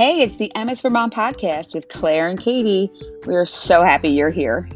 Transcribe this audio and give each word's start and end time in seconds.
Hey, 0.00 0.22
it's 0.22 0.36
the 0.36 0.50
MS 0.56 0.80
for 0.80 0.88
Mom 0.88 1.10
podcast 1.10 1.74
with 1.74 1.90
Claire 1.90 2.28
and 2.28 2.40
Katie. 2.40 2.90
We 3.26 3.34
are 3.34 3.44
so 3.44 3.82
happy 3.82 4.08
you're 4.08 4.30
here. 4.30 4.66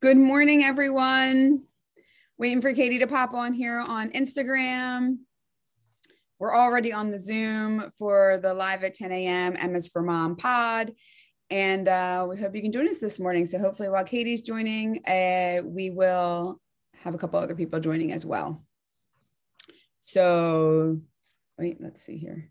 Good 0.00 0.16
morning, 0.16 0.64
everyone. 0.64 1.64
Waiting 2.38 2.62
for 2.62 2.72
Katie 2.72 2.98
to 3.00 3.06
pop 3.06 3.34
on 3.34 3.52
here 3.52 3.78
on 3.78 4.10
Instagram. 4.12 5.18
We're 6.38 6.56
already 6.56 6.94
on 6.94 7.10
the 7.10 7.20
Zoom 7.20 7.90
for 7.98 8.38
the 8.40 8.54
live 8.54 8.84
at 8.84 8.94
10 8.94 9.12
a.m. 9.12 9.70
MS 9.70 9.88
for 9.88 10.00
Mom 10.00 10.36
pod. 10.36 10.94
And 11.50 11.88
uh, 11.88 12.26
we 12.26 12.40
hope 12.40 12.56
you 12.56 12.62
can 12.62 12.72
join 12.72 12.88
us 12.88 13.00
this 13.02 13.20
morning. 13.20 13.44
So, 13.44 13.58
hopefully, 13.58 13.90
while 13.90 14.02
Katie's 14.02 14.40
joining, 14.40 15.04
uh, 15.06 15.60
we 15.62 15.90
will 15.90 16.58
have 17.04 17.14
a 17.14 17.18
couple 17.18 17.38
other 17.38 17.54
people 17.54 17.78
joining 17.80 18.12
as 18.12 18.24
well. 18.24 18.64
So, 20.00 21.00
wait, 21.58 21.76
let's 21.78 22.00
see 22.00 22.16
here. 22.16 22.50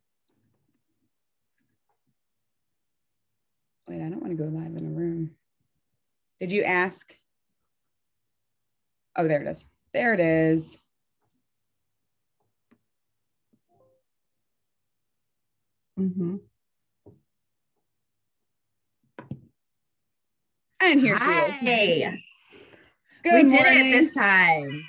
Wait, 3.87 3.99
I 3.99 4.09
don't 4.09 4.21
want 4.21 4.29
to 4.29 4.35
go 4.35 4.45
live 4.45 4.75
in 4.75 4.85
a 4.85 4.89
room. 4.89 5.31
Did 6.39 6.51
you 6.51 6.63
ask? 6.63 7.15
Oh, 9.15 9.27
there 9.27 9.41
it 9.41 9.47
is. 9.47 9.65
There 9.91 10.13
it 10.13 10.19
is. 10.19 10.77
Mm-hmm. 15.99 16.35
And 20.79 20.99
here 20.99 21.15
Hi. 21.15 21.57
she 21.59 21.65
is. 21.67 22.32
Good 23.23 23.45
we 23.45 23.49
did 23.49 23.65
it 23.65 23.91
this 23.91 24.13
time. 24.13 24.83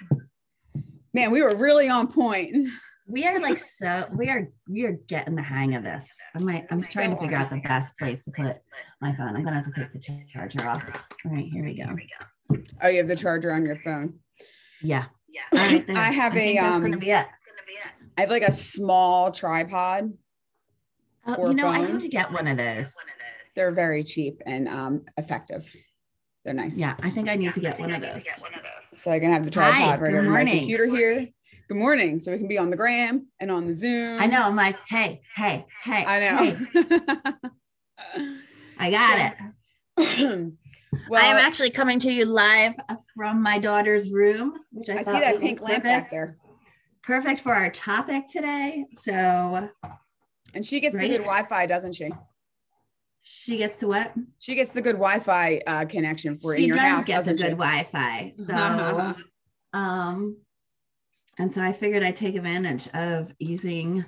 Man, 1.12 1.30
we 1.30 1.40
were 1.42 1.54
really 1.54 1.88
on 1.88 2.08
point. 2.08 2.68
We 3.06 3.26
are 3.26 3.38
like 3.38 3.58
so 3.58 4.06
we 4.12 4.30
are 4.30 4.48
we 4.68 4.84
are 4.86 4.96
getting 5.06 5.36
the 5.36 5.42
hang 5.42 5.74
of 5.74 5.84
this. 5.84 6.08
I'm 6.34 6.44
like 6.44 6.66
I'm 6.70 6.80
trying 6.80 7.10
so 7.10 7.16
to 7.16 7.20
figure 7.20 7.36
out 7.36 7.50
the 7.50 7.60
best 7.60 7.96
place 7.98 8.22
to 8.24 8.32
put 8.32 8.56
my 9.00 9.12
phone. 9.12 9.36
I'm 9.36 9.44
gonna 9.44 9.56
have 9.56 9.66
to 9.66 9.72
take 9.72 9.92
the 9.92 10.24
charger 10.26 10.66
off. 10.66 10.82
All 11.24 11.32
right, 11.32 11.44
here 11.44 11.64
we 11.64 11.76
go. 11.76 11.94
Oh, 12.82 12.88
you 12.88 12.98
have 12.98 13.08
the 13.08 13.16
charger 13.16 13.52
on 13.52 13.64
your 13.64 13.76
phone. 13.76 14.14
Yeah. 14.82 15.04
Yeah. 15.28 15.42
All 15.52 15.58
right, 15.58 15.84
I 15.90 16.10
have 16.10 16.34
I 16.34 16.38
a 16.38 16.58
um 16.58 16.82
gonna 16.82 16.96
be 16.96 17.10
it. 17.10 17.26
I 18.16 18.22
have 18.22 18.30
like 18.30 18.42
a 18.42 18.52
small 18.52 19.30
tripod. 19.30 20.12
Oh, 21.26 21.48
you 21.48 21.54
know, 21.54 21.64
phone. 21.64 21.74
I 21.74 21.92
need 21.92 22.00
to 22.00 22.08
get 22.08 22.32
one 22.32 22.48
of 22.48 22.56
those. 22.56 22.94
They're 23.54 23.72
very 23.72 24.02
cheap 24.02 24.40
and 24.46 24.66
um 24.66 25.02
effective. 25.16 25.72
They're 26.44 26.54
nice. 26.54 26.78
Yeah, 26.78 26.94
I 27.02 27.08
think 27.10 27.28
I 27.28 27.36
need, 27.36 27.46
yeah, 27.46 27.52
to, 27.52 27.60
get 27.60 27.80
one, 27.80 27.90
I 27.90 27.98
to 27.98 28.00
get 28.00 28.40
one 28.40 28.52
of 28.54 28.62
those. 28.62 29.00
So 29.00 29.10
I 29.10 29.18
can 29.18 29.32
have 29.32 29.44
the 29.44 29.50
tripod 29.50 29.74
Hi, 29.74 29.96
right 29.96 30.14
over 30.14 30.28
my 30.28 30.44
computer 30.44 30.86
here. 30.86 31.28
Good 31.68 31.78
morning. 31.78 32.20
So 32.20 32.32
we 32.32 32.38
can 32.38 32.48
be 32.48 32.58
on 32.58 32.68
the 32.68 32.76
gram 32.76 33.28
and 33.40 33.50
on 33.50 33.66
the 33.66 33.74
Zoom. 33.74 34.20
I 34.20 34.26
know. 34.26 34.42
I'm 34.42 34.54
like, 34.54 34.76
hey, 34.86 35.22
hey, 35.34 35.64
hey. 35.82 36.04
I 36.06 36.20
know. 36.20 36.90
Hey. 38.12 38.28
I 38.78 38.90
got 38.90 39.32
it. 39.98 40.52
well, 41.08 41.22
I 41.24 41.26
am 41.26 41.38
actually 41.38 41.70
coming 41.70 41.98
to 42.00 42.12
you 42.12 42.26
live 42.26 42.74
from 43.16 43.42
my 43.42 43.58
daughter's 43.58 44.10
room, 44.10 44.58
which 44.72 44.90
I, 44.90 44.98
I 44.98 45.02
see 45.02 45.20
that 45.20 45.40
pink 45.40 45.62
lamp 45.62 45.84
back 45.84 46.10
there. 46.10 46.36
Perfect 47.02 47.40
for 47.40 47.54
our 47.54 47.70
topic 47.70 48.28
today. 48.28 48.84
So, 48.92 49.70
and 50.52 50.64
she 50.64 50.80
gets 50.80 50.94
right? 50.94 51.02
the 51.02 51.08
good 51.08 51.22
Wi-Fi, 51.24 51.64
doesn't 51.64 51.94
she? 51.94 52.10
She 53.26 53.56
gets 53.56 53.78
to 53.78 53.88
what? 53.88 54.12
She 54.38 54.54
gets 54.54 54.72
the 54.72 54.82
good 54.82 54.96
Wi-Fi 54.96 55.62
uh, 55.66 55.86
connection 55.86 56.36
for 56.36 56.54
she 56.54 56.64
in 56.64 56.68
your 56.68 56.76
does 56.76 56.84
house. 56.84 57.06
Get 57.06 57.24
the 57.24 57.32
good 57.32 57.56
Wi-Fi. 57.56 58.34
So, 58.36 59.14
um, 59.72 60.36
and 61.38 61.50
so 61.50 61.62
I 61.62 61.72
figured 61.72 62.02
I'd 62.02 62.16
take 62.16 62.34
advantage 62.34 62.86
of 62.88 63.34
using. 63.38 64.04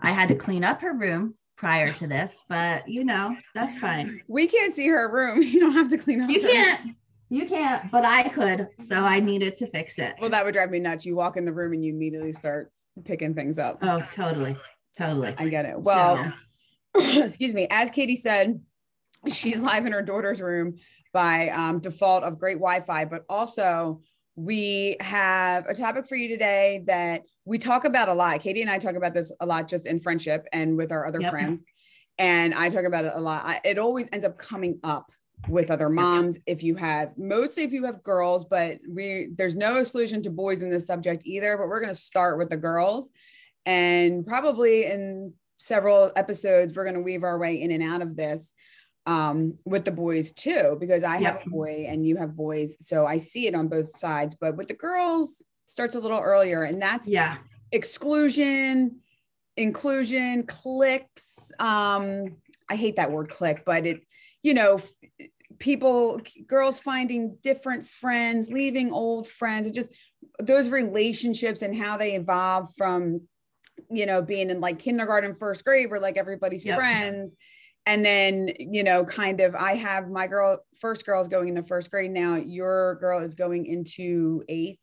I 0.00 0.10
had 0.10 0.28
to 0.30 0.34
clean 0.34 0.64
up 0.64 0.80
her 0.80 0.92
room 0.92 1.36
prior 1.56 1.92
to 1.92 2.08
this, 2.08 2.42
but 2.48 2.88
you 2.88 3.04
know 3.04 3.36
that's 3.54 3.78
fine. 3.78 4.22
We 4.26 4.48
can't 4.48 4.74
see 4.74 4.88
her 4.88 5.08
room. 5.08 5.40
You 5.42 5.60
don't 5.60 5.74
have 5.74 5.88
to 5.90 5.98
clean 5.98 6.20
up. 6.20 6.28
You 6.30 6.40
can't. 6.40 6.96
You 7.30 7.46
can't, 7.46 7.88
but 7.92 8.04
I 8.04 8.28
could. 8.28 8.68
So 8.80 8.96
I 8.96 9.20
needed 9.20 9.54
to 9.58 9.68
fix 9.68 10.00
it. 10.00 10.16
Well, 10.20 10.30
that 10.30 10.44
would 10.44 10.54
drive 10.54 10.70
me 10.70 10.80
nuts. 10.80 11.06
You 11.06 11.14
walk 11.14 11.36
in 11.36 11.44
the 11.44 11.52
room 11.52 11.74
and 11.74 11.84
you 11.84 11.92
immediately 11.92 12.32
start 12.32 12.72
picking 13.04 13.34
things 13.34 13.58
up. 13.58 13.78
Oh, 13.82 14.00
totally. 14.10 14.56
Totally. 14.96 15.32
I 15.38 15.48
get 15.48 15.64
it. 15.64 15.80
Well, 15.80 16.16
so, 16.16 16.32
excuse 17.24 17.54
me, 17.54 17.66
as 17.70 17.90
Katie 17.90 18.16
said, 18.16 18.60
she's 19.28 19.62
live 19.62 19.86
in 19.86 19.92
her 19.92 20.02
daughter's 20.02 20.40
room 20.40 20.76
by 21.12 21.48
um, 21.48 21.80
default 21.80 22.22
of 22.22 22.38
great 22.38 22.58
Wi-Fi, 22.58 23.06
but 23.06 23.24
also 23.28 24.00
we 24.36 24.96
have 25.00 25.66
a 25.66 25.74
topic 25.74 26.06
for 26.06 26.14
you 26.14 26.28
today 26.28 26.84
that 26.86 27.22
we 27.44 27.58
talk 27.58 27.84
about 27.84 28.08
a 28.08 28.14
lot. 28.14 28.40
Katie 28.40 28.62
and 28.62 28.70
I 28.70 28.78
talk 28.78 28.94
about 28.94 29.14
this 29.14 29.32
a 29.40 29.46
lot 29.46 29.68
just 29.68 29.86
in 29.86 29.98
friendship 29.98 30.46
and 30.52 30.76
with 30.76 30.92
our 30.92 31.06
other 31.06 31.20
yep. 31.20 31.32
friends. 31.32 31.64
And 32.18 32.54
I 32.54 32.68
talk 32.68 32.84
about 32.84 33.04
it 33.04 33.12
a 33.14 33.20
lot. 33.20 33.42
I, 33.44 33.60
it 33.64 33.78
always 33.78 34.08
ends 34.12 34.24
up 34.24 34.38
coming 34.38 34.78
up 34.84 35.10
with 35.48 35.70
other 35.70 35.88
moms 35.88 36.38
if 36.46 36.62
you 36.62 36.74
have 36.74 37.16
mostly 37.16 37.62
if 37.62 37.72
you 37.72 37.84
have 37.84 38.02
girls 38.02 38.44
but 38.44 38.78
we 38.88 39.28
there's 39.36 39.54
no 39.54 39.78
exclusion 39.78 40.20
to 40.20 40.30
boys 40.30 40.62
in 40.62 40.68
this 40.68 40.84
subject 40.84 41.22
either 41.24 41.56
but 41.56 41.68
we're 41.68 41.80
going 41.80 41.94
to 41.94 42.00
start 42.00 42.38
with 42.38 42.50
the 42.50 42.56
girls 42.56 43.10
and 43.64 44.26
probably 44.26 44.84
in 44.86 45.32
several 45.58 46.10
episodes, 46.16 46.74
we're 46.74 46.84
going 46.84 46.94
to 46.94 47.00
weave 47.00 47.24
our 47.24 47.38
way 47.38 47.60
in 47.60 47.70
and 47.70 47.82
out 47.82 48.02
of 48.02 48.16
this 48.16 48.54
um, 49.06 49.56
with 49.64 49.84
the 49.84 49.90
boys 49.90 50.32
too, 50.32 50.76
because 50.80 51.04
I 51.04 51.16
have 51.18 51.40
a 51.46 51.50
boy 51.50 51.86
and 51.88 52.06
you 52.06 52.16
have 52.16 52.36
boys. 52.36 52.76
So 52.80 53.06
I 53.06 53.18
see 53.18 53.46
it 53.46 53.54
on 53.54 53.68
both 53.68 53.96
sides. 53.96 54.36
But 54.40 54.56
with 54.56 54.68
the 54.68 54.74
girls, 54.74 55.42
starts 55.64 55.94
a 55.94 56.00
little 56.00 56.20
earlier. 56.20 56.62
And 56.62 56.80
that's 56.80 57.08
yeah, 57.08 57.38
exclusion, 57.72 59.00
inclusion, 59.56 60.44
cliques. 60.44 61.52
Um, 61.58 62.36
I 62.70 62.76
hate 62.76 62.96
that 62.96 63.12
word 63.12 63.30
clique, 63.30 63.64
but 63.64 63.86
it, 63.86 64.02
you 64.42 64.54
know, 64.54 64.76
f- 64.76 65.28
people, 65.58 66.20
girls 66.46 66.80
finding 66.80 67.38
different 67.42 67.86
friends, 67.86 68.48
leaving 68.48 68.92
old 68.92 69.28
friends, 69.28 69.66
it 69.66 69.74
just 69.74 69.90
those 70.38 70.68
relationships 70.68 71.62
and 71.62 71.76
how 71.76 71.96
they 71.96 72.14
evolve 72.14 72.68
from 72.76 73.22
you 73.90 74.06
know, 74.06 74.22
being 74.22 74.50
in 74.50 74.60
like 74.60 74.78
kindergarten, 74.78 75.34
first 75.34 75.64
grade, 75.64 75.90
where 75.90 76.00
like 76.00 76.16
everybody's 76.16 76.64
yep. 76.64 76.76
friends. 76.76 77.36
And 77.86 78.04
then, 78.04 78.50
you 78.58 78.84
know, 78.84 79.04
kind 79.04 79.40
of, 79.40 79.54
I 79.54 79.74
have 79.76 80.08
my 80.08 80.26
girl, 80.26 80.58
first 80.78 81.06
girl 81.06 81.22
is 81.22 81.28
going 81.28 81.48
into 81.48 81.62
first 81.62 81.90
grade 81.90 82.10
now. 82.10 82.34
Your 82.34 82.96
girl 82.96 83.22
is 83.22 83.34
going 83.34 83.64
into 83.64 84.44
eighth, 84.48 84.78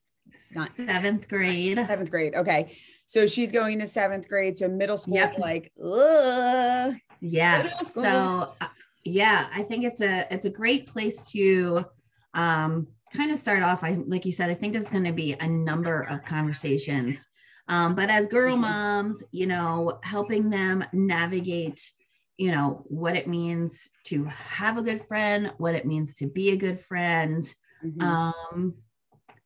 not 0.56 0.76
seventh 0.76 1.28
grade. 1.28 1.78
Seventh 1.78 2.10
grade. 2.10 2.34
Okay. 2.34 2.76
So 3.06 3.28
she's 3.28 3.52
going 3.52 3.78
to 3.80 3.86
seventh 3.86 4.28
grade. 4.28 4.58
So 4.58 4.68
middle 4.68 4.98
school 4.98 5.16
yep. 5.16 5.34
is 5.34 5.38
like, 5.38 5.72
Ugh, 5.84 6.96
yeah. 7.22 7.80
So, 7.82 8.54
uh, 8.60 8.68
yeah, 9.04 9.48
I 9.54 9.62
think 9.62 9.84
it's 9.86 10.02
a 10.02 10.26
it's 10.32 10.48
a 10.48 10.50
great 10.50 10.88
place 10.88 11.30
to 11.32 11.86
um, 12.34 12.88
kind 13.14 13.32
of 13.32 13.38
start 13.38 13.62
off. 13.62 13.84
I 13.84 14.00
like 14.08 14.26
you 14.26 14.32
said, 14.32 14.50
I 14.50 14.56
think 14.56 14.74
there's 14.74 14.90
going 14.90 15.04
to 15.04 15.14
be 15.14 15.34
a 15.34 15.48
number 15.48 16.02
of 16.02 16.26
conversations 16.26 17.28
um, 17.68 17.96
but 17.96 18.10
as 18.10 18.28
girl 18.28 18.56
moms, 18.58 19.24
you 19.32 19.48
know, 19.48 20.00
helping 20.04 20.50
them 20.50 20.84
navigate, 20.94 21.90
you 22.38 22.52
know, 22.52 22.84
what 22.86 23.16
it 23.16 23.28
means 23.28 23.90
to 24.06 24.26
have 24.26 24.78
a 24.78 24.84
good 24.84 25.04
friend, 25.06 25.52
what 25.58 25.76
it 25.76 25.86
means 25.86 26.16
to 26.16 26.28
be 26.28 26.52
a 26.52 26.58
good 26.58 26.80
friend. 26.80 27.44
Mm-hmm. 27.84 28.02
Um, 28.02 28.76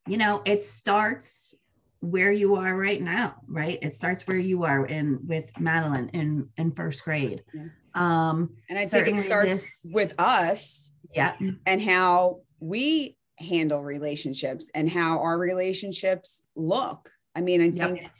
you 0.07 0.17
know, 0.17 0.41
it 0.45 0.63
starts 0.63 1.55
where 2.01 2.31
you 2.31 2.55
are 2.55 2.75
right 2.75 3.01
now, 3.01 3.35
right? 3.47 3.77
It 3.81 3.93
starts 3.93 4.25
where 4.25 4.37
you 4.37 4.63
are 4.63 4.85
in 4.85 5.19
with 5.25 5.45
Madeline 5.59 6.09
in 6.13 6.49
in 6.57 6.71
first 6.71 7.03
grade. 7.03 7.43
Yeah. 7.53 7.67
Um, 7.93 8.55
and 8.69 8.79
I 8.79 8.85
think 8.85 9.19
it 9.19 9.23
starts 9.23 9.49
this, 9.49 9.79
with 9.83 10.13
us, 10.19 10.91
yeah, 11.13 11.35
and 11.65 11.81
how 11.81 12.41
we 12.59 13.17
handle 13.37 13.81
relationships 13.81 14.69
and 14.73 14.89
how 14.89 15.19
our 15.19 15.37
relationships 15.37 16.43
look 16.55 17.09
I 17.39 17.41
mean, 17.41 17.61
I 17.61 17.71
think, 17.71 18.01
yep. 18.01 18.11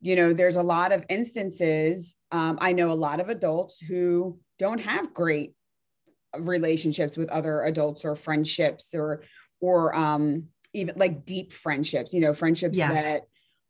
you 0.00 0.14
know, 0.14 0.32
there's 0.32 0.54
a 0.54 0.62
lot 0.62 0.92
of 0.92 1.04
instances. 1.08 2.14
Um, 2.30 2.58
I 2.60 2.72
know 2.72 2.92
a 2.92 2.94
lot 2.94 3.18
of 3.18 3.28
adults 3.28 3.80
who 3.80 4.38
don't 4.60 4.80
have 4.80 5.12
great 5.12 5.54
relationships 6.38 7.16
with 7.16 7.28
other 7.30 7.64
adults 7.64 8.04
or 8.04 8.14
friendships 8.14 8.94
or, 8.94 9.24
or 9.60 9.96
um, 9.96 10.44
even 10.72 10.94
like 10.96 11.24
deep 11.24 11.52
friendships, 11.52 12.14
you 12.14 12.20
know, 12.20 12.32
friendships 12.34 12.78
yeah. 12.78 12.92
that 12.92 13.22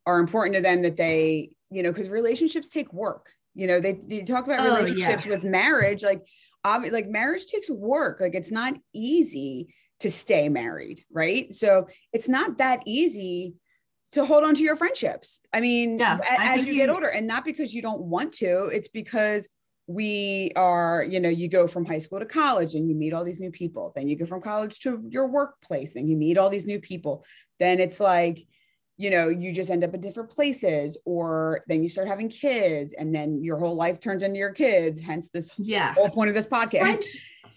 are 0.05 0.21
important 0.21 0.57
to 0.57 0.61
them 0.61 0.83
that 0.83 0.99
they, 0.99 1.53
you 1.71 1.83
know, 1.83 1.91
because 1.91 2.11
relationships 2.11 2.69
take 2.69 2.93
work. 2.93 3.31
You 3.55 3.67
know, 3.67 3.81
they, 3.81 3.95
talk 4.27 4.45
about 4.45 4.61
oh, 4.61 4.77
relationships 4.77 5.25
yeah. 5.25 5.31
with 5.31 5.43
marriage, 5.43 6.03
like, 6.03 6.23
ob- 6.67 6.93
like 6.93 7.09
marriage 7.09 7.47
takes 7.47 7.71
work. 7.71 8.21
Like 8.21 8.35
it's 8.35 8.51
not 8.51 8.75
easy 8.93 9.75
to 10.01 10.11
stay 10.11 10.51
married, 10.51 11.07
right? 11.11 11.51
So 11.55 11.89
it's 12.13 12.29
not 12.29 12.59
that 12.59 12.83
easy 12.85 13.55
to 14.13 14.25
hold 14.25 14.45
on 14.45 14.55
to 14.55 14.63
your 14.63 14.77
friendships. 14.77 15.41
I 15.53 15.61
mean, 15.61 15.99
yeah, 15.99 16.19
as 16.39 16.67
you, 16.67 16.75
get 16.75 16.91
older, 16.91 17.09
and 17.09 17.27
not 17.27 17.45
because 17.45 17.75
you 17.75 17.83
don't 17.83 18.03
want 18.03 18.33
to, 18.35 18.67
it's 18.67 18.89
because 18.89 19.49
we 19.87 20.53
are, 20.55 21.03
you 21.03 21.19
know, 21.19 21.29
you 21.29 21.49
go 21.49 21.67
from 21.67 21.85
high 21.85 21.99
school 21.99 22.21
to 22.21 22.27
college 22.27 22.75
and 22.75 22.89
you 22.89 22.95
meet 22.95 23.13
all 23.13 23.25
these 23.25 23.41
new 23.41 23.51
people. 23.51 23.93
Then 23.97 24.09
you 24.09 24.17
go 24.17 24.27
from 24.27 24.41
college 24.41 24.79
to 24.81 25.03
your 25.09 25.27
workplace, 25.27 25.93
then 25.95 26.07
you 26.07 26.17
meet 26.17 26.39
all 26.39 26.51
these 26.51 26.67
new 26.67 26.79
people. 26.79 27.25
Then 27.59 27.81
it's 27.81 28.01
like, 28.01 28.47
you 28.99 29.11
know, 29.11 29.29
you 29.29 29.53
just 29.53 29.71
end 29.71 29.83
up 29.83 29.95
at 29.95 30.01
different 30.01 30.31
places, 30.31 30.99
or 31.05 31.65
then 31.67 31.83
you 31.83 31.89
start 31.89 32.07
having 32.07 32.29
kids, 32.29 32.95
and 32.95 33.15
then 33.15 33.43
your 33.43 33.59
whole 33.59 33.75
life 33.75 33.99
turns 33.99 34.23
into 34.23 34.39
your 34.39 34.53
kids. 34.53 35.01
Hence, 35.01 35.31
this 35.31 35.53
yeah 35.59 35.95
whole 35.95 36.11
point 36.11 36.29
of 36.29 36.35
this 36.35 36.47
podcast. 36.47 37.05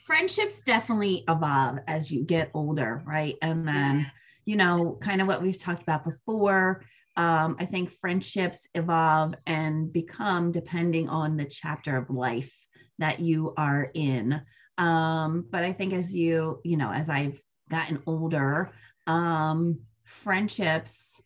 Friendships 0.06 0.62
definitely 0.62 1.24
evolve 1.28 1.80
as 1.88 2.12
you 2.12 2.24
get 2.24 2.50
older, 2.54 3.04
right? 3.06 3.36
And 3.42 3.68
then, 3.68 4.10
you 4.46 4.56
know, 4.56 4.98
kind 5.02 5.22
of 5.22 5.28
what 5.28 5.42
we've 5.42 5.60
talked 5.60 5.82
about 5.82 6.06
before. 6.06 6.84
Um, 7.18 7.56
I 7.60 7.66
think 7.66 7.92
friendships 7.92 8.68
evolve 8.74 9.36
and 9.46 9.92
become 9.92 10.52
depending 10.52 11.10
on 11.10 11.38
the 11.38 11.46
chapter 11.46 11.98
of 11.98 12.10
life 12.10 12.54
that 13.00 13.20
you 13.20 13.54
are 13.58 13.90
in. 13.94 14.42
Um, 14.78 15.46
but 15.50 15.64
I 15.64 15.74
think 15.74 15.94
as 15.94 16.14
you, 16.14 16.60
you 16.64 16.78
know, 16.78 16.92
as 16.92 17.10
I've 17.10 17.40
gotten 17.70 18.02
older, 18.06 18.72
um, 19.08 19.80
friendships 20.04 21.22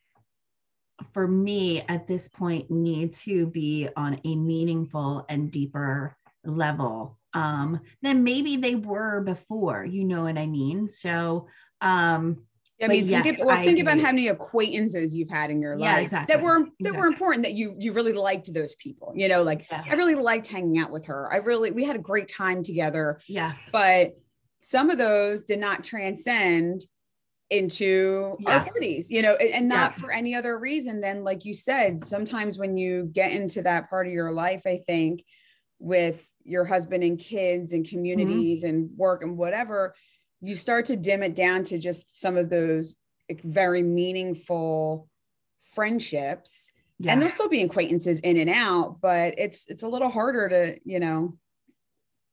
for 1.14 1.28
me 1.28 1.82
at 1.88 2.08
this 2.08 2.28
point 2.28 2.70
need 2.70 3.14
to 3.14 3.48
be 3.48 3.90
on 3.96 4.20
a 4.26 4.36
meaningful 4.36 5.26
and 5.30 5.52
deeper 5.52 6.16
level 6.44 7.18
um 7.34 7.80
than 8.02 8.24
maybe 8.24 8.58
they 8.58 8.76
were 8.76 9.22
before 9.22 9.86
you 9.86 10.04
know 10.04 10.24
what 10.24 10.38
i 10.38 10.48
mean 10.48 10.88
so 10.88 11.48
um 11.82 12.44
I 12.82 12.88
mean, 12.88 13.08
yes, 13.08 13.24
think, 13.24 13.44
well, 13.44 13.62
think 13.64 13.80
about 13.80 14.00
how 14.00 14.08
many 14.08 14.30
acquaintances 14.30 15.14
you've 15.14 15.30
had 15.30 15.52
in 15.52 15.62
your 15.62 15.78
yeah, 15.78 15.96
life 15.96 16.04
exactly. 16.04 16.36
that 16.36 16.44
were 16.44 16.60
that 16.60 16.70
exactly. 16.80 17.00
were 17.00 17.08
important 17.08 17.44
that 17.44 17.54
you 17.54 17.76
you 17.78 17.92
really 17.92 18.14
liked 18.14 18.54
those 18.54 18.76
people. 18.76 19.12
You 19.16 19.28
know, 19.28 19.44
like 19.44 19.68
yeah. 19.70 19.84
I 19.86 19.96
really 19.96 20.16
liked 20.16 20.48
hanging 20.48 20.80
out 20.80 20.92
with 20.92 21.06
her. 21.08 21.32
I 21.32 21.38
really 21.38 21.72
we 21.72 21.84
had 21.84 21.96
a 21.96 22.00
great 22.00 22.30
time 22.30 22.64
together. 22.64 23.20
yes 23.28 23.70
But 23.72 24.14
some 24.60 24.90
of 24.90 24.98
those 24.98 25.44
did 25.44 25.60
not 25.60 25.84
transcend 25.84 26.86
into 27.50 28.36
Yeah. 28.40 28.60
our 28.60 28.66
40s, 28.66 29.08
you 29.10 29.22
know, 29.24 29.36
and, 29.36 29.50
and 29.50 29.68
not 29.68 29.96
for 29.96 30.12
any 30.12 30.36
other 30.36 30.60
reason 30.60 31.02
than 31.02 31.24
like 31.24 31.46
you 31.46 31.54
said, 31.54 32.00
sometimes 32.00 32.60
when 32.60 32.78
you 32.78 33.10
get 33.12 33.32
into 33.32 33.62
that 33.64 33.90
part 33.90 34.06
of 34.08 34.14
your 34.14 34.32
life, 34.32 34.62
I 34.66 34.82
think 34.88 35.24
with 35.80 36.30
your 36.44 36.66
husband 36.66 37.04
and 37.04 37.18
kids 37.18 37.74
and 37.74 37.88
communities 37.88 38.64
and 38.64 38.90
work 38.98 39.24
and 39.24 39.38
whatever, 39.38 39.96
you 40.42 40.56
start 40.56 40.86
to 40.88 40.96
dim 40.96 41.24
it 41.24 41.36
down 41.36 41.64
to 41.66 41.78
just 41.78 42.20
some 42.22 42.38
of 42.38 42.50
those 42.50 42.96
very 43.44 43.84
meaningful 43.84 45.08
friendships. 45.64 46.72
yeah. 47.00 47.12
And 47.12 47.22
there'll 47.22 47.34
still 47.34 47.50
be 47.50 47.62
acquaintances 47.62 48.20
in 48.22 48.38
and 48.38 48.50
out, 48.50 49.00
but 49.02 49.36
it's 49.38 49.68
it's 49.68 49.84
a 49.84 49.88
little 49.88 50.10
harder 50.10 50.50
to, 50.50 50.80
you 50.84 51.00
know, 51.00 51.38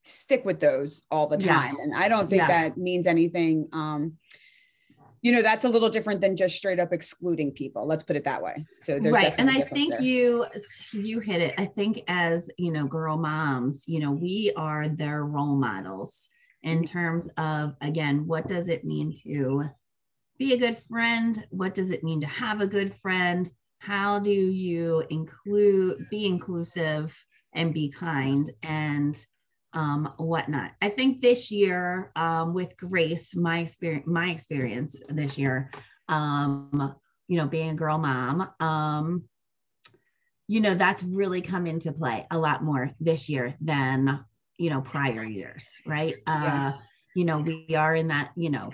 stick 0.04 0.44
with 0.44 0.60
those 0.60 1.02
all 1.10 1.26
the 1.26 1.38
Yeah. 1.38 1.52
time. 1.60 1.76
And 1.80 1.94
I 1.94 2.08
don't 2.08 2.28
think 2.30 2.40
Yeah. 2.40 2.48
that 2.48 2.76
means 2.78 3.06
anything. 3.06 3.68
Um, 3.72 4.18
you 5.22 5.32
know, 5.32 5.42
that's 5.42 5.64
a 5.64 5.68
little 5.68 5.88
different 5.88 6.20
than 6.20 6.36
just 6.36 6.56
straight 6.56 6.78
up 6.78 6.92
excluding 6.92 7.50
people. 7.50 7.84
Let's 7.86 8.04
put 8.04 8.14
it 8.16 8.24
that 8.24 8.42
way. 8.42 8.64
So 8.78 9.00
there's 9.00 9.12
right 9.12 9.34
and 9.38 9.50
i 9.50 9.60
think 9.60 9.94
there. 9.94 10.02
you 10.02 10.46
you 10.92 11.18
hit 11.20 11.40
it 11.42 11.54
i 11.58 11.64
think 11.64 12.02
as 12.06 12.48
you 12.56 12.70
know 12.70 12.86
girl 12.86 13.16
moms 13.16 13.88
you 13.88 13.98
know 13.98 14.12
we 14.12 14.52
are 14.56 14.88
their 14.88 15.24
role 15.24 15.56
models 15.56 16.28
in 16.66 16.78
Mm-hmm. 16.78 16.86
terms 16.86 17.28
of 17.38 17.74
again 17.80 18.26
what 18.26 18.46
does 18.46 18.68
it 18.68 18.84
mean 18.84 19.14
to 19.22 19.70
be 20.38 20.52
a 20.52 20.58
good 20.58 20.78
friend 20.90 21.46
what 21.50 21.74
does 21.74 21.90
it 21.90 22.04
mean 22.04 22.20
to 22.20 22.26
have 22.26 22.60
a 22.60 22.66
good 22.66 22.94
friend 22.94 23.50
how 23.78 24.18
do 24.18 24.30
you 24.30 25.04
include 25.10 26.06
be 26.10 26.26
inclusive 26.26 27.16
and 27.54 27.72
be 27.72 27.88
kind 27.88 28.50
and 28.62 29.24
um, 29.76 30.10
whatnot. 30.16 30.72
I 30.80 30.88
think 30.88 31.20
this 31.20 31.50
year 31.50 32.10
um, 32.16 32.54
with 32.54 32.76
Grace, 32.78 33.36
my 33.36 33.58
experience, 33.58 34.06
my 34.06 34.30
experience 34.30 35.02
this 35.08 35.36
year, 35.36 35.70
um, 36.08 36.94
you 37.28 37.36
know, 37.36 37.46
being 37.46 37.70
a 37.70 37.74
girl 37.74 37.98
mom, 37.98 38.48
um, 38.58 39.24
you 40.48 40.60
know, 40.60 40.74
that's 40.74 41.02
really 41.02 41.42
come 41.42 41.66
into 41.66 41.92
play 41.92 42.26
a 42.30 42.38
lot 42.38 42.64
more 42.64 42.92
this 43.00 43.28
year 43.28 43.54
than 43.60 44.24
you 44.58 44.70
know 44.70 44.80
prior 44.80 45.24
years, 45.24 45.70
right? 45.86 46.16
Yeah. 46.26 46.72
Uh, 46.74 46.78
you 47.14 47.24
know, 47.24 47.38
we 47.38 47.74
are 47.74 47.94
in 47.94 48.08
that 48.08 48.30
you 48.36 48.50
know 48.50 48.72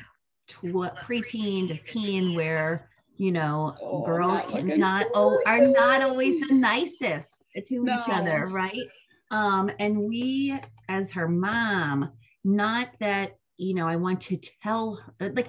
tw- 0.49 0.95
preteen 1.05 1.69
to 1.69 1.77
teen 1.77 2.35
where 2.35 2.89
you 3.17 3.33
know 3.33 3.77
Oh, 3.81 4.05
girls 4.05 4.43
not 4.43 4.49
cannot 4.49 5.07
oh, 5.15 5.41
are 5.47 5.59
to 5.59 5.69
not 5.69 6.03
always 6.03 6.41
the 6.47 6.55
nicest 6.55 7.45
to 7.67 7.85
each 7.85 8.09
other, 8.09 8.47
right? 8.47 8.89
Um, 9.31 9.71
and 9.79 9.99
we, 9.99 10.59
as 10.89 11.13
her 11.13 11.29
mom, 11.29 12.13
not 12.45 12.89
that 13.01 13.37
you 13.57 13.75
know, 13.75 13.87
I 13.87 13.97
want 13.97 14.21
to 14.23 14.37
tell 14.63 15.01
her 15.21 15.33
like, 15.33 15.49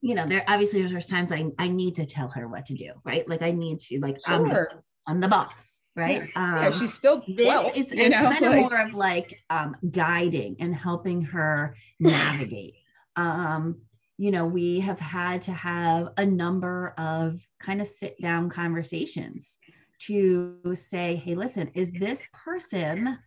you 0.00 0.14
know, 0.14 0.26
there 0.26 0.44
obviously 0.48 0.84
there's 0.84 1.06
times 1.06 1.30
I 1.30 1.46
I 1.58 1.68
need 1.68 1.94
to 1.96 2.06
tell 2.06 2.28
her 2.28 2.48
what 2.48 2.66
to 2.66 2.74
do, 2.74 2.92
right? 3.04 3.28
Like 3.28 3.42
I 3.42 3.52
need 3.52 3.78
to 3.80 4.00
like 4.00 4.18
I'm 4.26 4.50
Sure. 4.50 4.82
I'm 5.06 5.20
the 5.20 5.28
boss, 5.28 5.81
right? 5.96 6.30
yeah, 6.34 6.66
Um, 6.66 6.72
she's 6.72 6.92
still 6.92 7.22
this 7.28 7.46
12, 7.46 7.72
it's, 7.76 7.92
it's 7.92 8.10
know, 8.10 8.30
kind 8.30 8.44
of 8.44 8.52
like- 8.52 8.60
more 8.60 8.80
of 8.80 8.94
like 8.94 9.42
um, 9.50 9.76
guiding 9.90 10.56
and 10.60 10.74
helping 10.74 11.22
her 11.22 11.74
navigate. 12.00 12.74
Um, 13.16 13.82
you 14.18 14.30
know 14.30 14.46
we 14.46 14.80
have 14.80 15.00
had 15.00 15.42
to 15.42 15.52
have 15.52 16.10
a 16.16 16.24
number 16.24 16.94
of 16.98 17.40
kind 17.58 17.80
of 17.80 17.86
sit 17.86 18.20
down 18.20 18.48
conversations 18.50 19.58
to 20.06 20.58
say 20.74 21.16
hey 21.16 21.34
listen 21.34 21.68
is 21.74 21.90
this 21.92 22.28
person 22.32 23.18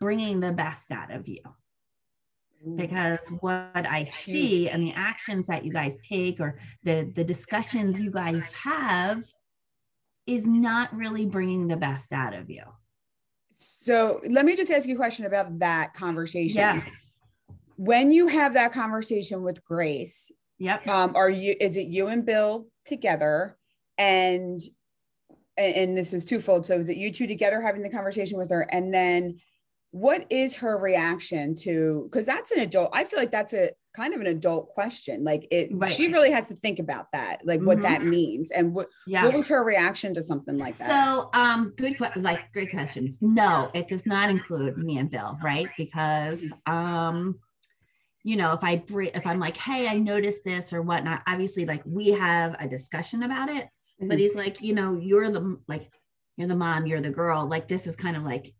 bringing 0.00 0.40
the 0.40 0.52
best 0.52 0.90
out 0.90 1.10
of 1.10 1.28
you? 1.28 1.40
Because 2.76 3.20
what 3.40 3.70
I 3.74 4.04
see 4.04 4.68
and 4.68 4.82
the 4.82 4.92
actions 4.94 5.46
that 5.46 5.64
you 5.64 5.72
guys 5.72 5.96
take 6.06 6.40
or 6.40 6.58
the 6.82 7.10
the 7.14 7.24
discussions 7.24 7.98
you 8.00 8.10
guys 8.10 8.52
have 8.52 9.22
is 10.26 10.46
not 10.46 10.94
really 10.94 11.26
bringing 11.26 11.68
the 11.68 11.76
best 11.76 12.12
out 12.12 12.34
of 12.34 12.50
you. 12.50 12.62
So 13.58 14.20
let 14.28 14.44
me 14.44 14.56
just 14.56 14.70
ask 14.70 14.88
you 14.88 14.94
a 14.94 14.98
question 14.98 15.26
about 15.26 15.58
that 15.58 15.94
conversation. 15.94 16.58
Yeah. 16.58 16.82
When 17.76 18.12
you 18.12 18.28
have 18.28 18.54
that 18.54 18.72
conversation 18.72 19.42
with 19.42 19.64
Grace, 19.64 20.30
Yep. 20.58 20.86
um, 20.86 21.16
are 21.16 21.28
you 21.28 21.56
is 21.60 21.76
it 21.76 21.88
you 21.88 22.06
and 22.06 22.24
Bill 22.24 22.68
together? 22.84 23.56
And 23.98 24.62
and, 25.56 25.74
and 25.76 25.98
this 25.98 26.12
is 26.12 26.24
twofold. 26.24 26.66
So 26.66 26.78
is 26.78 26.88
it 26.88 26.96
you 26.96 27.12
two 27.12 27.26
together 27.26 27.60
having 27.60 27.82
the 27.82 27.90
conversation 27.90 28.38
with 28.38 28.50
her? 28.50 28.62
And 28.70 28.92
then 28.92 29.40
what 29.90 30.26
is 30.30 30.56
her 30.56 30.78
reaction 30.78 31.54
to 31.56 32.08
because 32.10 32.26
that's 32.26 32.50
an 32.52 32.60
adult, 32.60 32.90
I 32.92 33.04
feel 33.04 33.18
like 33.18 33.30
that's 33.30 33.54
a 33.54 33.70
kind 33.94 34.12
of 34.14 34.20
an 34.20 34.26
adult 34.26 34.68
question. 34.70 35.24
Like 35.24 35.46
it 35.50 35.68
Right. 35.72 35.88
she 35.90 36.12
really 36.12 36.30
has 36.32 36.48
to 36.48 36.54
think 36.54 36.78
about 36.78 37.12
that, 37.12 37.46
like 37.46 37.60
what 37.60 37.78
Mhm. 37.78 37.82
that 37.82 38.04
means. 38.04 38.50
And 38.50 38.74
what 38.74 38.88
Yeah. 39.06 39.24
what 39.24 39.34
was 39.34 39.48
her 39.48 39.64
reaction 39.64 40.14
to 40.14 40.22
something 40.22 40.58
like 40.58 40.76
that? 40.78 40.88
So, 40.88 41.30
um, 41.32 41.72
good, 41.76 41.96
like 42.16 42.52
great 42.52 42.70
questions. 42.70 43.18
No, 43.22 43.70
it 43.74 43.88
does 43.88 44.04
not 44.06 44.30
include 44.30 44.78
me 44.78 44.98
and 44.98 45.10
Bill, 45.10 45.38
right? 45.42 45.70
Because, 45.78 46.44
um, 46.66 47.38
you 48.24 48.36
know, 48.36 48.52
if 48.54 48.64
I 48.64 48.82
if 48.90 49.26
I'm 49.26 49.38
like, 49.38 49.56
hey, 49.56 49.86
I 49.86 49.98
noticed 49.98 50.44
this 50.44 50.72
or 50.72 50.82
whatnot, 50.82 51.22
obviously, 51.26 51.64
like 51.66 51.82
we 51.86 52.08
have 52.10 52.56
a 52.58 52.66
discussion 52.68 53.22
about 53.22 53.48
it. 53.50 53.68
But 54.00 54.08
Mhm. 54.08 54.18
he's 54.18 54.34
like, 54.34 54.60
you 54.60 54.74
know, 54.74 54.98
you're 54.98 55.30
the 55.30 55.60
like, 55.68 55.92
you're 56.36 56.48
the 56.48 56.56
mom, 56.56 56.86
you're 56.86 57.00
the 57.00 57.10
girl. 57.10 57.46
Like 57.46 57.68
this 57.68 57.86
is 57.86 57.94
kind 57.96 58.16
of 58.16 58.24
like, 58.24 58.54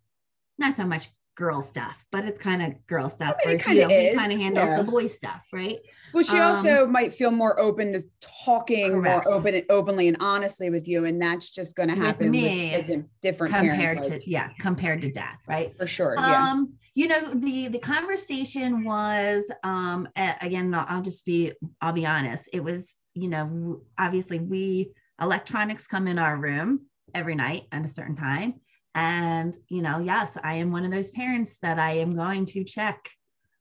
not 0.59 0.77
so 0.77 0.87
much 0.87 1.09
girl 1.35 1.63
stuff, 1.63 2.05
but 2.13 2.25
it's 2.25 2.39
kind 2.39 2.63
of 2.63 2.87
girl 2.87 3.11
stuff. 3.11 3.37
I 3.45 3.49
mean, 3.49 3.57
it 3.57 3.65
kinda 3.65 3.89
he 3.91 4.09
kind 4.09 4.33
of 4.33 4.39
handles 4.39 4.71
yeah. 4.71 4.77
the 4.77 4.85
boy 4.85 5.07
stuff, 5.09 5.47
right? 5.53 5.79
Well, 6.13 6.23
she 6.25 6.39
Um, 6.39 6.65
also 6.65 6.87
might 6.87 7.13
feel 7.13 7.31
more 7.33 7.59
open 7.59 7.93
to 7.93 8.03
talking 8.21 8.93
Correct. 8.93 9.05
more 9.05 9.33
open, 9.33 9.63
openly, 9.69 10.07
and 10.09 10.17
honestly 10.21 10.71
with 10.71 10.87
you, 10.87 11.05
and 11.05 11.21
that's 11.21 11.51
just 11.51 11.75
going 11.75 11.89
to 11.89 11.97
happen 11.97 12.41
with, 12.41 12.53
me, 12.53 12.75
and 12.75 13.09
different 13.21 13.57
Compared 13.57 13.77
parents, 13.89 14.09
to 14.09 14.15
like, 14.15 14.23
yeah, 14.27 14.51
compared 14.61 15.01
to 15.03 15.11
dad, 15.11 15.37
right? 15.49 15.75
for 15.77 15.87
sure. 15.87 16.19
Yeah, 16.19 16.47
Um, 16.47 16.75
you 16.95 17.09
know, 17.09 17.35
the 17.35 17.69
the 17.69 17.79
conversation 17.79 18.85
was 18.85 19.51
um 19.65 20.09
again, 20.17 20.73
I'll 20.75 21.03
just 21.03 21.25
be 21.27 21.53
I'll 21.81 21.93
be 21.93 22.07
honest. 22.07 22.49
It 22.53 22.61
was, 22.63 22.95
you 23.15 23.29
know, 23.29 23.83
obviously 23.99 24.39
we 24.39 24.93
electronics 25.21 25.87
come 25.87 26.07
in 26.07 26.19
our 26.19 26.37
room 26.37 26.87
every 27.15 27.35
night 27.35 27.65
at 27.73 27.85
a 27.85 27.89
certain 27.89 28.17
time. 28.17 28.61
And, 28.95 29.55
you 29.69 29.83
know, 29.83 29.99
yes, 29.99 30.37
I 30.43 30.55
am 30.57 30.71
one 30.71 30.85
of 30.85 30.93
those 30.93 31.11
parents 31.11 31.59
that 31.63 31.79
I 31.79 31.93
am 31.99 32.15
going 32.15 32.47
to 32.47 32.63
check, 32.65 33.11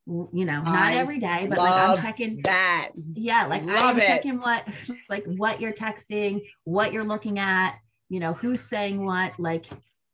you 0.06 0.28
know, 0.46 0.62
not 0.62 0.68
I 0.68 0.96
every 0.96 1.20
day, 1.20 1.48
but 1.50 1.58
like 1.58 1.74
I'm 1.74 1.98
checking 2.02 2.42
that. 2.44 2.92
yeah 3.16 3.46
like 3.48 3.63
Love 3.63 3.96
i'm 3.96 3.98
it. 4.00 4.06
checking 4.06 4.38
what 4.40 4.68
like 5.10 5.24
what 5.25 5.60
you're 5.62 5.74
texting 5.74 6.42
what 6.66 6.92
you're 6.94 7.04
looking 7.06 7.40
at 7.40 7.78
you 8.10 8.20
know 8.20 8.34
who's 8.34 8.62
saying 8.62 9.04
what 9.04 9.32
like 9.40 9.66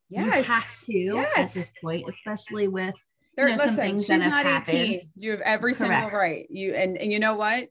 yes. 0.10 0.86
you 0.88 1.18
have 1.18 1.26
Yes, 1.28 1.36
to 1.36 1.40
at 1.42 1.54
this 1.54 1.74
point 1.84 2.06
especially 2.08 2.68
with 2.68 2.94
There, 3.36 3.50
know, 3.50 3.58
some 3.58 3.66
listen, 3.68 3.84
things 3.84 4.06
she's 4.06 4.22
that 4.22 4.30
not 4.30 4.46
18. 4.46 4.52
happened. 4.86 5.02
You 5.18 5.32
have 5.32 5.42
every 5.42 5.74
single 5.74 6.10
right. 6.12 6.46
You 6.50 6.76
and 6.76 6.98
and 6.98 7.12
you 7.12 7.20
know 7.20 7.36
what? 7.36 7.68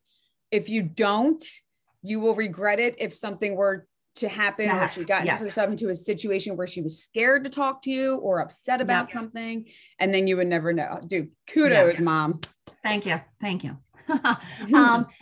If 0.50 0.69
you 0.69 0.83
don't, 0.83 1.43
you 2.02 2.21
will 2.21 2.35
regret 2.35 2.78
it 2.81 2.97
if 2.99 3.12
something 3.14 3.55
were 3.55 3.87
to 4.18 4.28
happen 4.28 4.68
To 4.68 4.84
or 4.84 4.88
she 4.88 5.04
got 5.04 5.25
yes. 5.25 5.40
herself 5.40 5.70
into 5.70 5.88
a 5.88 5.94
situation 5.94 6.56
where 6.56 6.66
she 6.66 6.80
was 6.82 7.02
scared 7.02 7.44
to 7.44 7.50
talk 7.50 7.82
to 7.82 7.90
you 7.90 8.16
or 8.16 8.40
upset 8.40 8.80
about 8.80 9.08
Yep. 9.08 9.14
something, 9.14 9.64
and 9.98 10.12
then 10.14 10.26
you 10.26 10.37
would 10.37 10.48
never 10.48 10.72
know. 10.72 11.00
Dude, 11.06 11.30
kudos, 11.46 11.98
mom. 12.00 12.40
thank 12.82 13.06
you 13.06 13.20
thank 13.40 13.64
you 13.64 13.76
um 14.08 14.37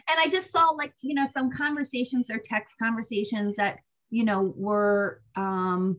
and 0.08 0.18
i 0.18 0.28
just 0.28 0.50
saw 0.50 0.68
like 0.70 0.92
you 1.00 1.14
know 1.14 1.26
some 1.26 1.50
conversations 1.50 2.28
or 2.30 2.38
text 2.44 2.76
conversations 2.78 3.56
that 3.56 3.78
you 4.10 4.24
know, 4.24 4.54
we're 4.56 5.16
um, 5.34 5.98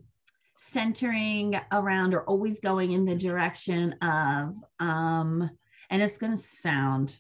centering 0.58 1.60
around 1.72 2.14
or 2.14 2.24
always 2.24 2.60
going 2.60 2.92
in 2.92 3.06
the 3.06 3.16
direction 3.16 3.94
of, 4.02 4.56
um, 4.80 5.50
and 5.90 6.02
it's 6.02 6.18
going 6.18 6.32
to 6.32 6.38
sound, 6.38 7.18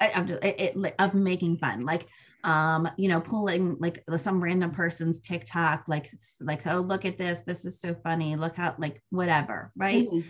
I, 0.00 0.12
I'm 0.14 0.28
just, 0.28 0.44
it, 0.44 0.76
it, 0.76 0.94
of 0.98 1.14
making 1.14 1.58
fun, 1.58 1.84
like, 1.84 2.06
um, 2.44 2.88
you 2.96 3.08
know, 3.08 3.20
pulling 3.20 3.76
like 3.78 4.04
some 4.16 4.42
random 4.42 4.70
person's 4.70 5.20
TikTok, 5.20 5.84
like, 5.88 6.10
like, 6.40 6.66
oh, 6.66 6.80
look 6.80 7.04
at 7.04 7.18
this. 7.18 7.40
This 7.40 7.64
is 7.64 7.80
so 7.80 7.94
funny. 7.94 8.36
Look 8.36 8.56
how, 8.56 8.74
like, 8.78 9.02
whatever. 9.10 9.72
Right. 9.76 10.06
Mm-hmm 10.06 10.28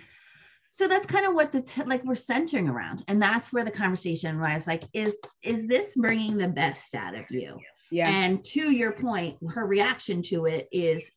so 0.71 0.87
that's 0.87 1.07
kind 1.07 1.27
of 1.27 1.35
what 1.35 1.53
the 1.53 1.62
t- 1.62 1.83
like 1.85 2.05
we're 2.05 2.15
centering 2.15 2.69
around 2.69 3.03
and 3.09 3.21
that's 3.21 3.53
where 3.53 3.65
the 3.65 3.71
conversation 3.71 4.41
was 4.41 4.67
like 4.67 4.85
is 4.93 5.15
is 5.43 5.67
this 5.67 5.95
bringing 5.97 6.37
the 6.37 6.49
best 6.49 6.95
out 6.95 7.15
of 7.15 7.25
you 7.31 7.59
yeah 7.91 8.09
and 8.09 8.45
to 8.45 8.71
your 8.71 8.93
point 8.93 9.37
her 9.50 9.67
reaction 9.67 10.23
to 10.23 10.47
it 10.47 10.69
is 10.71 11.11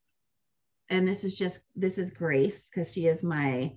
and 0.89 1.07
this 1.07 1.23
is 1.23 1.35
just 1.35 1.61
this 1.75 1.97
is 1.97 2.11
grace 2.11 2.63
because 2.69 2.91
she 2.91 3.07
is 3.07 3.23
my 3.23 3.73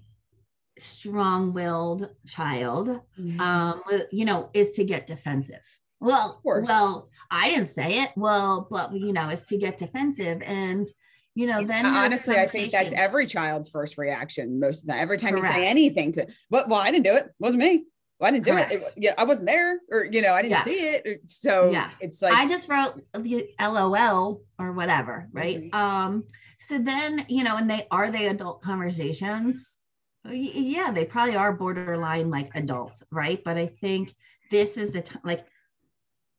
strong-willed 0.79 2.11
child 2.27 2.89
mm-hmm. 3.19 3.41
um 3.41 3.83
you 4.11 4.25
know 4.25 4.51
is 4.55 4.73
to 4.73 4.85
get 4.85 5.07
defensive 5.07 5.63
well 6.05 6.41
well 6.45 7.09
i 7.31 7.49
didn't 7.51 7.67
say 7.67 8.03
it 8.03 8.11
well 8.17 8.67
but 8.71 8.93
you 8.93 9.13
know 9.13 9.29
is 9.29 9.43
to 9.43 9.57
get 9.57 9.79
defensive 9.79 10.43
and 10.45 10.89
you 11.35 11.47
know 11.47 11.65
then 11.65 11.87
honestly 11.87 12.37
i 12.37 12.47
think 12.47 12.71
that's 12.71 12.93
every 12.93 13.27
child's 13.27 13.69
first 13.69 13.99
reaction 13.99 14.61
most 14.61 14.83
of 14.83 14.87
the 14.87 14.93
time 14.93 15.03
every 15.03 15.19
time 15.19 15.35
Correct. 15.35 15.55
you 15.55 15.61
say 15.63 15.67
anything 15.67 16.13
to 16.13 16.27
but 16.51 16.69
well 16.69 16.81
i 16.81 16.91
didn't 16.91 17.05
do 17.05 17.17
it, 17.17 17.25
it 17.25 17.35
wasn't 17.39 17.63
me 17.63 17.85
well, 18.21 18.29
I 18.29 18.33
didn't 18.33 18.45
do 18.45 18.53
Correct. 18.53 18.73
it. 18.73 18.83
it. 18.83 18.93
Yeah, 18.97 19.15
I 19.19 19.25
wasn't 19.25 19.47
there, 19.47 19.81
or 19.91 20.05
you 20.05 20.23
know, 20.23 20.35
I 20.35 20.43
didn't 20.43 20.53
yeah. 20.53 20.63
see 20.63 20.79
it. 20.79 21.21
So 21.27 21.71
yeah, 21.71 21.91
it's 22.01 22.23
like 22.23 22.33
I 22.33 22.47
just 22.47 22.69
wrote 22.69 23.03
the 23.13 23.49
LOL 23.61 24.41
or 24.59 24.73
whatever, 24.73 25.29
right? 25.33 25.63
Mm-hmm. 25.63 25.77
Um, 25.77 26.25
so 26.59 26.79
then 26.79 27.27
you 27.29 27.43
know, 27.43 27.57
and 27.57 27.69
they 27.69 27.87
are 27.91 28.11
they 28.11 28.29
adult 28.29 28.63
conversations? 28.63 29.79
Yeah, 30.25 30.91
they 30.93 31.05
probably 31.05 31.37
are 31.37 31.53
borderline 31.53 32.31
like 32.31 32.51
adults, 32.55 33.03
right? 33.11 33.43
But 33.45 33.59
I 33.59 33.67
think 33.67 34.15
this 34.51 34.77
is 34.77 34.93
the 34.93 35.03
time, 35.03 35.23
like 35.25 35.45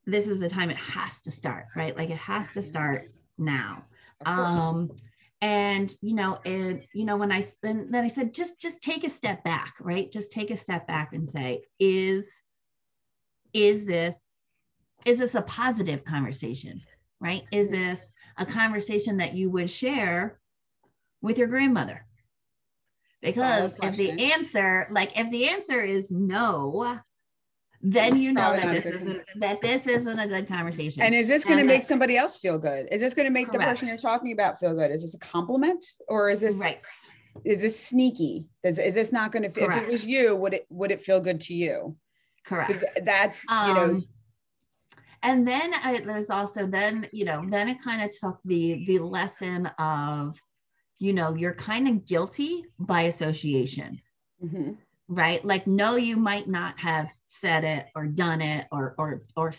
this 0.05 0.27
is 0.27 0.39
the 0.39 0.49
time 0.49 0.69
it 0.69 0.77
has 0.77 1.21
to 1.23 1.31
start, 1.31 1.65
right? 1.75 1.95
Like 1.95 2.09
it 2.09 2.17
has 2.17 2.51
to 2.53 2.61
start 2.61 3.07
now. 3.37 3.85
Um 4.25 4.91
and 5.41 5.93
you 6.01 6.15
know 6.15 6.39
and 6.45 6.83
you 6.93 7.03
know 7.03 7.17
when 7.17 7.31
i 7.31 7.43
then 7.61 7.91
then 7.91 8.05
i 8.05 8.07
said 8.07 8.33
just 8.33 8.59
just 8.59 8.81
take 8.81 9.03
a 9.03 9.09
step 9.09 9.43
back 9.43 9.75
right? 9.81 10.11
Just 10.11 10.31
take 10.31 10.49
a 10.49 10.57
step 10.57 10.87
back 10.87 11.13
and 11.13 11.27
say 11.27 11.63
is 11.79 12.31
is 13.53 13.85
this 13.85 14.17
is 15.05 15.19
this 15.19 15.35
a 15.35 15.41
positive 15.41 16.03
conversation 16.05 16.79
right? 17.19 17.43
Is 17.51 17.69
this 17.69 18.11
a 18.37 18.45
conversation 18.45 19.17
that 19.17 19.33
you 19.33 19.49
would 19.49 19.69
share 19.69 20.39
with 21.21 21.37
your 21.37 21.47
grandmother? 21.47 22.05
Because 23.21 23.75
if 23.81 23.95
the 23.95 24.11
answer 24.33 24.87
like 24.91 25.17
if 25.19 25.31
the 25.31 25.49
answer 25.49 25.81
is 25.81 26.11
no 26.11 26.99
then 27.81 28.19
you 28.19 28.31
know 28.31 28.55
that 28.55 28.71
this 28.71 28.85
isn't 28.85 29.21
that 29.35 29.61
this 29.61 29.87
isn't 29.87 30.19
a 30.19 30.27
good 30.27 30.47
conversation. 30.47 31.01
And 31.01 31.13
is 31.13 31.27
this 31.27 31.45
going 31.45 31.57
to 31.57 31.63
make 31.63 31.83
somebody 31.83 32.17
else 32.17 32.37
feel 32.37 32.57
good? 32.57 32.87
Is 32.91 33.01
this 33.01 33.13
going 33.13 33.27
to 33.27 33.31
make 33.31 33.47
correct. 33.47 33.59
the 33.59 33.65
person 33.65 33.87
you're 33.87 33.97
talking 33.97 34.31
about 34.31 34.59
feel 34.59 34.73
good? 34.73 34.91
Is 34.91 35.01
this 35.01 35.13
a 35.13 35.19
compliment 35.19 35.85
or 36.07 36.29
is 36.29 36.41
this 36.41 36.59
right? 36.59 36.81
Is 37.43 37.61
this 37.61 37.79
sneaky? 37.79 38.47
Is, 38.63 38.79
is 38.79 38.95
this 38.95 39.11
not 39.11 39.31
going 39.31 39.43
to 39.43 39.49
feel? 39.49 39.69
If 39.69 39.83
it 39.83 39.91
was 39.91 40.05
you, 40.05 40.35
would 40.35 40.53
it 40.53 40.65
would 40.69 40.91
it 40.91 41.01
feel 41.01 41.19
good 41.19 41.41
to 41.41 41.53
you? 41.53 41.95
Correct. 42.45 42.83
That's 43.03 43.43
you 43.49 43.73
know. 43.73 43.83
Um, 43.83 44.07
and 45.21 45.47
then 45.47 45.73
it 45.73 46.05
was 46.05 46.29
also 46.29 46.67
then 46.67 47.07
you 47.11 47.25
know 47.25 47.43
then 47.47 47.69
it 47.69 47.81
kind 47.81 48.01
of 48.01 48.11
took 48.17 48.39
the 48.45 48.85
the 48.85 48.99
lesson 48.99 49.67
of 49.77 50.39
you 50.97 51.13
know 51.13 51.35
you're 51.35 51.55
kind 51.55 51.87
of 51.87 52.05
guilty 52.05 52.63
by 52.79 53.03
association. 53.03 53.99
Mm-hmm 54.43 54.73
right 55.07 55.45
like 55.45 55.67
no 55.67 55.95
you 55.95 56.17
might 56.17 56.47
not 56.47 56.79
have 56.79 57.07
said 57.25 57.63
it 57.63 57.87
or 57.95 58.05
done 58.05 58.41
it 58.41 58.67
or 58.71 58.93
or 58.97 59.23
or 59.35 59.53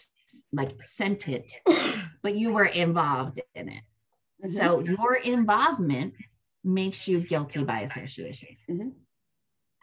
like 0.52 0.72
sent 0.84 1.28
it 1.28 1.52
but 2.22 2.36
you 2.36 2.52
were 2.52 2.64
involved 2.64 3.40
in 3.54 3.68
it 3.68 3.82
mm-hmm. 4.44 4.50
so 4.50 4.80
your 4.80 5.16
involvement 5.16 6.14
makes 6.62 7.08
you 7.08 7.20
guilty 7.20 7.62
by 7.64 7.80
association 7.80 8.48
mm-hmm. 8.70 8.88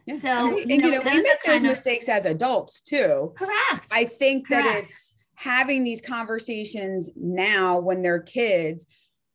yeah. 0.05 0.17
so 0.17 0.59
and, 0.59 0.69
you 0.69 0.77
know, 0.77 0.87
you 0.87 0.91
know 0.91 1.01
we 1.01 1.21
make 1.21 1.43
those 1.45 1.61
mistakes 1.61 2.07
of, 2.07 2.15
as 2.15 2.25
adults 2.25 2.79
too 2.81 3.33
correct 3.37 3.87
i 3.91 4.05
think 4.05 4.47
correct. 4.47 4.65
that 4.65 4.83
it's 4.83 5.13
having 5.35 5.83
these 5.83 5.99
conversations 5.99 7.09
now 7.15 7.79
when 7.79 8.01
they're 8.01 8.21
kids 8.21 8.85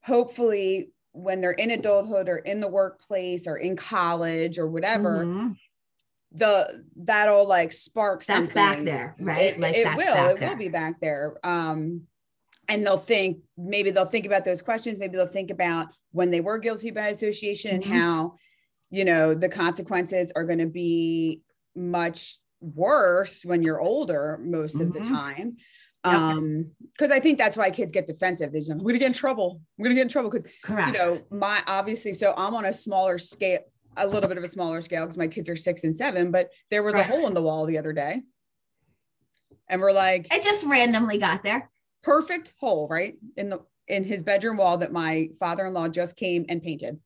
hopefully 0.04 0.90
when 1.12 1.40
they're 1.40 1.52
in 1.52 1.72
adulthood 1.72 2.28
or 2.28 2.38
in 2.38 2.60
the 2.60 2.68
workplace 2.68 3.46
or 3.46 3.56
in 3.56 3.76
college 3.76 4.58
or 4.58 4.68
whatever 4.68 5.24
mm-hmm 5.24 5.48
the 6.32 6.84
that'll 6.96 7.46
like 7.46 7.72
spark 7.72 8.24
that's 8.24 8.48
something. 8.48 8.54
back 8.54 8.84
there 8.84 9.16
right 9.18 9.54
it, 9.54 9.60
like 9.60 9.74
it 9.74 9.86
will 9.96 10.30
it 10.30 10.38
there. 10.38 10.50
will 10.50 10.56
be 10.56 10.68
back 10.68 11.00
there 11.00 11.38
um 11.42 12.02
and 12.68 12.86
they'll 12.86 12.98
think 12.98 13.38
maybe 13.56 13.90
they'll 13.90 14.04
think 14.04 14.26
about 14.26 14.44
those 14.44 14.60
questions 14.60 14.98
maybe 14.98 15.16
they'll 15.16 15.26
think 15.26 15.50
about 15.50 15.88
when 16.12 16.30
they 16.30 16.40
were 16.40 16.58
guilty 16.58 16.90
by 16.90 17.08
association 17.08 17.80
mm-hmm. 17.80 17.90
and 17.90 18.00
how 18.00 18.34
you 18.90 19.04
know 19.04 19.34
the 19.34 19.48
consequences 19.48 20.30
are 20.36 20.44
going 20.44 20.58
to 20.58 20.66
be 20.66 21.40
much 21.74 22.38
worse 22.60 23.42
when 23.44 23.62
you're 23.62 23.80
older 23.80 24.38
most 24.42 24.76
mm-hmm. 24.76 24.88
of 24.88 24.92
the 24.92 25.00
mm-hmm. 25.00 25.14
time 25.14 25.56
um 26.04 26.70
because 26.92 27.10
i 27.10 27.18
think 27.18 27.38
that's 27.38 27.56
why 27.56 27.70
kids 27.70 27.90
get 27.90 28.06
defensive 28.06 28.52
they 28.52 28.60
just 28.60 28.70
i'm 28.70 28.78
gonna 28.78 28.98
get 28.98 29.06
in 29.06 29.12
trouble 29.12 29.60
i'm 29.78 29.82
gonna 29.82 29.94
get 29.94 30.02
in 30.02 30.08
trouble 30.08 30.30
because 30.30 30.46
you 30.68 30.92
know 30.92 31.18
my 31.30 31.62
obviously 31.66 32.12
so 32.12 32.34
i'm 32.36 32.54
on 32.54 32.64
a 32.64 32.72
smaller 32.72 33.18
scale 33.18 33.60
a 33.98 34.06
little 34.06 34.28
bit 34.28 34.38
of 34.38 34.44
a 34.44 34.48
smaller 34.48 34.80
scale 34.80 35.04
because 35.04 35.18
my 35.18 35.28
kids 35.28 35.48
are 35.48 35.56
six 35.56 35.84
and 35.84 35.94
seven, 35.94 36.30
but 36.30 36.50
there 36.70 36.82
was 36.82 36.94
Correct. 36.94 37.10
a 37.10 37.12
hole 37.12 37.26
in 37.26 37.34
the 37.34 37.42
wall 37.42 37.66
the 37.66 37.78
other 37.78 37.92
day. 37.92 38.22
And 39.68 39.80
we're 39.80 39.92
like, 39.92 40.32
it 40.32 40.42
just 40.42 40.64
randomly 40.64 41.18
got 41.18 41.42
there. 41.42 41.70
Perfect 42.02 42.54
hole, 42.58 42.88
right? 42.88 43.16
In 43.36 43.50
the 43.50 43.60
in 43.86 44.04
his 44.04 44.22
bedroom 44.22 44.58
wall 44.58 44.78
that 44.78 44.92
my 44.92 45.28
father-in-law 45.38 45.88
just 45.88 46.16
came 46.16 46.44
and 46.48 46.62
painted. 46.62 46.98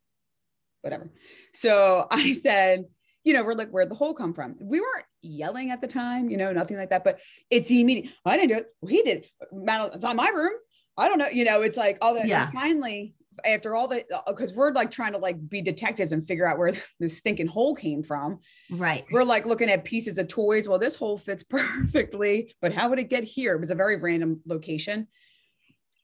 Whatever. 0.82 1.10
So 1.54 2.06
I 2.10 2.32
said, 2.32 2.86
you 3.24 3.32
know, 3.32 3.44
we're 3.44 3.54
like, 3.54 3.70
where'd 3.70 3.90
the 3.90 3.94
hole 3.94 4.14
come 4.14 4.34
from? 4.34 4.56
We 4.60 4.80
weren't 4.80 5.06
yelling 5.22 5.70
at 5.70 5.80
the 5.80 5.86
time, 5.86 6.28
you 6.28 6.36
know, 6.36 6.52
nothing 6.52 6.76
like 6.76 6.90
that, 6.90 7.04
but 7.04 7.20
it's 7.50 7.70
immediate. 7.70 8.12
I 8.24 8.36
didn't 8.36 8.50
do 8.50 8.56
it. 8.56 8.66
Well, 8.80 8.90
he 8.90 9.02
did. 9.02 9.26
It's 9.52 10.04
on 10.04 10.16
my 10.16 10.28
room. 10.28 10.54
I 10.98 11.08
don't 11.08 11.18
know. 11.18 11.28
You 11.28 11.44
know, 11.44 11.62
it's 11.62 11.76
like 11.76 11.98
all 12.02 12.14
that. 12.14 12.26
Yeah. 12.26 12.50
finally, 12.50 13.14
after 13.44 13.74
all 13.74 13.88
the 13.88 14.04
because 14.26 14.52
uh, 14.52 14.54
we're 14.56 14.72
like 14.72 14.90
trying 14.90 15.12
to 15.12 15.18
like 15.18 15.48
be 15.48 15.62
detectives 15.62 16.12
and 16.12 16.24
figure 16.24 16.46
out 16.46 16.58
where 16.58 16.72
this 17.00 17.18
stinking 17.18 17.46
hole 17.46 17.74
came 17.74 18.02
from. 18.02 18.40
Right. 18.70 19.04
We're 19.10 19.24
like 19.24 19.46
looking 19.46 19.70
at 19.70 19.84
pieces 19.84 20.18
of 20.18 20.28
toys. 20.28 20.68
Well 20.68 20.78
this 20.78 20.96
hole 20.96 21.18
fits 21.18 21.42
perfectly 21.48 22.54
but 22.60 22.72
how 22.72 22.88
would 22.88 22.98
it 22.98 23.10
get 23.10 23.24
here? 23.24 23.54
It 23.54 23.60
was 23.60 23.70
a 23.70 23.76
very 23.76 23.96
random 23.96 24.40
location. 24.46 25.08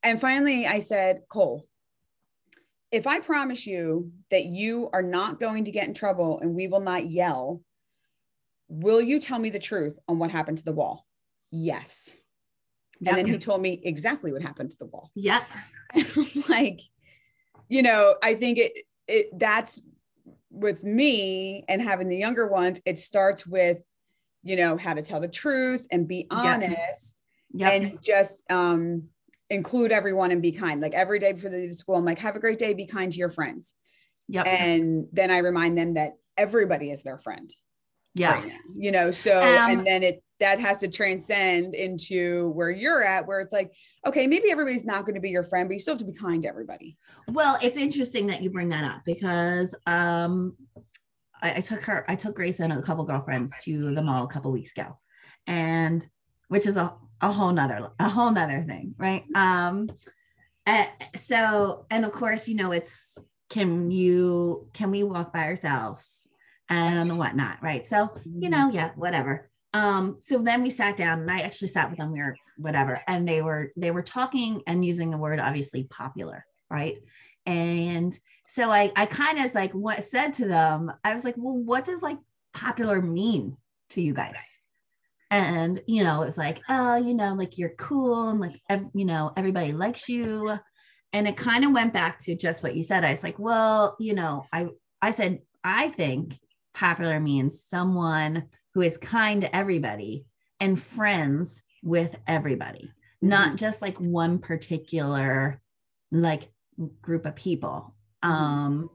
And 0.02 0.20
finally 0.20 0.66
i 0.66 0.78
said 0.78 1.22
cole 1.28 1.66
if 2.92 3.06
i 3.06 3.18
promise 3.18 3.66
you 3.66 4.12
that 4.30 4.44
you 4.44 4.88
are 4.92 5.02
not 5.02 5.40
going 5.40 5.64
to 5.64 5.72
get 5.72 5.88
in 5.88 5.92
trouble 5.92 6.38
and 6.40 6.54
we 6.54 6.68
will 6.68 6.80
not 6.80 7.10
yell 7.10 7.60
will 8.68 9.00
you 9.00 9.18
tell 9.18 9.38
me 9.38 9.50
the 9.50 9.58
truth 9.58 9.98
on 10.08 10.18
what 10.18 10.30
happened 10.30 10.58
to 10.58 10.64
the 10.64 10.72
wall? 10.72 11.06
Yes. 11.50 12.16
Yep. 13.00 13.16
and 13.16 13.18
then 13.18 13.32
he 13.32 13.38
told 13.38 13.62
me 13.62 13.80
exactly 13.84 14.32
what 14.32 14.42
happened 14.42 14.72
to 14.72 14.78
the 14.78 14.86
wall. 14.86 15.10
Yep. 15.14 15.42
Like 16.48 16.80
you 17.68 17.82
know, 17.82 18.14
I 18.22 18.34
think 18.34 18.58
it 18.58 18.72
it 19.06 19.38
that's 19.38 19.80
with 20.50 20.82
me 20.82 21.64
and 21.68 21.80
having 21.80 22.08
the 22.08 22.16
younger 22.16 22.46
ones, 22.46 22.80
it 22.84 22.98
starts 22.98 23.46
with, 23.46 23.84
you 24.42 24.56
know, 24.56 24.76
how 24.76 24.94
to 24.94 25.02
tell 25.02 25.20
the 25.20 25.28
truth 25.28 25.86
and 25.90 26.08
be 26.08 26.26
honest 26.30 27.22
yep. 27.52 27.72
Yep. 27.72 27.82
and 27.82 28.02
just 28.02 28.50
um 28.50 29.04
include 29.50 29.92
everyone 29.92 30.30
and 30.30 30.42
be 30.42 30.52
kind. 30.52 30.80
Like 30.80 30.94
every 30.94 31.18
day 31.18 31.32
before 31.32 31.50
they 31.50 31.60
leave 31.60 31.74
school, 31.74 31.96
I'm 31.96 32.04
like, 32.04 32.18
have 32.18 32.36
a 32.36 32.40
great 32.40 32.58
day, 32.58 32.74
be 32.74 32.86
kind 32.86 33.10
to 33.12 33.18
your 33.18 33.30
friends. 33.30 33.74
Yeah. 34.28 34.42
And 34.42 35.06
then 35.12 35.30
I 35.30 35.38
remind 35.38 35.78
them 35.78 35.94
that 35.94 36.12
everybody 36.36 36.90
is 36.90 37.02
their 37.02 37.18
friend. 37.18 37.52
Yeah. 38.18 38.34
Right 38.34 38.52
you 38.78 38.92
know, 38.92 39.10
so 39.10 39.38
um, 39.38 39.70
and 39.70 39.86
then 39.86 40.02
it 40.02 40.22
that 40.38 40.60
has 40.60 40.78
to 40.78 40.88
transcend 40.88 41.74
into 41.74 42.50
where 42.50 42.70
you're 42.70 43.02
at, 43.02 43.26
where 43.26 43.40
it's 43.40 43.52
like, 43.52 43.72
okay, 44.06 44.28
maybe 44.28 44.52
everybody's 44.52 44.84
not 44.84 45.04
going 45.04 45.16
to 45.16 45.20
be 45.20 45.30
your 45.30 45.42
friend, 45.42 45.68
but 45.68 45.72
you 45.72 45.80
still 45.80 45.94
have 45.94 45.98
to 45.98 46.04
be 46.04 46.12
kind 46.12 46.44
to 46.44 46.48
everybody. 46.48 46.96
Well, 47.26 47.58
it's 47.60 47.76
interesting 47.76 48.28
that 48.28 48.40
you 48.40 48.48
bring 48.48 48.68
that 48.68 48.84
up 48.84 49.02
because 49.04 49.74
um, 49.84 50.56
I, 51.42 51.54
I 51.54 51.60
took 51.60 51.82
her, 51.82 52.04
I 52.06 52.14
took 52.14 52.36
Grace 52.36 52.60
and 52.60 52.72
a 52.72 52.80
couple 52.82 53.04
girlfriends 53.04 53.52
to 53.62 53.92
the 53.92 54.00
mall 54.00 54.24
a 54.24 54.28
couple 54.28 54.52
weeks 54.52 54.70
ago, 54.70 54.96
and 55.48 56.06
which 56.46 56.66
is 56.66 56.76
a, 56.76 56.94
a 57.20 57.32
whole 57.32 57.52
nother, 57.52 57.88
a 57.98 58.08
whole 58.08 58.30
nother 58.30 58.62
thing, 58.62 58.94
right? 58.96 59.24
Um, 59.34 59.90
uh, 60.68 60.86
so, 61.16 61.86
and 61.90 62.04
of 62.04 62.12
course, 62.12 62.46
you 62.46 62.54
know, 62.54 62.70
it's 62.70 63.18
can 63.50 63.90
you 63.90 64.68
can 64.72 64.90
we 64.90 65.02
walk 65.02 65.32
by 65.32 65.44
ourselves 65.44 66.17
and 66.68 67.18
whatnot, 67.18 67.62
right? 67.62 67.86
So, 67.86 68.10
you 68.24 68.48
mm-hmm. 68.48 68.50
know, 68.50 68.70
yeah, 68.70 68.90
whatever 68.96 69.50
um 69.74 70.16
so 70.18 70.38
then 70.38 70.62
we 70.62 70.70
sat 70.70 70.96
down 70.96 71.20
and 71.20 71.30
i 71.30 71.40
actually 71.40 71.68
sat 71.68 71.90
with 71.90 71.98
them 71.98 72.10
we 72.10 72.18
were 72.18 72.34
whatever 72.56 72.98
and 73.06 73.28
they 73.28 73.42
were 73.42 73.70
they 73.76 73.90
were 73.90 74.00
talking 74.02 74.62
and 74.66 74.82
using 74.82 75.10
the 75.10 75.18
word 75.18 75.38
obviously 75.38 75.84
popular 75.84 76.42
right? 76.70 76.98
And 77.46 78.16
so 78.46 78.70
I 78.70 78.92
I 78.96 79.06
kind 79.06 79.38
of 79.38 79.54
like 79.54 79.72
what 79.72 80.04
said 80.04 80.34
to 80.34 80.46
them, 80.46 80.92
I 81.04 81.14
was 81.14 81.24
like, 81.24 81.34
well, 81.36 81.56
what 81.56 81.84
does 81.84 82.02
like 82.02 82.18
popular 82.52 83.00
mean 83.00 83.56
to 83.90 84.00
you 84.00 84.14
guys? 84.14 84.38
And 85.30 85.82
you 85.86 86.04
know, 86.04 86.22
it 86.22 86.26
was 86.26 86.38
like, 86.38 86.60
oh, 86.68 86.96
you 86.96 87.14
know, 87.14 87.34
like 87.34 87.58
you're 87.58 87.74
cool 87.78 88.28
and 88.28 88.40
like 88.40 88.60
ev- 88.68 88.90
you 88.94 89.04
know, 89.04 89.32
everybody 89.36 89.72
likes 89.72 90.08
you. 90.08 90.58
And 91.12 91.26
it 91.26 91.36
kind 91.36 91.64
of 91.64 91.72
went 91.72 91.94
back 91.94 92.18
to 92.20 92.36
just 92.36 92.62
what 92.62 92.76
you 92.76 92.82
said. 92.82 93.04
I 93.04 93.10
was 93.10 93.22
like, 93.22 93.38
well, 93.38 93.96
you 93.98 94.14
know, 94.14 94.44
I 94.52 94.68
I 95.00 95.10
said, 95.12 95.40
I 95.64 95.88
think 95.88 96.38
popular 96.74 97.20
means 97.20 97.62
someone 97.62 98.48
who 98.74 98.82
is 98.82 98.96
kind 98.96 99.42
to 99.42 99.56
everybody 99.56 100.26
and 100.60 100.80
friends 100.80 101.62
with 101.82 102.14
everybody, 102.26 102.84
mm-hmm. 102.84 103.28
not 103.28 103.56
just 103.56 103.82
like 103.82 103.98
one 103.98 104.38
particular 104.38 105.60
like 106.10 106.50
group 107.00 107.26
of 107.26 107.34
people. 107.34 107.94
Mm-hmm. 108.24 108.34
Um, 108.34 108.90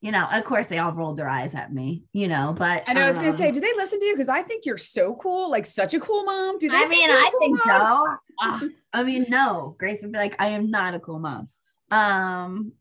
you 0.00 0.12
know, 0.12 0.28
of 0.30 0.44
course 0.44 0.68
they 0.68 0.78
all 0.78 0.92
rolled 0.92 1.16
their 1.16 1.28
eyes 1.28 1.54
at 1.54 1.72
me, 1.72 2.04
you 2.12 2.28
know, 2.28 2.54
but 2.56 2.84
I 2.86 2.92
know 2.92 3.02
I 3.02 3.08
was 3.08 3.18
gonna 3.18 3.32
say, 3.32 3.48
um, 3.48 3.54
do 3.54 3.60
they 3.60 3.72
listen 3.76 3.98
to 3.98 4.06
you? 4.06 4.14
Because 4.14 4.28
I 4.28 4.42
think 4.42 4.64
you're 4.64 4.78
so 4.78 5.16
cool, 5.16 5.50
like 5.50 5.66
such 5.66 5.92
a 5.92 6.00
cool 6.00 6.24
mom. 6.24 6.58
Do 6.58 6.68
they 6.68 6.76
I 6.76 6.86
mean, 6.86 7.10
I 7.10 7.28
cool 7.32 7.40
think 7.40 7.60
mom? 7.66 8.18
so. 8.40 8.70
I 8.92 9.02
mean, 9.02 9.26
no, 9.28 9.74
Grace 9.78 10.02
would 10.02 10.12
be 10.12 10.18
like, 10.18 10.36
I 10.38 10.48
am 10.48 10.70
not 10.70 10.94
a 10.94 11.00
cool 11.00 11.18
mom. 11.18 11.48
Um, 11.90 12.72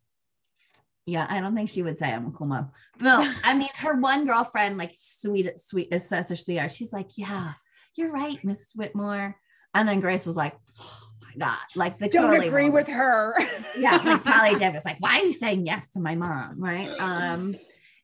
yeah, 1.08 1.26
I 1.30 1.40
don't 1.40 1.56
think 1.56 1.70
she 1.70 1.84
would 1.84 1.98
say 1.98 2.12
I'm 2.12 2.28
a 2.28 2.32
cool 2.32 2.48
mom. 2.48 2.70
No, 3.00 3.34
I 3.42 3.54
mean, 3.54 3.70
her 3.76 3.96
one 4.00 4.26
girlfriend, 4.26 4.78
like 4.78 4.92
sweet, 4.94 5.58
sweet, 5.58 5.88
is 5.92 6.08
such 6.08 6.30
a 6.32 6.36
sweetheart. 6.36 6.74
She's 6.74 6.92
like, 6.92 7.18
yeah, 7.18 7.54
you're 7.96 8.12
right, 8.12 8.38
Mrs. 8.44 8.76
Whitmore. 8.76 9.38
And 9.74 9.88
then 9.88 10.02
Grace 10.02 10.26
was 10.26 10.36
like, 10.36 10.54
oh 10.82 11.08
my 11.22 11.46
God, 11.46 11.58
like 11.76 11.98
the 11.98 12.10
don't 12.10 12.44
agree 12.44 12.70
with 12.70 12.90
her. 12.90 13.34
yeah, 13.78 13.96
like 14.04 14.24
Polly 14.26 14.56
Davis, 14.60 14.84
like, 14.84 14.98
why 15.00 15.20
are 15.20 15.24
you 15.26 15.34
saying 15.34 15.66
yes 15.66 15.90
to 15.92 16.02
my 16.02 16.16
mom? 16.16 16.62
Right. 16.62 16.92
Um, 17.00 17.56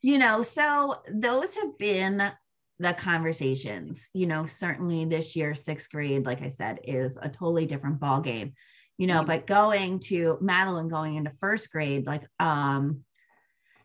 you 0.02 0.18
know, 0.18 0.42
so 0.42 1.02
those 1.14 1.56
have 1.56 1.78
been 1.78 2.32
the 2.80 2.94
conversations, 2.94 4.10
you 4.14 4.28
know, 4.28 4.46
certainly 4.46 5.04
this 5.04 5.36
year, 5.36 5.56
sixth 5.56 5.92
grade, 5.92 6.26
like 6.26 6.42
I 6.42 6.48
said, 6.48 6.80
is 6.86 7.18
a 7.22 7.28
totally 7.28 7.66
different 7.66 8.00
ball 8.00 8.22
game 8.22 8.54
you 8.98 9.08
know, 9.08 9.24
but 9.24 9.48
going 9.48 10.00
to 10.00 10.38
Madeline 10.42 10.90
going 10.90 11.16
into 11.16 11.32
first 11.40 11.72
grade, 11.72 12.06
like, 12.06 12.24
um, 12.40 13.04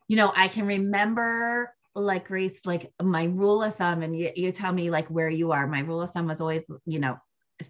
you 0.06 0.16
know, 0.16 0.32
I 0.34 0.48
can 0.48 0.66
remember 0.66 1.72
like 1.94 2.28
Grace, 2.28 2.60
like 2.64 2.92
my 3.02 3.24
rule 3.24 3.62
of 3.62 3.76
thumb, 3.76 4.02
and 4.02 4.16
you, 4.16 4.30
you 4.34 4.52
tell 4.52 4.72
me 4.72 4.90
like 4.90 5.08
where 5.08 5.28
you 5.28 5.52
are. 5.52 5.66
My 5.66 5.80
rule 5.80 6.02
of 6.02 6.12
thumb 6.12 6.26
was 6.26 6.40
always, 6.40 6.64
you 6.86 7.00
know, 7.00 7.18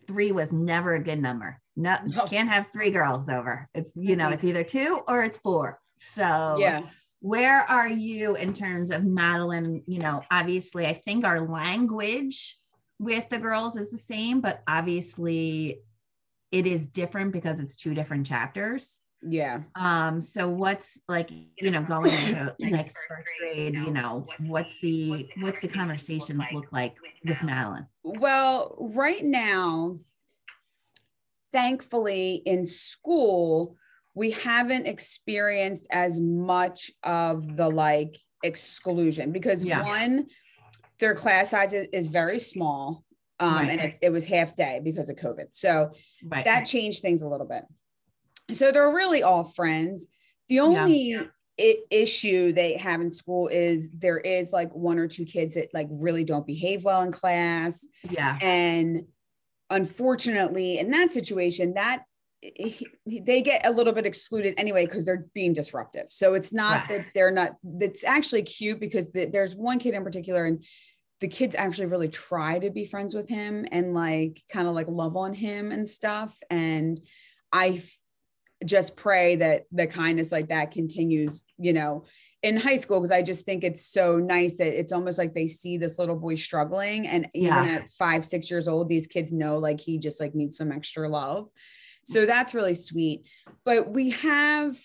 three 0.07 0.33
was 0.33 0.53
never 0.53 0.95
a 0.95 1.03
good 1.03 1.21
number. 1.21 1.61
No, 1.77 1.97
no. 2.05 2.27
can't 2.27 2.49
have 2.49 2.69
three 2.73 2.91
girls 2.91 3.29
over. 3.29 3.69
It's, 3.75 3.93
you 3.95 4.17
know, 4.17 4.31
it's 4.31 4.45
either 4.45 4.65
two 4.65 5.01
or 5.07 5.23
it's 5.23 5.39
four. 5.39 5.81
So, 6.01 6.57
yeah. 6.59 6.83
Where 7.21 7.63
are 7.63 7.89
you 7.89 8.37
in 8.37 8.55
terms 8.55 8.93
of 8.93 9.05
Madeline? 9.05 9.83
You 9.87 9.99
know, 9.99 10.23
obviously, 10.31 10.87
I 10.87 10.95
think 10.95 11.25
our 11.25 11.49
language 11.49 12.57
with 13.01 13.29
the 13.29 13.39
girls 13.39 13.77
is 13.77 13.91
the 13.91 13.99
same, 13.99 14.41
but 14.41 14.63
obviously 14.69 15.81
it 16.51 16.67
is 16.67 16.87
different 16.87 17.33
because 17.33 17.61
it's 17.61 17.77
two 17.77 17.95
different 17.95 18.27
chapters. 18.27 19.01
Yeah. 19.23 19.63
Um, 19.75 20.23
so 20.23 20.49
what's 20.49 21.01
like, 21.09 21.31
you 21.31 21.71
know, 21.71 21.83
going 21.83 22.13
into 22.13 22.55
like 22.71 22.95
first 23.09 23.29
grade, 23.41 23.75
you 23.75 23.91
know, 23.91 24.27
what's 24.47 24.79
the 24.81 25.29
what's 25.41 25.61
the 25.61 25.69
conversations 25.69 26.45
look 26.53 26.71
like 26.73 26.95
with 27.25 27.43
Madeline? 27.43 27.87
Well, 28.05 28.77
right 28.97 29.25
now, 29.25 29.97
thankfully 31.51 32.43
in 32.47 32.67
school, 32.67 33.77
we 34.15 34.31
haven't 34.31 34.87
experienced 34.87 35.87
as 35.91 36.21
much 36.21 36.91
of 37.03 37.57
the 37.57 37.69
like 37.69 38.19
exclusion 38.45 39.33
because 39.33 39.65
yeah. 39.65 39.83
one, 39.83 40.27
their 41.01 41.15
class 41.15 41.51
size 41.51 41.73
is, 41.73 41.89
is 41.93 42.09
very 42.09 42.39
small 42.39 43.05
um, 43.41 43.55
right. 43.55 43.71
and 43.71 43.81
it, 43.81 43.99
it, 44.03 44.11
was 44.11 44.25
half 44.27 44.57
day 44.57 44.81
because 44.83 45.11
of 45.11 45.17
COVID. 45.17 45.47
So 45.51 45.93
right. 46.25 46.45
that 46.45 46.65
changed 46.65 47.03
things 47.03 47.23
a 47.23 47.29
little 47.29 47.47
bit. 47.47 47.65
So 48.53 48.73
they're 48.73 48.91
really 48.91 49.23
all 49.23 49.45
friends. 49.45 50.07
The 50.49 50.61
only 50.61 51.11
yeah. 51.11 51.23
I- 51.23 51.77
issue 51.91 52.53
they 52.53 52.77
have 52.77 53.01
in 53.01 53.11
school 53.11 53.49
is 53.49 53.91
there 53.91 54.19
is 54.19 54.53
like 54.53 54.73
one 54.73 54.99
or 54.99 55.09
two 55.09 55.25
kids 55.25 55.57
that 55.57 55.69
like 55.75 55.89
really 55.91 56.23
don't 56.23 56.47
behave 56.47 56.85
well 56.85 57.03
in 57.03 57.11
class. 57.11 57.85
Yeah. 58.09 58.39
And 58.41 59.07
unfortunately, 59.69 60.79
in 60.79 60.91
that 60.93 61.13
situation, 61.13 61.75
that 61.75 62.05
they 62.41 63.43
get 63.43 63.67
a 63.67 63.71
little 63.71 63.93
bit 63.93 64.07
excluded 64.07 64.55
anyway 64.57 64.87
because 64.87 65.05
they're 65.05 65.27
being 65.35 65.53
disruptive. 65.53 66.07
So 66.09 66.35
it's 66.35 66.53
not 66.53 66.89
right. 66.89 66.99
that 66.99 67.11
they're 67.15 67.33
not. 67.33 67.57
It's 67.81 68.05
actually 68.05 68.43
cute 68.43 68.79
because 68.79 69.11
the, 69.11 69.27
there's 69.27 69.57
one 69.57 69.79
kid 69.79 69.95
in 69.95 70.05
particular, 70.05 70.45
and 70.45 70.63
the 71.21 71.29
kids 71.29 71.57
actually 71.57 71.87
really 71.87 72.09
try 72.09 72.59
to 72.59 72.71
be 72.71 72.85
friends 72.85 73.15
with 73.15 73.29
him 73.29 73.67
and 73.73 73.95
like 73.95 74.43
kind 74.49 74.69
of 74.69 74.75
like 74.75 74.89
love 74.89 75.17
on 75.17 75.35
him 75.35 75.73
and 75.73 75.89
stuff. 75.89 76.37
And 76.51 77.01
I 77.53 77.83
just 78.65 78.97
pray 78.97 79.37
that 79.37 79.65
the 79.73 79.87
kindness 79.87 80.33
like 80.33 80.49
that 80.49 80.71
continues, 80.71 81.45
you 81.59 81.73
know, 81.73 82.05
in 82.43 82.57
high 82.57 82.77
school 82.77 83.01
because 83.01 83.11
I 83.11 83.23
just 83.23 83.45
think 83.45 83.65
it's 83.65 83.85
so 83.85 84.19
nice 84.19 84.57
that 84.59 84.79
it's 84.79 84.93
almost 84.93 85.19
like 85.19 85.35
they 85.35 85.49
see 85.49 85.77
this 85.77 85.99
little 85.99 86.15
boy 86.15 86.37
struggling 86.37 87.09
and 87.09 87.29
even 87.35 87.49
yeah. 87.49 87.65
at 87.65 87.91
5 87.91 88.25
6 88.25 88.51
years 88.51 88.69
old 88.69 88.89
these 88.89 89.09
kids 89.09 89.33
know 89.33 89.59
like 89.59 89.81
he 89.81 89.99
just 89.99 90.21
like 90.21 90.35
needs 90.35 90.57
some 90.57 90.71
extra 90.71 91.09
love. 91.09 91.49
So 92.05 92.27
that's 92.27 92.55
really 92.55 92.75
sweet. 92.75 93.25
But 93.65 93.91
we 93.91 94.11
have 94.11 94.79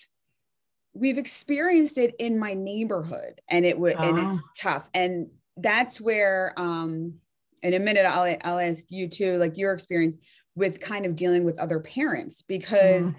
we've 0.94 1.18
experienced 1.18 1.98
it 1.98 2.16
in 2.20 2.40
my 2.40 2.54
neighborhood 2.54 3.40
and 3.48 3.66
it 3.66 3.78
would 3.78 3.96
and 3.96 4.20
oh. 4.20 4.28
it's 4.28 4.42
oh. 4.44 4.50
tough 4.58 4.90
and 4.94 5.28
that's 5.58 6.02
where 6.02 6.54
um 6.58 7.16
in 7.62 7.74
a 7.74 7.80
minute 7.80 8.06
I'll 8.06 8.38
I'll 8.44 8.60
ask 8.60 8.84
you 8.90 9.08
too 9.08 9.38
like 9.38 9.58
your 9.58 9.74
experience 9.74 10.18
with 10.56 10.80
kind 10.80 11.06
of 11.06 11.16
dealing 11.16 11.44
with 11.44 11.60
other 11.60 11.80
parents 11.80 12.42
because 12.42 13.14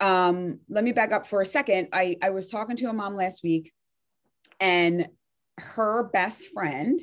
mm. 0.00 0.06
um 0.06 0.60
let 0.68 0.84
me 0.84 0.92
back 0.92 1.12
up 1.12 1.26
for 1.26 1.40
a 1.40 1.46
second 1.46 1.88
I 1.92 2.16
I 2.22 2.30
was 2.30 2.48
talking 2.48 2.76
to 2.76 2.88
a 2.88 2.92
mom 2.92 3.14
last 3.14 3.42
week 3.42 3.72
and 4.60 5.08
her 5.58 6.04
best 6.04 6.46
friend 6.52 7.00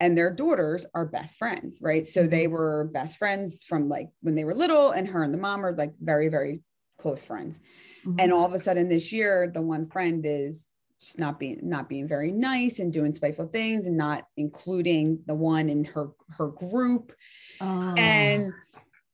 and 0.00 0.16
their 0.16 0.30
daughters 0.30 0.84
are 0.94 1.06
best 1.06 1.36
friends 1.36 1.78
right 1.80 2.06
so 2.06 2.26
they 2.26 2.44
mm-hmm. 2.44 2.54
were 2.54 2.90
best 2.92 3.18
friends 3.18 3.62
from 3.62 3.88
like 3.88 4.08
when 4.22 4.34
they 4.34 4.44
were 4.44 4.54
little 4.54 4.90
and 4.90 5.08
her 5.08 5.22
and 5.22 5.32
the 5.32 5.38
mom 5.38 5.64
are 5.64 5.72
like 5.72 5.92
very 6.00 6.28
very 6.28 6.60
close 6.98 7.24
friends 7.24 7.60
mm-hmm. 8.04 8.16
and 8.18 8.32
all 8.32 8.44
of 8.44 8.52
a 8.52 8.58
sudden 8.58 8.88
this 8.88 9.12
year 9.12 9.50
the 9.52 9.62
one 9.62 9.86
friend 9.86 10.24
is 10.26 10.68
not 11.18 11.38
being 11.38 11.60
not 11.62 11.88
being 11.88 12.08
very 12.08 12.30
nice 12.30 12.78
and 12.78 12.92
doing 12.92 13.12
spiteful 13.12 13.46
things 13.46 13.86
and 13.86 13.96
not 13.96 14.24
including 14.36 15.20
the 15.26 15.34
one 15.34 15.68
in 15.68 15.84
her 15.84 16.08
her 16.36 16.48
group 16.48 17.12
oh. 17.60 17.94
and 17.96 18.52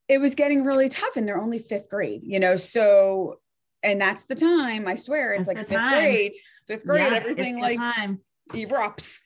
it 0.07 0.19
was 0.19 0.35
getting 0.35 0.63
really 0.63 0.89
tough 0.89 1.15
and 1.15 1.27
they're 1.27 1.41
only 1.41 1.59
fifth 1.59 1.89
grade 1.89 2.21
you 2.23 2.39
know 2.39 2.55
so 2.55 3.39
and 3.83 4.01
that's 4.01 4.25
the 4.25 4.35
time 4.35 4.87
i 4.87 4.95
swear 4.95 5.33
it's 5.33 5.47
that's 5.47 5.57
like 5.57 5.67
fifth 5.67 5.77
time. 5.77 5.91
grade 5.91 6.33
fifth 6.67 6.85
grade 6.85 7.11
yeah, 7.11 7.17
everything 7.17 7.59
like 7.59 7.77
time. 7.77 8.19
erupts 8.49 9.21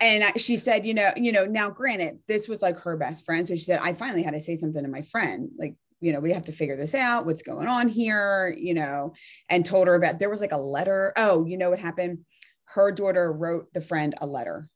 and 0.00 0.24
she 0.40 0.56
said 0.56 0.86
you 0.86 0.94
know 0.94 1.12
you 1.16 1.32
know 1.32 1.44
now 1.44 1.70
granted 1.70 2.18
this 2.26 2.48
was 2.48 2.62
like 2.62 2.78
her 2.78 2.96
best 2.96 3.24
friend 3.24 3.46
so 3.46 3.54
she 3.54 3.62
said 3.62 3.80
i 3.82 3.92
finally 3.92 4.22
had 4.22 4.34
to 4.34 4.40
say 4.40 4.56
something 4.56 4.82
to 4.82 4.88
my 4.88 5.02
friend 5.02 5.50
like 5.58 5.74
you 6.00 6.12
know, 6.12 6.20
we 6.20 6.32
have 6.32 6.44
to 6.46 6.52
figure 6.52 6.76
this 6.76 6.94
out. 6.94 7.26
What's 7.26 7.42
going 7.42 7.68
on 7.68 7.88
here? 7.88 8.54
You 8.58 8.74
know, 8.74 9.14
and 9.48 9.64
told 9.64 9.86
her 9.86 9.94
about 9.94 10.18
there 10.18 10.30
was 10.30 10.40
like 10.40 10.52
a 10.52 10.56
letter. 10.56 11.12
Oh, 11.16 11.44
you 11.44 11.58
know 11.58 11.70
what 11.70 11.78
happened? 11.78 12.20
Her 12.64 12.92
daughter 12.92 13.32
wrote 13.32 13.72
the 13.72 13.80
friend 13.80 14.14
a 14.20 14.26
letter, 14.26 14.68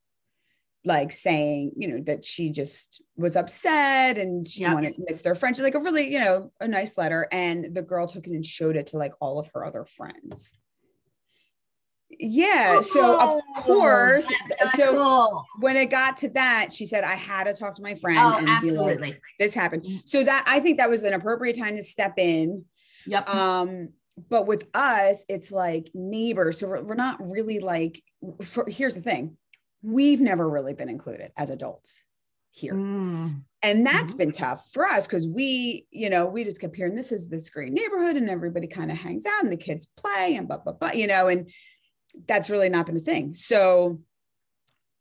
like 0.85 1.13
saying, 1.13 1.73
you 1.77 1.89
know, 1.89 2.03
that 2.07 2.25
she 2.25 2.51
just 2.51 3.03
was 3.17 3.37
upset 3.37 4.19
and 4.19 4.47
she 4.47 4.65
wanted 4.65 4.95
to 4.97 5.05
miss 5.07 5.23
their 5.23 5.35
friendship, 5.35 5.65
like 5.65 5.75
a 5.75 5.81
really, 5.81 6.13
you 6.13 6.19
know, 6.19 6.53
a 6.61 6.69
nice 6.69 6.99
letter. 6.99 7.29
And 7.31 7.75
the 7.75 7.83
girl 7.83 8.07
took 8.07 8.27
it 8.27 8.33
and 8.33 8.45
showed 8.45 8.77
it 8.77 8.89
to 8.89 8.99
like 8.99 9.15
all 9.21 9.39
of 9.39 9.49
her 9.55 9.65
other 9.65 9.85
friends 9.85 10.59
yeah 12.19 12.81
so 12.81 13.15
of 13.15 13.43
oh, 13.57 13.63
course 13.63 14.31
so 14.75 14.95
cool. 14.95 15.47
when 15.61 15.77
it 15.77 15.87
got 15.87 16.17
to 16.17 16.29
that 16.31 16.73
she 16.73 16.87
said 16.87 17.05
i 17.05 17.15
had 17.15 17.45
to 17.45 17.53
talk 17.55 17.75
to 17.75 17.83
my 17.83 17.95
friend 17.95 18.19
oh, 18.19 18.39
and 18.39 18.49
absolutely. 18.49 18.95
be 18.95 19.01
like 19.01 19.21
this 19.39 19.55
happened 19.55 19.83
mm. 19.83 20.01
so 20.05 20.23
that 20.23 20.45
i 20.47 20.61
think 20.61 20.79
that 20.79 20.91
was 20.91 21.05
an 21.05 21.13
appropriate 21.13 21.59
time 21.59 21.77
to 21.77 21.83
step 21.83 22.15
in 22.19 22.65
yep 23.07 23.29
um 23.29 23.89
but 24.29 24.47
with 24.47 24.67
us 24.75 25.25
it's 25.29 25.51
like 25.51 25.89
neighbors 25.95 26.59
so 26.59 26.69
we're, 26.69 26.83
we're 26.83 26.95
not 26.95 27.19
really 27.21 27.59
like 27.59 28.03
for, 28.43 28.65
here's 28.69 28.95
the 28.95 29.03
thing 29.03 29.37
we've 29.83 30.21
never 30.21 30.49
really 30.49 30.73
been 30.73 30.89
included 30.89 31.33
as 31.37 31.51
adults 31.51 32.05
here 32.55 32.75
mm. 32.75 33.35
and 33.63 33.85
that's 33.85 34.13
mm-hmm. 34.13 34.19
been 34.19 34.33
tough 34.33 34.65
for 34.73 34.87
us 34.87 35.09
because 35.09 35.27
we 35.27 35.87
you 35.91 36.09
know 36.09 36.25
we 36.27 36.45
just 36.45 36.61
kept 36.61 36.77
hearing 36.77 36.95
this 36.95 37.11
is 37.11 37.29
this 37.29 37.51
great 37.51 37.73
neighborhood 37.73 38.15
and 38.15 38.31
everybody 38.31 38.69
kind 38.69 38.93
of 38.93 38.97
hangs 38.97 39.27
out 39.27 39.43
and 39.43 39.53
the 39.53 39.57
kids 39.57 39.89
play 39.97 40.37
and 40.37 40.47
blah 40.47 40.59
blah 40.59 40.73
blah 40.73 40.93
you 40.93 41.09
know 41.09 41.27
and 41.27 41.51
that's 42.27 42.51
really 42.51 42.69
not 42.69 42.87
been 42.87 42.97
a 42.97 43.01
thing. 43.01 43.35
So 43.35 44.01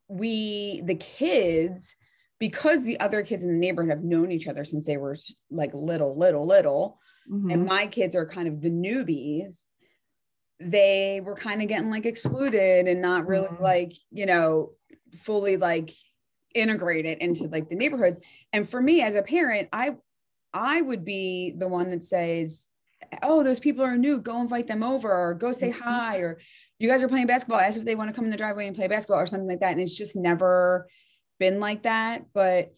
we, 0.07 0.81
the 0.85 0.95
kids 0.95 1.95
because 2.39 2.83
the 2.83 2.99
other 2.99 3.23
kids 3.23 3.45
in 3.45 3.51
the 3.51 3.57
neighborhood 3.57 3.89
have 3.91 4.03
known 4.03 4.29
each 4.29 4.47
other 4.47 4.65
since 4.65 4.85
they 4.85 4.97
were 4.97 5.15
like 5.49 5.73
little, 5.73 6.17
little, 6.17 6.45
little, 6.45 6.99
mm-hmm. 7.31 7.49
and 7.49 7.65
my 7.65 7.87
kids 7.87 8.17
are 8.17 8.25
kind 8.25 8.49
of 8.49 8.61
the 8.61 8.69
newbies, 8.69 9.63
they 10.59 11.21
were 11.23 11.35
kind 11.35 11.61
of 11.61 11.67
getting 11.67 11.89
like 11.89 12.05
excluded 12.05 12.87
and 12.87 13.01
not 13.01 13.27
really 13.27 13.47
mm-hmm. 13.47 13.63
like, 13.63 13.93
you 14.11 14.25
know, 14.25 14.71
fully 15.13 15.57
like 15.57 15.91
integrated 16.53 17.19
into 17.19 17.47
like 17.47 17.69
the 17.69 17.75
neighborhoods. 17.75 18.19
And 18.51 18.69
for 18.69 18.81
me 18.81 19.01
as 19.01 19.15
a 19.15 19.23
parent, 19.23 19.69
I 19.71 19.95
I 20.53 20.81
would 20.81 21.03
be 21.03 21.53
the 21.57 21.67
one 21.67 21.89
that 21.91 22.05
says, 22.05 22.67
"Oh, 23.23 23.43
those 23.43 23.59
people 23.59 23.83
are 23.83 23.97
new. 23.97 24.19
Go 24.19 24.39
invite 24.41 24.67
them 24.67 24.83
over, 24.83 25.11
or 25.11 25.33
go 25.33 25.51
say 25.51 25.71
mm-hmm. 25.71 25.81
hi, 25.81 26.17
or 26.17 26.39
you 26.83 26.89
guys 26.89 27.01
are 27.01 27.07
playing 27.07 27.27
basketball. 27.27 27.61
As 27.61 27.77
if 27.77 27.85
they 27.85 27.95
want 27.95 28.09
to 28.09 28.13
come 28.13 28.25
in 28.25 28.31
the 28.31 28.37
driveway 28.37 28.67
and 28.67 28.75
play 28.75 28.87
basketball, 28.87 29.21
or 29.21 29.25
something 29.25 29.47
like 29.47 29.61
that." 29.61 29.71
And 29.71 29.79
it's 29.79 29.97
just 29.97 30.17
never 30.17 30.89
been 31.39 31.61
like 31.61 31.83
that. 31.83 32.25
But 32.33 32.73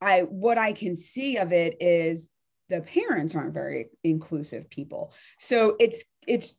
I, 0.00 0.20
what 0.22 0.56
I 0.56 0.72
can 0.72 0.96
see 0.96 1.36
of 1.36 1.52
it 1.52 1.76
is 1.82 2.28
the 2.70 2.80
parents 2.80 3.34
aren't 3.34 3.52
very 3.52 3.90
inclusive 4.02 4.70
people. 4.70 5.12
So 5.38 5.76
it's 5.78 6.02
it's 6.26 6.54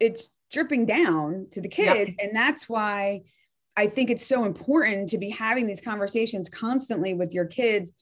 it's 0.00 0.30
dripping 0.50 0.86
down 0.86 1.48
to 1.52 1.60
the 1.60 1.68
kids, 1.68 2.10
yep. 2.10 2.16
and 2.20 2.34
that's 2.34 2.70
why 2.70 3.24
I 3.76 3.86
think 3.86 4.08
it's 4.08 4.26
so 4.26 4.46
important 4.46 5.10
to 5.10 5.18
be 5.18 5.28
having 5.28 5.66
these 5.66 5.82
conversations 5.82 6.48
constantly 6.48 7.12
with 7.12 7.34
your 7.34 7.44
kids 7.44 7.92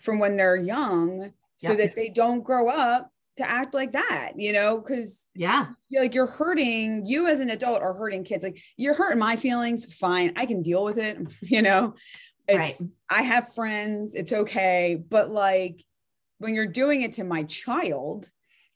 from 0.00 0.18
when 0.18 0.36
they're 0.36 0.56
young 0.56 1.32
so 1.58 1.76
that 1.76 1.94
they 1.94 2.08
don't 2.08 2.42
grow 2.42 2.68
up 2.68 3.11
to 3.36 3.48
act 3.48 3.74
like 3.74 3.92
that, 3.92 4.32
you 4.36 4.52
know, 4.52 4.78
because 4.78 5.26
yeah, 5.34 5.68
you're 5.88 6.02
like 6.02 6.14
you're 6.14 6.26
hurting 6.26 7.06
you 7.06 7.26
as 7.26 7.40
an 7.40 7.50
adult 7.50 7.82
are 7.82 7.94
hurting 7.94 8.24
kids. 8.24 8.44
Like 8.44 8.60
you're 8.76 8.94
hurting 8.94 9.18
my 9.18 9.36
feelings, 9.36 9.92
fine, 9.94 10.32
I 10.36 10.46
can 10.46 10.62
deal 10.62 10.84
with 10.84 10.98
it, 10.98 11.18
you 11.40 11.62
know. 11.62 11.94
It's 12.48 12.80
right. 12.80 12.90
I 13.10 13.22
have 13.22 13.54
friends, 13.54 14.14
it's 14.14 14.32
okay. 14.32 15.00
But 15.08 15.30
like 15.30 15.84
when 16.38 16.54
you're 16.54 16.66
doing 16.66 17.02
it 17.02 17.14
to 17.14 17.24
my 17.24 17.44
child, 17.44 18.28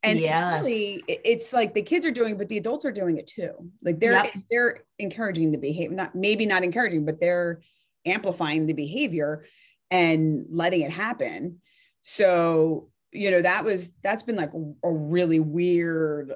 and 0.02 0.20
yes. 0.20 0.38
it's 0.38 0.64
really 0.64 1.04
it's 1.08 1.52
like 1.52 1.74
the 1.74 1.82
kids 1.82 2.06
are 2.06 2.10
doing 2.10 2.32
it, 2.32 2.38
but 2.38 2.48
the 2.48 2.58
adults 2.58 2.84
are 2.84 2.92
doing 2.92 3.16
it 3.16 3.26
too 3.26 3.52
like 3.82 3.98
they're 3.98 4.12
yep. 4.12 4.34
they're 4.50 4.84
encouraging 4.98 5.50
the 5.50 5.58
behavior 5.58 5.94
not 5.94 6.14
maybe 6.14 6.46
not 6.46 6.62
encouraging 6.62 7.04
but 7.04 7.18
they're 7.18 7.60
amplifying 8.04 8.66
the 8.66 8.72
behavior 8.72 9.44
and 9.90 10.44
letting 10.48 10.82
it 10.82 10.92
happen 10.92 11.60
so 12.02 12.88
you 13.12 13.30
know 13.30 13.42
that 13.42 13.64
was 13.64 13.92
that's 14.02 14.22
been 14.22 14.36
like 14.36 14.52
a 14.84 14.92
really 14.92 15.40
weird 15.40 16.32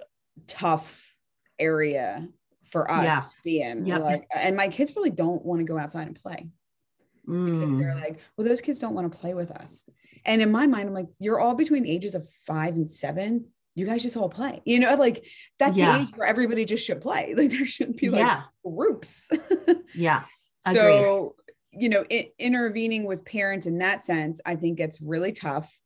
tough 0.47 1.07
area 1.59 2.29
for 2.65 2.91
us 2.91 3.05
yeah. 3.05 3.21
to 3.21 3.43
be 3.43 3.61
in 3.61 3.85
yep. 3.85 4.03
like 4.03 4.27
and 4.35 4.57
my 4.57 4.69
kids 4.69 4.95
really 4.97 5.11
don't 5.11 5.45
want 5.45 5.61
to 5.61 5.65
go 5.65 5.79
outside 5.79 6.07
and 6.07 6.17
play 6.17 6.49
mm. 7.29 7.61
because 7.61 7.79
they're 7.79 7.95
mm. 7.95 8.01
like 8.01 8.21
well 8.37 8.47
those 8.47 8.61
kids 8.61 8.79
don't 8.79 8.95
want 8.95 9.11
to 9.11 9.19
play 9.19 9.35
with 9.35 9.51
us 9.51 9.85
and 10.25 10.41
in 10.41 10.51
my 10.51 10.67
mind 10.67 10.89
i'm 10.89 10.95
like 10.95 11.09
you're 11.19 11.41
all 11.41 11.55
between 11.55 11.87
ages 11.87 12.15
of 12.15 12.27
five 12.47 12.75
and 12.75 12.91
seven 12.91 13.47
you 13.75 13.87
guys 13.87 14.03
just 14.03 14.17
all 14.17 14.29
play. 14.29 14.61
You 14.65 14.81
know, 14.81 14.95
like 14.97 15.25
that's 15.59 15.79
yeah. 15.79 15.99
the 15.99 16.03
age 16.03 16.09
where 16.15 16.29
everybody 16.29 16.65
just 16.65 16.85
should 16.85 17.01
play. 17.01 17.35
Like 17.41 17.51
there 17.51 17.67
shouldn't 17.67 17.97
be 17.97 18.11
like 18.11 18.21
yeah. 18.21 18.43
groups. 18.65 19.29
yeah. 19.95 20.25
Agreed. 20.67 20.81
So, 20.81 21.37
you 21.73 21.89
know, 21.89 22.05
it, 22.11 22.35
intervening 22.39 23.05
with 23.05 23.25
parents 23.25 23.67
in 23.67 23.79
that 23.79 24.05
sense, 24.05 24.41
I 24.45 24.57
think 24.57 24.79
it's 24.79 25.01
really 25.01 25.33
tough 25.33 25.79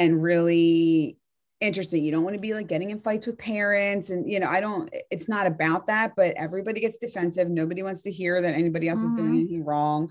and 0.00 0.22
really 0.22 1.18
interesting. 1.60 2.02
You 2.02 2.10
don't 2.10 2.24
want 2.24 2.34
to 2.34 2.40
be 2.40 2.54
like 2.54 2.68
getting 2.68 2.88
in 2.88 3.00
fights 3.00 3.26
with 3.26 3.36
parents. 3.36 4.08
And, 4.08 4.28
you 4.32 4.40
know, 4.40 4.48
I 4.48 4.62
don't, 4.62 4.88
it's 5.10 5.28
not 5.28 5.46
about 5.46 5.88
that, 5.88 6.16
but 6.16 6.34
everybody 6.36 6.80
gets 6.80 6.96
defensive. 6.96 7.50
Nobody 7.50 7.82
wants 7.82 8.00
to 8.02 8.10
hear 8.10 8.40
that 8.40 8.54
anybody 8.54 8.88
else 8.88 9.00
mm-hmm. 9.00 9.08
is 9.08 9.12
doing 9.12 9.28
mm-hmm. 9.28 9.38
anything 9.40 9.64
wrong. 9.64 10.10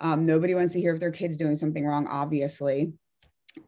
Um, 0.00 0.24
nobody 0.24 0.56
wants 0.56 0.72
to 0.72 0.80
hear 0.80 0.92
if 0.92 0.98
their 0.98 1.12
kid's 1.12 1.36
doing 1.36 1.54
something 1.54 1.86
wrong, 1.86 2.08
obviously. 2.08 2.92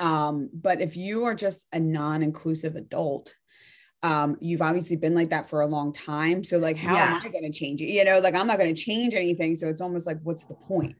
Um, 0.01 0.51
but 0.53 0.81
if 0.81 0.96
you 0.96 1.25
are 1.25 1.35
just 1.35 1.66
a 1.72 1.79
non-inclusive 1.79 2.75
adult, 2.75 3.37
um, 4.03 4.37
you've 4.40 4.62
obviously 4.62 4.96
been 4.96 5.14
like 5.14 5.31
that 5.31 5.48
for 5.48 5.61
a 5.61 5.66
long 5.66 5.92
time. 5.92 6.42
So 6.42 6.59
like, 6.59 6.77
how 6.77 6.94
yeah. 6.94 7.16
am 7.16 7.22
I 7.22 7.29
going 7.29 7.44
to 7.44 7.57
change 7.57 7.81
it? 7.83 7.87
You 7.87 8.05
know, 8.05 8.18
like 8.18 8.35
I'm 8.35 8.48
not 8.48 8.59
going 8.59 8.75
to 8.75 8.81
change 8.81 9.14
anything. 9.14 9.55
So 9.55 9.68
it's 9.68 9.81
almost 9.81 10.09
like, 10.09 10.18
what's 10.25 10.42
the 10.42 10.55
point? 10.55 10.96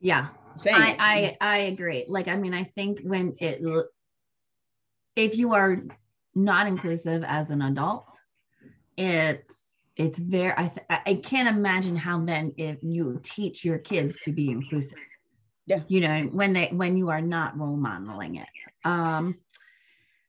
Yeah. 0.00 0.28
I, 0.72 0.96
I, 0.98 1.36
I 1.40 1.56
agree. 1.58 2.04
Like, 2.08 2.28
I 2.28 2.36
mean, 2.36 2.54
I 2.54 2.64
think 2.64 3.00
when 3.02 3.36
it, 3.38 3.60
if 5.16 5.36
you 5.36 5.54
are 5.54 5.82
not 6.34 6.66
inclusive 6.66 7.24
as 7.26 7.50
an 7.50 7.62
adult, 7.62 8.18
it's, 8.96 9.52
it's 9.96 10.18
very, 10.18 10.52
I, 10.52 10.72
I 10.88 11.14
can't 11.14 11.48
imagine 11.48 11.96
how 11.96 12.24
then 12.24 12.52
if 12.56 12.78
you 12.82 13.20
teach 13.22 13.64
your 13.64 13.78
kids 13.78 14.20
to 14.24 14.32
be 14.32 14.50
inclusive. 14.50 14.98
Yeah. 15.66 15.80
You 15.88 16.00
know 16.00 16.22
when 16.24 16.52
they 16.52 16.66
when 16.68 16.96
you 16.96 17.08
are 17.08 17.22
not 17.22 17.58
role 17.58 17.76
modeling 17.76 18.36
it. 18.36 18.48
Um 18.84 19.36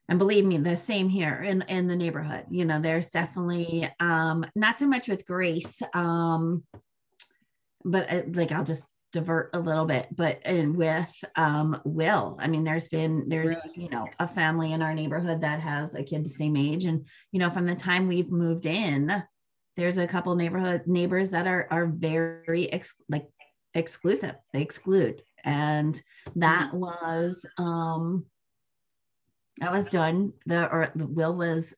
and 0.07 0.19
believe 0.19 0.45
me 0.45 0.57
the 0.57 0.77
same 0.77 1.09
here 1.09 1.41
in 1.41 1.61
in 1.63 1.87
the 1.87 1.95
neighborhood. 1.95 2.45
You 2.49 2.63
know 2.63 2.79
there's 2.79 3.09
definitely 3.09 3.89
um 3.99 4.45
not 4.55 4.79
so 4.79 4.87
much 4.87 5.07
with 5.07 5.25
grace 5.25 5.81
um 5.93 6.63
but 7.83 8.11
uh, 8.11 8.21
like 8.33 8.51
i'll 8.51 8.63
just 8.63 8.83
divert 9.15 9.49
a 9.53 9.59
little 9.59 9.85
bit 9.85 10.07
but 10.13 10.41
and 10.43 10.75
with 10.75 11.07
um 11.37 11.79
will 11.85 12.37
i 12.41 12.49
mean 12.49 12.65
there's 12.65 12.89
been 12.89 13.29
there's 13.29 13.55
really? 13.65 13.83
you 13.83 13.89
know 13.89 14.05
a 14.19 14.27
family 14.27 14.73
in 14.73 14.81
our 14.81 14.93
neighborhood 14.93 15.39
that 15.39 15.61
has 15.61 15.95
a 15.95 16.03
kid 16.03 16.25
the 16.25 16.29
same 16.29 16.57
age 16.57 16.83
and 16.83 17.07
you 17.31 17.39
know 17.39 17.49
from 17.49 17.65
the 17.65 17.73
time 17.73 18.07
we've 18.07 18.29
moved 18.29 18.65
in 18.65 19.23
there's 19.77 19.97
a 19.97 20.05
couple 20.05 20.35
neighborhood 20.35 20.81
neighbors 20.85 21.29
that 21.29 21.47
are 21.47 21.65
are 21.71 21.87
very 21.87 22.69
ex- 22.73 22.97
like 23.07 23.25
exclusive 23.73 24.35
they 24.51 24.61
exclude 24.61 25.21
and 25.45 26.01
that 26.35 26.71
mm-hmm. 26.71 26.79
was 26.79 27.45
um 27.57 28.25
that 29.59 29.71
was 29.71 29.85
done 29.85 30.33
the 30.45 30.69
or 30.69 30.91
the 30.93 31.07
will 31.07 31.37
was 31.37 31.73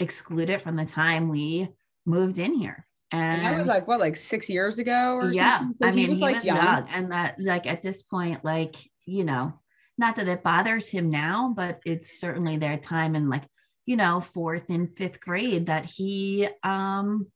excluded 0.00 0.62
from 0.62 0.74
the 0.74 0.84
time 0.84 1.28
we 1.28 1.68
moved 2.04 2.40
in 2.40 2.54
here 2.54 2.85
and, 3.12 3.40
and 3.40 3.46
that 3.46 3.58
was 3.58 3.68
like 3.68 3.86
what 3.86 4.00
like 4.00 4.16
six 4.16 4.48
years 4.48 4.78
ago 4.78 5.14
or 5.14 5.32
yeah 5.32 5.58
something? 5.58 5.76
So 5.80 5.88
i 5.88 5.90
mean 5.92 6.04
he 6.04 6.08
was 6.08 6.18
he 6.18 6.24
like 6.24 6.36
was 6.36 6.44
young. 6.44 6.56
young 6.56 6.88
and 6.88 7.12
that 7.12 7.36
like 7.38 7.66
at 7.66 7.82
this 7.82 8.02
point 8.02 8.44
like 8.44 8.76
you 9.06 9.24
know 9.24 9.52
not 9.96 10.16
that 10.16 10.28
it 10.28 10.42
bothers 10.42 10.88
him 10.88 11.10
now 11.10 11.52
but 11.56 11.80
it's 11.86 12.20
certainly 12.20 12.56
their 12.56 12.76
time 12.76 13.14
in 13.14 13.28
like 13.28 13.44
you 13.84 13.96
know 13.96 14.20
fourth 14.20 14.68
and 14.70 14.96
fifth 14.96 15.20
grade 15.20 15.66
that 15.66 15.86
he 15.86 16.48
um 16.64 17.26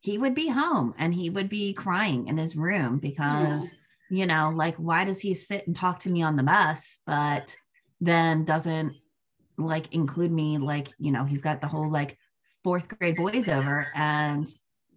he 0.00 0.18
would 0.18 0.36
be 0.36 0.48
home 0.48 0.94
and 0.98 1.12
he 1.12 1.30
would 1.30 1.48
be 1.48 1.72
crying 1.72 2.28
in 2.28 2.38
his 2.38 2.54
room 2.54 2.98
because 2.98 3.64
yeah. 3.64 4.18
you 4.18 4.26
know 4.26 4.52
like 4.54 4.76
why 4.76 5.04
does 5.04 5.20
he 5.20 5.34
sit 5.34 5.66
and 5.66 5.74
talk 5.74 5.98
to 5.98 6.10
me 6.10 6.22
on 6.22 6.36
the 6.36 6.44
bus 6.44 7.00
but 7.06 7.56
then 8.00 8.44
doesn't 8.44 8.94
like 9.58 9.92
include 9.92 10.30
me 10.30 10.58
like 10.58 10.88
you 10.98 11.10
know 11.10 11.24
he's 11.24 11.40
got 11.40 11.60
the 11.60 11.66
whole 11.66 11.90
like 11.90 12.16
fourth 12.62 12.86
grade 12.86 13.16
boys 13.16 13.48
over 13.48 13.86
and 13.94 14.46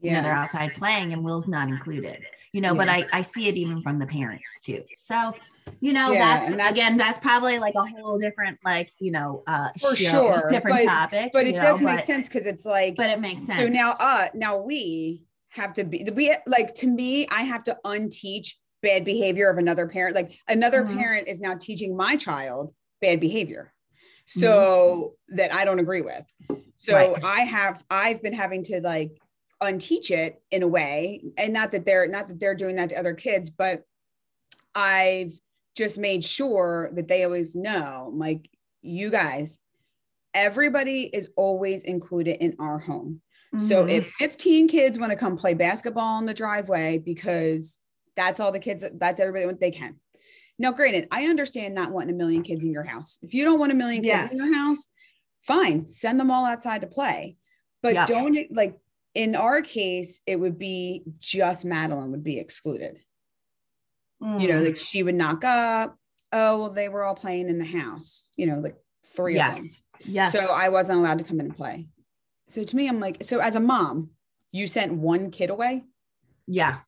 yeah. 0.02 0.12
you 0.12 0.18
know 0.18 0.24
they're 0.24 0.34
outside 0.34 0.72
playing 0.76 1.14
and 1.14 1.24
will's 1.24 1.48
not 1.48 1.68
included 1.68 2.24
you 2.54 2.62
know 2.62 2.74
yeah. 2.74 2.78
but 2.78 2.90
i 2.90 3.06
i 3.12 3.22
see 3.22 3.48
it 3.48 3.56
even 3.56 3.82
from 3.82 4.00
the 4.00 4.06
parents 4.06 4.60
too 4.62 4.82
so 4.96 5.34
you 5.80 5.94
know 5.94 6.12
yeah, 6.12 6.40
that's, 6.40 6.56
that's, 6.56 6.72
again 6.72 6.98
that's 6.98 7.20
probably 7.20 7.60
like 7.60 7.76
a 7.76 7.84
whole 7.84 8.18
different 8.18 8.58
like 8.66 8.92
you 9.00 9.12
know 9.12 9.44
uh 9.48 9.70
for 9.80 9.96
show, 9.96 10.10
sure 10.10 10.50
different 10.50 10.78
but, 10.78 10.86
topic 10.86 11.32
but 11.34 11.46
it 11.46 11.56
know, 11.56 11.62
does 11.62 11.82
make 11.82 12.00
sense 12.02 12.28
because 12.28 12.46
it's 12.46 12.66
like 12.66 12.96
but 12.96 13.10
it 13.10 13.20
makes 13.20 13.46
sense 13.46 13.60
so 13.60 13.68
now 13.68 13.94
uh 14.00 14.28
now 14.34 14.58
we 14.58 15.24
have 15.50 15.74
to 15.74 15.84
be 15.84 16.08
we 16.14 16.36
like 16.48 16.74
to 16.76 16.88
me 16.88 17.28
i 17.30 17.42
have 17.42 17.64
to 17.64 17.78
unteach 17.86 18.54
bad 18.82 19.04
behavior 19.04 19.50
of 19.50 19.58
another 19.58 19.88
parent 19.88 20.16
like 20.16 20.32
another 20.48 20.84
mm-hmm. 20.84 20.98
parent 20.98 21.28
is 21.28 21.42
now 21.42 21.56
teaching 21.56 21.96
my 21.96 22.16
child 22.16 22.74
bad 23.02 23.20
behavior 23.20 23.74
so 24.26 25.16
mm-hmm. 25.30 25.38
that 25.38 25.54
i 25.54 25.66
don't 25.66 25.80
agree 25.80 26.02
with 26.02 26.24
so 26.78 26.94
right. 26.94 27.24
i 27.24 27.42
have 27.42 27.84
i've 27.90 28.22
been 28.22 28.34
having 28.34 28.64
to 28.64 28.80
like 28.82 29.12
unteach 29.62 30.10
it 30.12 30.42
in 30.52 30.64
a 30.64 30.68
way 30.68 31.22
and 31.38 31.52
not 31.52 31.72
that 31.72 31.86
they're 31.86 32.08
not 32.08 32.30
that 32.30 32.40
they're 32.40 32.56
doing 32.56 32.78
that 32.78 32.90
to 32.90 32.98
other 32.98 33.14
kids 33.14 33.50
but 33.50 33.84
i've 34.74 35.34
just 35.76 35.98
made 35.98 36.24
sure 36.24 36.90
that 36.94 37.08
they 37.08 37.24
always 37.24 37.56
know 37.56 38.12
like 38.16 38.50
you 38.82 39.10
guys 39.10 39.60
everybody 40.34 41.04
is 41.04 41.30
always 41.36 41.84
included 41.84 42.42
in 42.42 42.56
our 42.60 42.80
home 42.80 43.22
mm-hmm. 43.54 43.68
so 43.68 43.86
if 43.86 44.10
15 44.14 44.70
kids 44.70 44.98
want 44.98 45.12
to 45.12 45.18
come 45.18 45.36
play 45.36 45.54
basketball 45.54 46.20
in 46.20 46.26
the 46.26 46.34
driveway 46.34 46.98
because 46.98 47.78
that's 48.16 48.40
all 48.40 48.54
the 48.54 48.60
kids 48.60 48.86
that's 48.94 49.20
everybody 49.20 49.58
they 49.60 49.72
can 49.72 49.96
now 50.58 50.72
granted 50.72 51.06
i 51.12 51.26
understand 51.26 51.76
not 51.76 51.92
wanting 51.92 52.16
a 52.16 52.18
million 52.18 52.44
kids 52.44 52.64
in 52.64 52.72
your 52.72 52.84
house 52.84 53.18
if 53.24 53.34
you 53.34 53.44
don't 53.44 53.60
want 53.60 53.74
a 53.74 53.76
million 53.76 54.02
kids 54.02 54.24
yes. 54.24 54.32
in 54.32 54.38
your 54.38 54.56
house 54.56 54.88
fine 55.42 55.86
send 55.86 56.18
them 56.18 56.32
all 56.32 56.46
outside 56.46 56.80
to 56.80 56.88
play 56.88 57.36
but 57.82 57.94
yep. 57.94 58.08
don't 58.08 58.38
like 58.52 58.78
in 59.16 59.36
our 59.36 59.62
case 59.62 60.22
it 60.26 60.40
would 60.40 60.58
be 60.60 61.04
just 61.20 61.66
madeline 61.66 62.12
would 62.12 62.24
be 62.24 62.40
excluded 62.40 63.00
Mm. 64.22 64.42
You 64.42 64.48
know, 64.50 64.62
like 64.62 64.76
mm. 64.76 64.90
she 64.90 65.04
would 65.04 65.16
knock 65.16 65.44
up. 65.44 65.96
Oh, 66.32 66.60
well, 66.60 66.70
they 66.70 66.90
were 66.90 67.04
all 67.04 67.16
playing 67.16 67.50
in 67.50 67.58
the 67.58 67.66
house, 67.66 68.30
you 68.36 68.46
know, 68.46 68.60
like 68.60 68.76
three 69.16 69.36
yes. 69.36 69.58
of 69.58 69.64
them. 69.64 69.72
Yes. 70.06 70.32
So 70.32 70.40
I 70.40 70.70
wasn't 70.70 71.00
allowed 71.00 71.20
to 71.20 71.24
come 71.24 71.40
in 71.40 71.48
and 71.48 71.56
play. 71.56 71.88
So 72.50 72.64
to 72.64 72.76
me, 72.76 72.88
I'm 72.88 73.00
like, 73.00 73.24
so 73.24 73.40
as 73.40 73.56
a 73.56 73.60
mom, 73.60 74.12
you 74.52 74.68
sent 74.68 74.94
one 74.94 75.32
kid 75.32 75.50
away? 75.50 75.86
Yeah. 76.48 76.80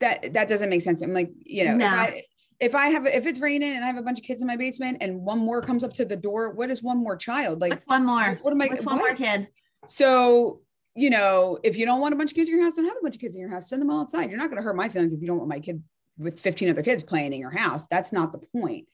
that 0.00 0.34
that 0.34 0.48
doesn't 0.48 0.70
make 0.70 0.82
sense. 0.82 1.02
I'm 1.02 1.14
like, 1.14 1.30
you 1.44 1.64
know, 1.64 1.76
No. 1.76 1.86
if 1.86 1.92
I 1.92 2.22
if 2.60 2.74
I 2.74 2.86
have 2.88 3.06
if 3.06 3.26
it's 3.26 3.40
raining 3.40 3.74
and 3.74 3.84
I 3.84 3.86
have 3.86 3.96
a 3.96 4.02
bunch 4.02 4.18
of 4.18 4.24
kids 4.24 4.40
in 4.40 4.46
my 4.46 4.56
basement 4.56 4.98
and 5.00 5.20
one 5.20 5.38
more 5.38 5.60
comes 5.60 5.84
up 5.84 5.94
to 5.94 6.04
the 6.04 6.16
door, 6.16 6.50
what 6.50 6.70
is 6.70 6.82
one 6.82 6.98
more 6.98 7.16
child? 7.16 7.60
Like 7.60 7.72
What's 7.72 7.86
one 7.86 8.06
more? 8.06 8.38
what 8.42 8.52
am 8.52 8.62
I 8.62 8.66
What's 8.66 8.84
one 8.84 8.98
what? 8.98 9.08
more 9.08 9.16
kid? 9.16 9.48
So, 9.86 10.60
you 10.94 11.10
know, 11.10 11.58
if 11.64 11.76
you 11.76 11.86
don't 11.86 12.00
want 12.00 12.14
a 12.14 12.16
bunch 12.16 12.30
of 12.30 12.36
kids 12.36 12.48
in 12.48 12.56
your 12.56 12.64
house, 12.64 12.74
don't 12.74 12.84
have 12.86 12.96
a 12.96 13.02
bunch 13.02 13.16
of 13.16 13.20
kids 13.20 13.34
in 13.34 13.40
your 13.40 13.50
house. 13.50 13.68
Send 13.68 13.82
them 13.82 13.90
all 13.90 14.02
outside. 14.02 14.30
You're 14.30 14.38
not 14.38 14.48
going 14.50 14.60
to 14.60 14.62
hurt 14.62 14.76
my 14.76 14.88
feelings 14.88 15.12
if 15.12 15.20
you 15.20 15.26
don't 15.26 15.38
want 15.38 15.48
my 15.48 15.60
kid 15.60 15.82
with 16.18 16.38
15 16.38 16.70
other 16.70 16.82
kids 16.82 17.02
playing 17.02 17.32
in 17.32 17.40
your 17.40 17.50
house. 17.50 17.88
That's 17.88 18.12
not 18.12 18.32
the 18.32 18.38
point. 18.58 18.86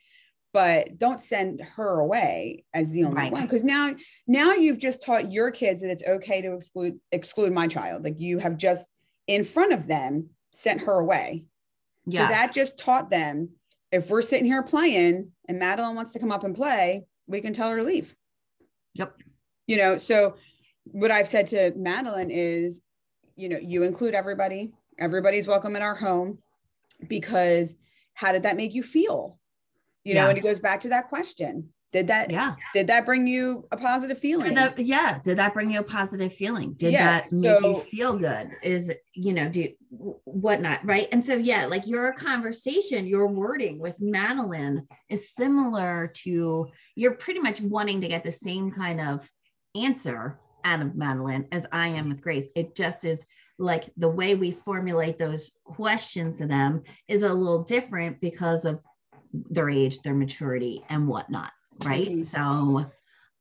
But 0.53 0.99
don't 0.99 1.21
send 1.21 1.63
her 1.77 2.01
away 2.01 2.65
as 2.75 2.91
the 2.91 3.05
only 3.05 3.17
Right. 3.17 3.33
one. 3.33 3.43
Because 3.43 3.63
now, 3.63 3.95
now 4.27 4.55
you've 4.55 4.79
just 4.79 5.05
taught 5.05 5.31
your 5.31 5.51
kids 5.51 5.83
that 5.83 5.91
it's 5.91 6.03
okay 6.07 6.41
to 6.41 6.55
exclude 6.55 6.99
exclude 7.13 7.53
my 7.53 7.69
child. 7.69 8.03
Like 8.03 8.19
you 8.19 8.39
have 8.39 8.57
just 8.57 8.89
in 9.27 9.45
front 9.45 9.73
of 9.73 9.87
them 9.87 10.31
sent 10.53 10.81
her 10.81 10.95
away. 10.99 11.45
Yeah. 12.07 12.27
So 12.27 12.33
that 12.33 12.53
just 12.53 12.79
taught 12.79 13.11
them 13.11 13.51
if 13.93 14.09
we're 14.09 14.23
sitting 14.23 14.47
here 14.47 14.63
playing 14.63 15.31
and 15.49 15.59
Madeline 15.59 15.95
wants 15.95 16.15
to 16.15 16.19
come 16.19 16.33
up 16.33 16.43
and 16.43 16.55
play, 16.55 17.05
we 17.27 17.41
can 17.41 17.53
tell 17.53 17.71
her 17.71 17.77
to 17.77 17.85
leave. 17.85 18.17
Yep. 18.95 19.17
You 19.69 19.77
know, 19.77 19.97
so 19.99 20.35
what 20.85 21.11
I've 21.11 21.29
said 21.29 21.49
to 21.49 21.73
Madeline 21.77 22.31
is, 22.31 22.81
you 23.37 23.49
know, 23.49 23.59
you 23.59 23.83
include 23.83 24.15
everybody, 24.15 24.73
everybody's 24.99 25.49
welcome 25.49 25.77
in 25.77 25.83
our 25.83 25.95
home 25.95 26.39
because 27.09 27.75
how 28.15 28.33
did 28.33 28.43
that 28.43 28.57
make 28.57 28.75
you 28.75 28.83
feel? 28.83 29.39
You 30.05 30.15
know, 30.15 30.29
and 30.29 30.39
it 30.39 30.43
goes 30.43 30.59
back 30.59 30.81
to 30.81 30.89
that 30.89 31.09
question. 31.09 31.71
Did 31.93 32.07
that 32.07 32.31
yeah. 32.31 32.55
did 32.73 32.87
that 32.87 33.05
bring 33.05 33.27
you 33.27 33.67
a 33.73 33.77
positive 33.77 34.19
feeling? 34.19 34.51
Did 34.51 34.57
that, 34.57 34.79
yeah. 34.79 35.19
Did 35.25 35.39
that 35.39 35.53
bring 35.53 35.73
you 35.73 35.81
a 35.81 35.85
positive 35.85 36.33
feeling? 36.33 36.75
Did 36.75 36.93
Yeah, 36.93 37.21
that 37.21 37.33
make 37.33 37.61
you 37.63 37.81
feel 37.81 38.17
good? 38.17 38.57
Is, 38.63 38.93
you 39.13 39.35
know, 39.35 39.49
do 39.49 39.69
whatnot. 39.91 40.85
Right. 40.85 41.09
And 41.11 41.25
so, 41.25 41.35
yeah, 41.35 41.67
like 41.67 41.89
your 41.89 42.13
conversation, 42.13 43.07
your 43.07 43.27
wording 43.27 43.81
with 43.81 43.97
Madeline 43.99 44.87
is 45.09 45.35
similar 45.35 46.13
to 46.23 46.69
you're 46.95 47.15
pretty 47.15 47.41
much 47.41 47.61
wanting 47.61 48.01
to 48.03 48.09
get 48.09 48.23
the 48.23 48.33
same 48.33 48.71
kind 48.71 49.01
of 49.01 49.29
answer 49.75 50.39
of 50.65 50.95
Madeline 50.95 51.47
as 51.53 51.67
I 51.73 51.89
am 51.89 52.09
with 52.09 52.23
Grace. 52.23 52.47
It 52.55 52.75
just 52.75 53.05
is 53.05 53.25
like 53.59 53.91
the 53.97 54.09
way 54.09 54.35
we 54.35 54.53
formulate 54.53 55.19
those 55.19 55.53
questions 55.65 56.39
to 56.39 56.47
them 56.47 56.83
is 57.09 57.23
a 57.23 57.33
little 57.33 57.63
different 57.63 58.21
because 58.21 58.65
of 58.65 58.81
their 59.33 59.69
age, 59.71 60.01
their 60.01 60.15
maturity, 60.15 60.85
and 60.89 61.07
whatnot. 61.07 61.53
Right. 61.85 62.09
Mhm. 62.09 62.25
So, 62.25 62.91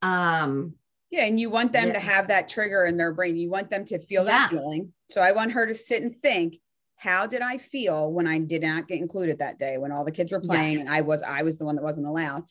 um, 0.01 0.75
Yeah, 1.12 1.23
and 1.25 1.39
you 1.39 1.49
want 1.49 1.71
them 1.71 1.88
Yeah. 1.88 1.93
to 1.93 1.99
have 1.99 2.27
that 2.27 2.47
trigger 2.47 2.86
in 2.86 2.95
their 2.95 3.12
brain. 3.12 3.36
You 3.36 3.49
want 3.49 3.71
them 3.71 3.84
to 3.86 3.97
feel 3.97 4.23
Yeah. 4.25 4.32
that 4.32 4.49
feeling. 4.51 4.93
So 5.10 5.21
I 5.21 5.32
want 5.32 5.53
her 5.53 5.65
to 5.65 5.73
sit 5.73 6.03
and 6.03 6.15
think, 6.15 6.60
how 6.97 7.25
did 7.25 7.41
I 7.41 7.58
feel 7.58 8.13
when 8.13 8.27
I 8.27 8.38
did 8.38 8.62
not 8.62 8.88
get 8.88 8.99
included 8.99 9.39
that 9.39 9.58
day 9.58 9.79
when 9.79 9.91
all 9.91 10.05
the 10.05 10.12
kids 10.12 10.32
were 10.32 10.39
playing 10.39 10.73
Yes. 10.73 10.82
and 10.82 10.89
I 10.89 11.01
was 11.01 11.23
I 11.23 11.41
was 11.41 11.58
the 11.58 11.65
one 11.65 11.75
that 11.77 11.84
wasn't 11.84 12.05
allowed. 12.05 12.43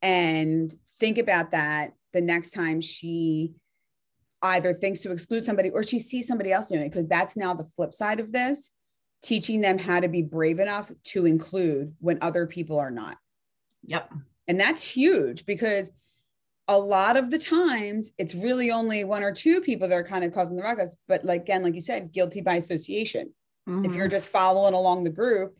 And 0.00 0.74
think 0.98 1.18
about 1.18 1.52
that 1.52 1.92
the 2.12 2.20
next 2.20 2.50
time 2.50 2.80
she 2.80 3.54
either 4.42 4.74
thinks 4.74 5.00
to 5.00 5.12
exclude 5.12 5.44
somebody 5.44 5.70
or 5.70 5.82
she 5.82 5.98
sees 5.98 6.26
somebody 6.26 6.52
else 6.52 6.68
doing 6.68 6.82
it 6.82 6.88
because 6.90 7.08
that's 7.08 7.36
now 7.36 7.54
the 7.54 7.64
flip 7.64 7.94
side 7.94 8.20
of 8.20 8.32
this, 8.32 8.72
teaching 9.22 9.60
them 9.60 9.78
how 9.78 10.00
to 10.00 10.08
be 10.08 10.22
brave 10.22 10.58
enough 10.58 10.90
to 11.04 11.26
include 11.26 11.94
when 12.00 12.18
other 12.20 12.46
people 12.46 12.78
are 12.78 12.90
not. 12.90 13.16
yep. 13.84 14.12
And 14.48 14.58
that's 14.58 14.82
huge 14.82 15.46
because 15.46 15.92
a 16.66 16.76
lot 16.76 17.16
of 17.16 17.30
the 17.30 17.38
times 17.38 18.10
it's 18.18 18.34
really 18.34 18.72
only 18.72 19.04
one 19.04 19.22
or 19.22 19.32
two 19.32 19.60
people 19.60 19.86
that 19.88 19.94
are 19.94 20.02
kind 20.04 20.24
of 20.24 20.32
causing 20.32 20.56
the 20.56 20.62
ruckus. 20.64 20.96
But 21.06 21.24
like 21.24 21.42
again, 21.42 21.62
like 21.62 21.74
you 21.74 21.80
said, 21.80 22.12
guilty 22.12 22.40
by 22.40 22.54
association. 22.56 23.32
If 23.68 23.72
Mhm. 23.72 23.96
you're 23.96 24.08
just 24.08 24.26
following 24.28 24.74
along 24.74 25.04
the 25.04 25.10
group 25.10 25.56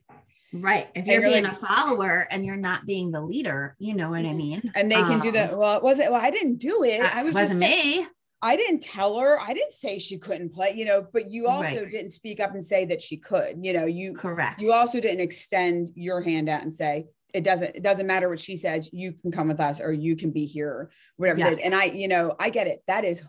right, 0.53 0.89
if 0.97 1.07
you're 1.07 1.21
you're 1.21 1.31
being 1.31 1.45
like- 1.45 1.53
a 1.53 1.57
follower 1.67 2.27
and 2.31 2.45
you're 2.45 2.57
not 2.57 2.85
being 2.87 3.13
the 3.13 3.21
leader, 3.21 3.77
you 3.79 3.95
know 3.95 4.11
what 4.11 4.21
I 4.21 4.31
Mhm. 4.33 4.37
mean. 4.37 4.73
and 4.75 4.91
they 4.91 4.97
can 4.97 5.21
do 5.21 5.29
Um, 5.29 5.35
that. 5.35 5.57
Well, 5.57 5.77
it 5.77 5.83
wasn't, 5.85 6.11
well, 6.11 6.21
I 6.21 6.31
didn't 6.33 6.57
do 6.57 6.83
it. 6.83 7.01
I 7.01 7.23
was 7.23 7.35
wasn't 7.37 7.63
just, 7.63 7.85
me. 7.87 8.07
I 8.45 8.57
didn't 8.57 8.83
tell 8.83 9.19
her. 9.19 9.41
I 9.41 9.55
didn't 9.55 9.73
say 9.73 9.99
she 10.01 10.19
couldn't 10.19 10.53
play, 10.53 10.73
you 10.75 10.85
know, 10.85 11.07
but 11.13 11.31
you 11.31 11.47
also 11.47 11.83
Right. 11.83 11.91
didn't 11.91 12.11
speak 12.11 12.41
up 12.41 12.53
and 12.55 12.65
say 12.65 12.85
that 12.87 13.01
she 13.01 13.17
could, 13.17 13.59
you 13.65 13.73
know, 13.73 13.85
you, 13.87 14.15
Correct. 14.15 14.61
you 14.61 14.73
also 14.73 15.01
didn't 15.01 15.21
extend 15.21 15.91
your 15.95 16.21
hand 16.21 16.49
out 16.49 16.63
and 16.63 16.73
say, 16.73 17.07
it 17.33 17.45
doesn't, 17.45 17.77
it 17.77 17.83
doesn't 17.83 18.07
matter 18.07 18.29
what 18.29 18.41
she 18.41 18.57
says. 18.57 18.91
You 18.93 19.13
can 19.13 19.31
come 19.31 19.49
with 19.49 19.61
us 19.61 19.81
or 19.81 19.93
you 19.93 20.17
can 20.17 20.33
be 20.33 20.45
here, 20.45 20.69
or 20.69 20.91
whatever 21.17 21.39
Yes. 21.39 21.49
it 21.49 21.53
is. 21.61 21.65
And 21.65 21.75
I, 21.75 21.85
you 21.85 22.09
know, 22.09 22.35
I 22.39 22.51
get 22.51 22.67
it. 22.67 22.83
That 22.89 23.05
is 23.05 23.23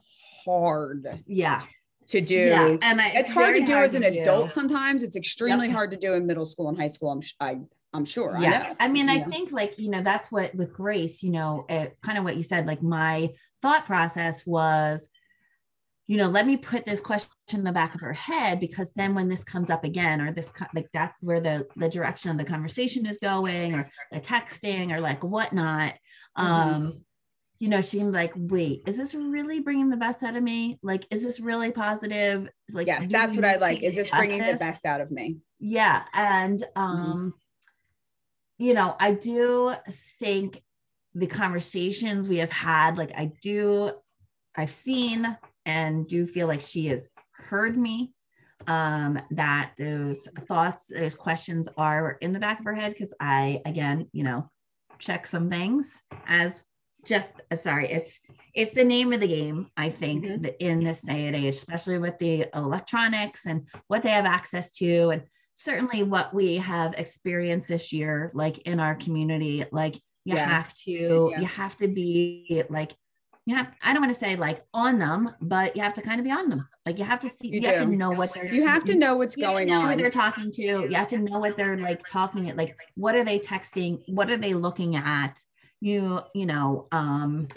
hard 0.44 1.22
yeah. 1.28 1.62
to 2.08 2.20
do. 2.20 2.36
Yeah. 2.36 2.78
And 2.82 3.00
I, 3.00 3.12
it's 3.16 3.30
hard 3.30 3.54
to 3.56 3.64
do 3.66 3.74
as 3.76 3.94
an 3.96 4.02
to 4.02 4.12
do. 4.12 4.20
adult 4.22 4.52
sometimes 4.52 5.04
it's 5.04 5.16
extremely 5.16 5.68
Yep. 5.68 5.76
hard 5.76 5.92
to 5.92 5.98
do 5.98 6.14
in 6.16 6.26
middle 6.28 6.46
school 6.46 6.68
and 6.70 6.78
high 6.78 6.88
school 6.90 7.12
i'm 7.12 7.22
I, 7.40 7.60
i'm 7.94 8.06
sure 8.06 8.36
yeah. 8.40 8.48
i 8.66 8.68
know. 8.70 8.76
I 8.80 8.88
mean 8.90 9.10
i 9.10 9.16
Yeah. 9.16 9.28
think 9.28 9.52
like 9.52 9.78
you 9.78 9.90
know 9.90 10.02
that's 10.02 10.32
what 10.32 10.54
with 10.56 10.74
grace 10.74 11.24
you 11.24 11.32
know 11.32 11.66
it, 11.70 11.98
kind 12.02 12.18
of 12.18 12.24
what 12.24 12.36
you 12.38 12.44
said 12.44 12.66
like 12.66 12.82
my 12.82 13.30
thought 13.62 13.86
process 13.86 14.46
was 14.46 15.08
you 16.08 16.18
know 16.18 16.28
let 16.28 16.46
me 16.46 16.58
put 16.58 16.86
this 16.86 17.00
question 17.00 17.30
in 17.54 17.64
the 17.64 17.72
back 17.72 17.96
of 17.96 18.02
her 18.02 18.14
head 18.14 18.60
because 18.60 18.90
then 18.96 19.16
when 19.16 19.30
this 19.30 19.44
comes 19.44 19.70
up 19.70 19.84
again 19.84 20.20
or 20.22 20.32
this 20.34 20.50
like 20.76 20.88
that's 20.92 21.18
where 21.22 21.40
the 21.40 21.66
the 21.78 21.88
direction 21.90 22.30
of 22.32 22.38
the 22.38 22.44
conversation 22.44 23.06
is 23.06 23.18
going 23.20 23.74
or 23.76 23.90
the 24.12 24.20
texting 24.20 24.92
or 24.92 25.00
like 25.00 25.24
whatnot 25.24 25.94
Mhm. 26.38 26.44
um 26.44 27.02
you 27.60 27.70
know 27.70 27.80
she's 27.80 28.02
like 28.02 28.34
wait 28.36 28.82
is 28.88 28.98
this 28.98 29.14
really 29.14 29.62
bringing 29.62 29.90
the 29.90 29.96
best 29.96 30.24
out 30.24 30.36
of 30.36 30.44
me? 30.44 30.78
Like 30.84 31.06
is 31.12 31.24
this 31.24 31.40
really 31.40 31.72
positive? 31.72 32.50
Like 32.72 32.88
yes 32.88 33.08
that's 33.08 33.36
what 33.38 33.46
i 33.46 33.56
like. 33.56 33.82
is 33.82 33.96
this 33.96 34.10
bringing 34.10 34.40
the 34.40 34.58
best 34.58 34.86
out 34.86 35.00
of 35.00 35.12
me? 35.12 35.38
Yeah 35.60 36.04
and 36.14 36.66
Mm-hmm. 36.76 37.30
You 38.64 38.74
know 38.74 38.96
i 39.00 39.12
do 39.12 39.76
think 40.20 40.64
the 41.16 41.28
conversations 41.28 42.30
we 42.30 42.38
have 42.38 42.52
had 42.52 42.98
like 42.98 43.12
i 43.18 43.26
do 43.42 43.92
i've 44.56 44.72
seen 44.72 45.38
and 45.66 46.08
do 46.08 46.26
feel 46.26 46.48
like 46.48 46.62
she 46.62 46.88
has 46.88 47.10
heard 47.50 47.78
me 47.78 48.14
um 48.68 49.20
that 49.32 49.72
those 49.78 50.30
thoughts 50.48 50.86
those 50.86 51.14
questions 51.14 51.68
are 51.78 52.18
in 52.22 52.32
the 52.32 52.40
back 52.40 52.60
of 52.60 52.66
her 52.66 52.74
head 52.74 52.94
because 52.94 53.14
i 53.20 53.62
again 53.66 54.08
you 54.14 54.24
know 54.24 54.50
check 54.98 55.28
some 55.28 55.50
things 55.50 55.92
as 56.26 56.54
just 57.06 57.34
uh, 57.52 57.58
sorry 57.58 57.92
it's 57.92 58.22
it's 58.56 58.74
the 58.74 58.84
name 58.84 59.12
of 59.12 59.20
the 59.20 59.28
game 59.28 59.68
i 59.76 59.90
think 59.90 60.24
Mhm. 60.24 60.56
in 60.62 60.80
this 60.80 61.02
day 61.02 61.28
and 61.28 61.36
age 61.36 61.56
especially 61.56 62.00
with 62.00 62.18
the 62.20 62.46
electronics 62.56 63.46
and 63.46 63.68
what 63.88 64.04
they 64.04 64.12
have 64.12 64.26
access 64.26 64.72
to 64.72 65.10
and 65.10 65.24
certainly 65.56 66.04
what 66.04 66.34
we 66.34 66.58
have 66.58 66.94
experienced 66.96 67.68
this 67.68 67.92
year 67.94 68.32
like 68.34 68.58
in 68.60 68.80
our 68.80 68.96
community 68.96 69.66
like 69.72 69.96
you 70.26 70.36
Yeah. 70.36 70.48
have 70.48 70.74
to 70.86 71.30
Yeah. 71.32 71.40
you 71.42 71.46
have 71.46 71.76
to 71.78 71.88
be 71.88 72.64
like 72.70 72.96
you 73.46 73.56
have 73.56 73.70
i 73.82 73.92
don't 73.94 74.02
want 74.02 74.14
to 74.14 74.20
say 74.20 74.36
like 74.36 74.64
on 74.74 74.98
them 75.00 75.30
but 75.42 75.76
you 75.76 75.82
have 75.84 75.94
to 75.96 76.02
kind 76.02 76.20
of 76.20 76.24
be 76.26 76.32
on 76.32 76.50
them. 76.50 76.68
Like 76.86 76.98
you 77.00 77.06
have 77.06 77.22
to 77.22 77.30
see 77.30 77.48
You 77.48 77.62
you, 77.62 77.68
have 77.68 77.80
to 77.80 77.86
know 77.96 78.12
what 78.12 78.34
they're 78.34 78.46
you 78.54 78.68
have 78.68 78.84
to 78.86 78.96
know 78.96 79.16
what's 79.16 79.38
you 79.38 79.46
have 79.46 79.54
to 79.54 79.56
going 79.60 79.68
know 79.70 79.82
who 79.84 79.92
on. 79.94 79.98
they're 79.98 80.10
talking 80.10 80.52
to. 80.52 80.62
You 80.62 80.96
have 80.96 81.08
to 81.10 81.18
know 81.18 81.40
what 81.40 81.56
they're 81.56 81.78
like 81.78 82.02
talking 82.06 82.50
at 82.50 82.58
like 82.58 82.76
what 82.96 83.16
are 83.16 83.24
they 83.24 83.40
texting? 83.40 84.02
What 84.08 84.30
are 84.30 84.36
they 84.38 84.54
looking 84.54 84.98
at? 84.98 85.40
You 85.80 86.20
you 86.36 86.46
know 86.46 86.88
um 86.92 87.48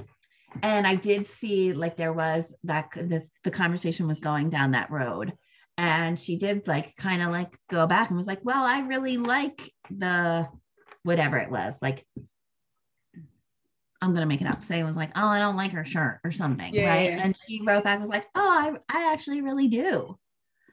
and 0.62 0.86
i 0.86 0.94
did 0.94 1.26
see 1.26 1.72
like 1.72 1.96
there 1.96 2.12
was 2.12 2.44
that 2.64 2.88
this 2.96 3.28
the 3.44 3.50
conversation 3.50 4.06
was 4.06 4.20
going 4.20 4.48
down 4.48 4.70
that 4.72 4.90
road 4.90 5.32
and 5.78 6.18
she 6.18 6.36
did 6.36 6.66
like 6.66 6.96
kind 6.96 7.22
of 7.22 7.30
like 7.30 7.56
go 7.70 7.86
back 7.86 8.08
and 8.08 8.16
was 8.18 8.26
like 8.26 8.40
well 8.44 8.64
i 8.64 8.80
really 8.80 9.16
like 9.16 9.70
the 9.90 10.46
whatever 11.02 11.36
it 11.38 11.50
was 11.50 11.74
like 11.82 12.06
i'm 14.02 14.12
gonna 14.12 14.26
make 14.26 14.40
it 14.40 14.46
up. 14.46 14.62
Say 14.64 14.80
it 14.80 14.84
was 14.84 14.96
like 14.96 15.10
oh 15.16 15.26
i 15.26 15.38
don't 15.38 15.56
like 15.56 15.72
her 15.72 15.84
shirt 15.84 16.20
or 16.24 16.32
something 16.32 16.72
Yeah, 16.74 16.88
right? 16.88 17.04
yeah, 17.10 17.16
yeah. 17.16 17.24
and 17.24 17.36
she 17.36 17.62
wrote 17.64 17.84
back 17.84 18.00
was 18.00 18.08
like 18.08 18.26
oh 18.34 18.40
i, 18.48 18.72
I 18.94 19.12
actually 19.12 19.40
really 19.42 19.68
do. 19.68 20.18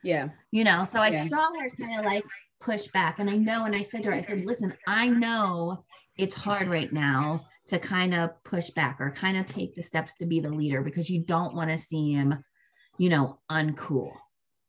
Yeah. 0.04 0.30
You 0.52 0.64
know 0.66 0.86
so 0.92 1.00
i 1.00 1.10
Yeah. 1.10 1.28
saw 1.28 1.48
her 1.60 1.70
kind 1.80 2.00
of 2.00 2.06
like 2.06 2.26
push 2.60 2.88
back. 2.88 3.20
And 3.20 3.30
i 3.30 3.36
know 3.36 3.66
and 3.66 3.76
i 3.76 3.82
said 3.82 4.04
to 4.04 4.10
her 4.12 4.16
i 4.16 4.22
said 4.22 4.46
listen 4.46 4.74
i 4.88 5.08
know 5.08 5.84
it's 6.18 6.36
hard 6.36 6.68
right 6.68 6.92
now 6.94 7.46
to 7.68 7.80
kind 7.80 8.14
of 8.14 8.32
push 8.44 8.70
back 8.72 8.98
or 9.00 9.12
kind 9.12 9.38
of 9.38 9.46
take 9.48 9.74
the 9.76 9.82
steps 9.82 10.14
to 10.20 10.26
be 10.26 10.40
the 10.42 10.50
leader 10.50 10.82
because 10.82 11.10
you 11.10 11.24
don't 11.24 11.56
want 11.56 11.72
to 11.72 11.78
seem 11.78 12.38
you 12.98 13.10
know 13.10 13.40
uncool 13.50 14.12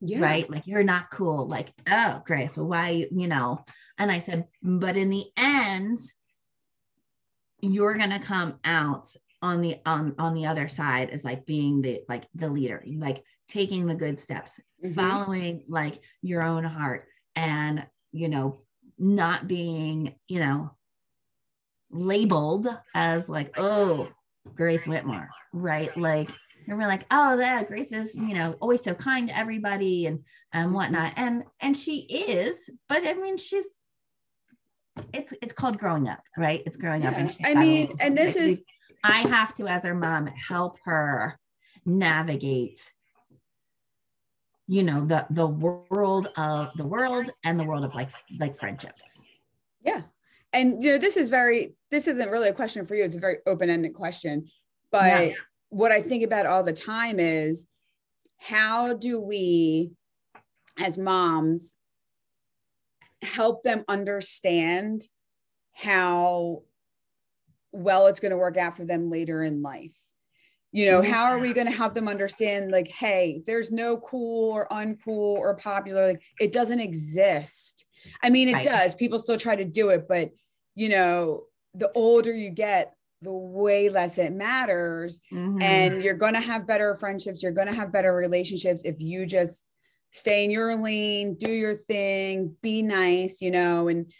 yeah. 0.05 0.21
right? 0.21 0.49
Like 0.51 0.67
you're 0.67 0.85
not 0.85 1.11
cool. 1.11 1.47
Like 1.49 1.73
oh 1.91 2.23
grace 2.27 2.55
so 2.55 2.65
why 2.65 3.07
you 3.11 3.29
know? 3.29 3.65
And 3.99 4.11
i 4.11 4.19
said 4.19 4.47
but 4.63 4.97
in 4.97 5.09
the 5.11 5.25
end 5.37 5.99
you're 7.61 7.95
gonna 7.95 8.21
come 8.21 8.59
out 8.65 9.07
on 9.41 9.61
the 9.61 9.77
on 9.87 10.15
on 10.19 10.35
the 10.35 10.47
other 10.47 10.69
side 10.69 11.11
as 11.11 11.25
like 11.25 11.47
being 11.47 11.81
the 11.83 12.03
like 12.09 12.27
the 12.35 12.49
leader 12.49 12.83
like 12.99 13.23
taking 13.49 13.87
the 13.87 13.95
good 13.95 14.19
steps 14.19 14.61
Mhm. 14.85 14.95
following 14.95 15.65
like 15.69 16.01
your 16.23 16.43
own 16.43 16.65
heart 16.65 17.07
and 17.37 17.87
you 18.13 18.29
know 18.29 18.63
not 18.99 19.47
being 19.49 20.15
you 20.29 20.41
know 20.41 20.71
labeled 21.91 22.67
as 22.95 23.29
like 23.29 23.55
oh 23.59 24.09
grace 24.55 24.87
whitmore 24.87 25.29
right? 25.55 25.97
Like 25.97 26.29
and 26.67 26.79
we're 26.79 26.87
like, 26.87 27.05
oh, 27.11 27.37
that 27.37 27.69
Grace 27.69 27.93
is, 27.93 28.17
you 28.17 28.35
know, 28.35 28.55
always 28.61 28.83
so 28.83 28.95
kind 28.95 29.29
to 29.29 29.37
everybody 29.37 30.07
and 30.07 30.21
and 30.53 30.67
Mm-hmm. 30.67 30.75
whatnot. 30.75 31.13
And 31.17 31.45
and 31.61 31.77
she 31.77 32.01
is, 32.11 32.71
but 32.89 33.07
I 33.07 33.15
mean, 33.15 33.37
she's 33.37 33.67
it's 35.13 35.33
it's 35.43 35.53
called 35.55 35.79
growing 35.79 36.09
up, 36.09 36.23
right? 36.37 36.63
It's 36.67 36.77
growing 36.77 37.05
up. 37.07 37.15
And 37.17 37.31
she's 37.31 37.47
I 37.47 37.55
mean, 37.55 37.83
little- 37.83 37.97
and 38.01 38.17
this 38.17 38.37
like, 38.37 38.45
is- 38.45 38.65
I 39.03 39.29
have 39.29 39.55
to, 39.57 39.67
as 39.67 39.85
her 39.85 39.95
mom, 39.95 40.27
help 40.29 40.79
her 40.85 41.39
navigate 41.85 42.91
you 44.67 44.83
know 44.83 45.05
the 45.05 45.27
the 45.29 45.47
world 45.47 46.29
of 46.39 46.73
the 46.77 46.87
world 46.87 47.29
and 47.45 47.61
the 47.61 47.65
world 47.65 47.85
of 47.85 47.95
like 47.95 48.09
like 48.39 48.59
friendships 48.59 49.03
Yeah. 49.83 50.03
And 50.55 50.83
you 50.83 50.93
know, 50.93 50.99
this 50.99 51.17
is 51.19 51.29
very 51.29 51.75
this 51.91 52.09
isn't 52.09 52.31
really 52.31 52.49
a 52.49 52.55
question 52.55 52.85
for 52.87 52.95
you. 52.95 53.05
It's 53.05 53.17
a 53.17 53.21
very 53.21 53.39
open-ended 53.47 53.93
question. 53.93 54.49
But 54.91 55.33
Yeah. 55.33 55.35
What 55.71 55.93
I 55.93 56.01
think 56.01 56.23
about 56.23 56.47
all 56.47 56.63
the 56.63 56.73
time 56.73 57.19
is 57.19 57.67
how 58.39 58.95
do 58.95 59.21
we 59.21 59.93
as 60.79 60.99
moms 60.99 61.77
help 63.23 63.63
them 63.63 63.85
understand 63.89 65.07
how 65.73 66.63
well 67.73 68.07
it's 68.07 68.21
going 68.21 68.31
to 68.31 68.39
work 68.39 68.57
out 68.57 68.77
for 68.77 68.85
them 68.85 69.11
later 69.11 69.43
in 69.43 69.63
life? 69.63 69.97
You 70.73 70.91
know, 70.91 71.03
how 71.03 71.27
are 71.27 71.39
we 71.39 71.53
going 71.53 71.69
to 71.69 71.73
help 71.73 71.95
them 71.95 72.09
understand 72.09 72.73
like, 72.73 72.89
hey, 72.89 73.43
there's 73.47 73.71
no 73.71 73.97
cool 73.99 74.51
or 74.51 74.67
uncool 74.69 75.37
or 75.37 75.55
popular, 75.55 76.09
like 76.09 76.23
it 76.41 76.53
doesn't 76.53 76.81
exist. 76.81 77.85
I 78.23 78.31
mean, 78.31 78.49
it 78.49 78.65
does. 78.65 78.95
People 78.95 79.21
still 79.21 79.39
try 79.39 79.55
to 79.55 79.65
do 79.65 79.91
it, 79.91 80.09
but 80.09 80.31
you 80.75 80.89
know, 80.89 81.45
the 81.75 81.91
older 81.95 82.35
you 82.35 82.51
get, 82.51 82.94
the 83.25 83.33
way 83.33 83.89
less 83.89 84.19
it 84.19 84.33
matters. 84.33 85.21
Mhm. 85.33 85.63
And 85.63 86.03
you're 86.03 86.15
going 86.15 86.35
to 86.35 86.41
have 86.41 86.67
better 86.67 86.95
friendships. 86.95 87.43
You're 87.43 87.53
going 87.53 87.67
to 87.67 87.75
have 87.75 87.93
better 87.93 88.15
relationships 88.15 88.83
if 88.85 89.01
you 89.01 89.27
just 89.27 89.65
stay 90.13 90.45
in 90.45 90.51
your 90.51 90.77
lane, 90.77 91.35
do 91.35 91.51
your 91.51 91.75
thing, 91.75 92.57
be 92.63 92.83
nice, 92.83 93.41
you 93.41 93.51
know. 93.51 93.89
And 93.89 94.13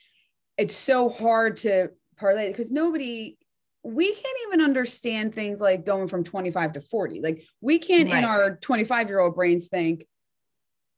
it's 0.59 0.75
so 0.75 1.09
hard 1.09 1.59
to 1.59 1.91
parlay 2.17 2.49
because 2.49 2.71
nobody, 2.71 3.37
we 3.85 4.11
can't 4.13 4.39
even 4.49 4.61
understand 4.61 5.35
things 5.35 5.61
like 5.61 5.85
going 5.85 6.09
from 6.09 6.25
25 6.25 6.73
to 6.73 6.81
40. 6.81 7.21
Like, 7.21 7.45
we 7.61 7.79
can't 7.79 8.09
in 8.09 8.25
our 8.25 8.57
25 8.57 9.09
year 9.09 9.21
old 9.21 9.37
brains 9.37 9.69
think, 9.69 10.07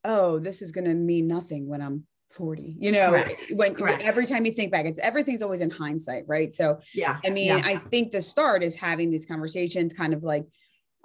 oh, 0.03 0.39
this 0.39 0.61
is 0.61 0.71
going 0.71 0.85
to 0.85 0.93
mean 0.93 1.27
nothing 1.27 1.67
when 1.67 1.81
I'm 1.81 2.05
40. 2.29 2.75
You 2.79 2.91
know, 2.91 3.09
Correct. 3.11 3.43
when 3.53 3.73
Correct. 3.73 4.03
every 4.03 4.25
time 4.25 4.45
you 4.45 4.51
think 4.51 4.71
back, 4.71 4.85
it's 4.85 4.99
everything's 4.99 5.41
always 5.41 5.61
in 5.61 5.69
hindsight, 5.69 6.25
right? 6.27 6.53
So, 6.53 6.79
yeah 6.93 7.17
I 7.25 7.29
mean, 7.29 7.47
yeah. 7.47 7.61
I 7.63 7.77
think 7.77 8.11
the 8.11 8.21
start 8.21 8.63
is 8.63 8.75
having 8.75 9.09
these 9.09 9.25
conversations, 9.25 9.93
kind 9.93 10.13
of 10.13 10.23
like, 10.23 10.45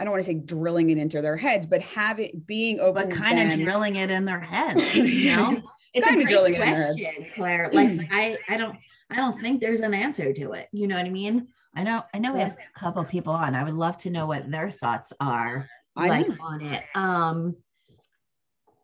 I 0.01 0.05
don't 0.05 0.11
want 0.13 0.25
to 0.25 0.27
say 0.27 0.35
drilling 0.35 0.91
it 0.91 0.99
into 0.99 1.23
their 1.23 1.37
heads, 1.37 1.67
but 1.67 1.81
have 1.83 2.19
it 2.19 2.47
being 2.47 2.81
open. 2.81 3.09
but 3.09 3.17
kind 3.17 3.39
of 3.41 3.51
them. 3.51 3.63
drilling 3.65 3.97
it 3.97 4.11
in 4.11 4.25
their 4.25 4.41
heads 4.41 4.95
you 4.97 5.37
know 5.37 5.63
it's 5.95 6.09
Kinda 6.09 6.23
a 6.23 6.25
great 6.25 6.29
drilling 6.29 6.55
it 6.55 6.61
in 6.61 6.67
their 6.67 6.75
heads. 6.75 6.97
question 7.01 7.27
claire 7.35 7.71
like 7.73 8.01
i 8.11 8.37
i 8.49 8.57
don't 8.57 8.77
i 9.11 9.17
don't 9.17 9.41
think 9.41 9.61
there's 9.61 9.81
an 9.81 9.93
answer 9.95 10.33
to 10.33 10.53
it 10.53 10.69
you 10.73 10.87
know 10.89 10.97
what 10.97 11.07
i 11.07 11.11
mean 11.11 11.47
i 11.77 11.85
don't 11.85 12.05
i 12.15 12.19
know 12.19 12.33
we 12.33 12.41
have 12.41 12.53
a 12.57 12.79
couple 12.79 13.05
people 13.05 13.33
on 13.33 13.55
i 13.55 13.63
would 13.63 13.75
love 13.75 13.97
to 13.99 14.11
know 14.11 14.27
what 14.27 14.51
their 14.51 14.71
thoughts 14.71 15.13
are 15.21 15.69
I 15.95 16.09
like 16.09 16.29
know. 16.29 16.37
on 16.41 16.63
it 16.63 16.83
um 16.97 17.57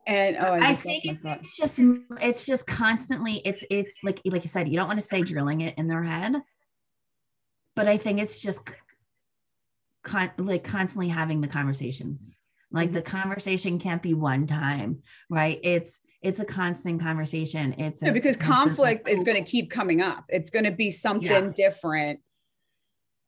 And 0.09 0.39
oh, 0.39 0.55
I, 0.55 0.71
I 0.71 0.75
think 0.75 1.21
thought. 1.21 1.41
it's 1.43 1.55
just 1.55 1.79
it's 2.23 2.47
just 2.47 2.67
constantly 2.67 3.43
it's 3.45 3.63
it's 3.71 3.93
like 4.03 4.21
like 4.25 4.43
you 4.43 4.49
said 4.49 4.67
you 4.67 4.77
don't 4.77 4.89
want 4.89 4.99
to 4.99 5.07
say 5.07 5.21
drilling 5.21 5.61
it 5.61 5.77
in 5.77 5.87
their 5.87 6.03
head 6.03 6.35
but 7.77 7.87
i 7.89 7.99
think 7.99 8.19
it's 8.19 8.41
just 8.41 8.61
con- 10.03 10.33
like 10.39 10.65
constantly 10.65 11.09
having 11.09 11.43
the 11.43 11.47
conversations 11.47 12.39
like 12.73 12.93
the 12.93 13.03
mm-hmm. 13.03 13.19
conversation 13.19 13.79
can't 13.79 14.03
be 14.03 14.15
one 14.15 14.47
time 14.47 15.03
right 15.29 15.61
it's 15.63 16.01
it's 16.23 16.41
a 16.41 16.45
constant 16.45 17.01
conversation 17.01 17.75
it's 17.79 18.03
Yeah, 18.03 18.11
because 18.11 18.37
conflict 18.37 19.09
is 19.09 19.25
going 19.25 19.37
to 19.37 19.43
oh. 19.43 19.51
keep 19.51 19.71
coming 19.71 20.03
up. 20.03 20.25
It's 20.29 20.51
going 20.51 20.65
to 20.65 20.73
be 20.73 20.91
something 20.91 21.31
Yeah. 21.31 21.53
different 21.55 22.21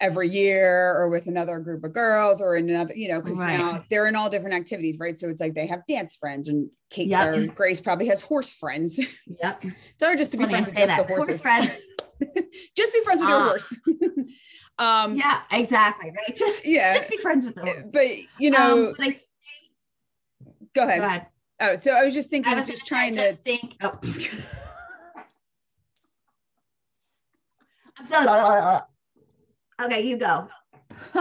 every 0.00 0.28
year 0.28 0.94
or 0.96 1.08
with 1.08 1.26
another 1.26 1.58
group 1.58 1.84
of 1.84 1.92
girls 1.92 2.40
or 2.40 2.56
in 2.56 2.70
another, 2.70 2.94
you 2.94 3.08
know, 3.08 3.20
because 3.20 3.38
Right. 3.38 3.58
now 3.58 3.84
they're 3.90 4.06
in 4.06 4.16
all 4.16 4.30
different 4.30 4.54
activities, 4.56 4.98
right? 4.98 5.18
So 5.18 5.28
it's 5.28 5.40
like 5.40 5.54
they 5.54 5.66
have 5.66 5.86
dance 5.86 6.14
friends 6.16 6.48
and 6.48 6.70
Kate 6.90 7.08
Yep. 7.08 7.26
or 7.36 7.46
Grace 7.48 7.80
probably 7.80 8.06
has 8.08 8.22
horse 8.22 8.52
friends. 8.52 8.98
yep 9.42 9.62
her 10.00 10.16
just 10.16 10.30
to 10.32 10.38
be 10.38 10.46
friends 10.46 10.66
with 10.68 10.76
just 10.76 10.96
the 10.96 11.02
that. 11.02 11.06
Horse 11.06 11.26
horses. 11.26 11.42
friends. 11.42 11.80
just 12.76 12.92
be 12.92 13.00
friends 13.02 13.20
with 13.20 13.28
your 13.28 13.38
Ah. 13.38 13.48
horse. 13.48 13.76
um, 14.78 15.14
yeah 15.14 15.42
exactly 15.52 16.10
right 16.16 16.34
just 16.34 16.64
yeah. 16.66 16.94
just 16.94 17.10
be 17.10 17.18
friends 17.18 17.44
with 17.44 17.54
them 17.54 17.90
but 17.92 18.06
you 18.38 18.50
know, 18.50 18.88
um, 18.88 18.94
but 18.96 19.06
I, 19.06 19.10
go 19.10 19.20
go 20.74 20.82
ahead. 20.84 21.02
ahead 21.02 21.26
Oh, 21.62 21.76
so 21.76 21.92
I 21.92 22.02
was 22.04 22.14
just 22.14 22.30
thinking, 22.30 22.50
I 22.50 22.56
was 22.56 22.66
just 22.66 22.86
trying 22.86 23.14
to. 23.16 23.20
just 23.32 23.44
think 23.44 23.74
oh. 23.82 23.98
Okay 29.82 30.02
you 30.02 30.16
go 30.16 30.48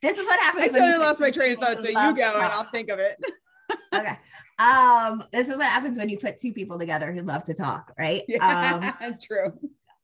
this 0.00 0.16
is 0.16 0.26
what 0.26 0.40
happens 0.40 0.64
I 0.64 0.66
when 0.66 0.72
totally 0.72 0.92
you 0.92 0.98
lost 1.00 1.20
my 1.20 1.30
train 1.30 1.54
of 1.54 1.58
thought. 1.58 1.80
So 1.80 1.88
you 1.88 1.94
go 1.94 2.00
and. 2.40 2.52
I'll 2.52 2.64
think 2.64 2.88
of 2.88 2.98
it. 2.98 3.16
okay 3.94 4.16
um 4.58 5.24
this 5.32 5.48
is 5.48 5.56
what 5.56 5.66
happens 5.66 5.98
when 5.98 6.08
you 6.08 6.18
put 6.18 6.38
two 6.38 6.52
people 6.52 6.78
together 6.78 7.12
who 7.12 7.22
love 7.22 7.44
to 7.44 7.54
talk 7.54 7.92
right 7.98 8.22
um 8.40 8.82
Yeah, 8.82 9.12
true. 9.22 9.52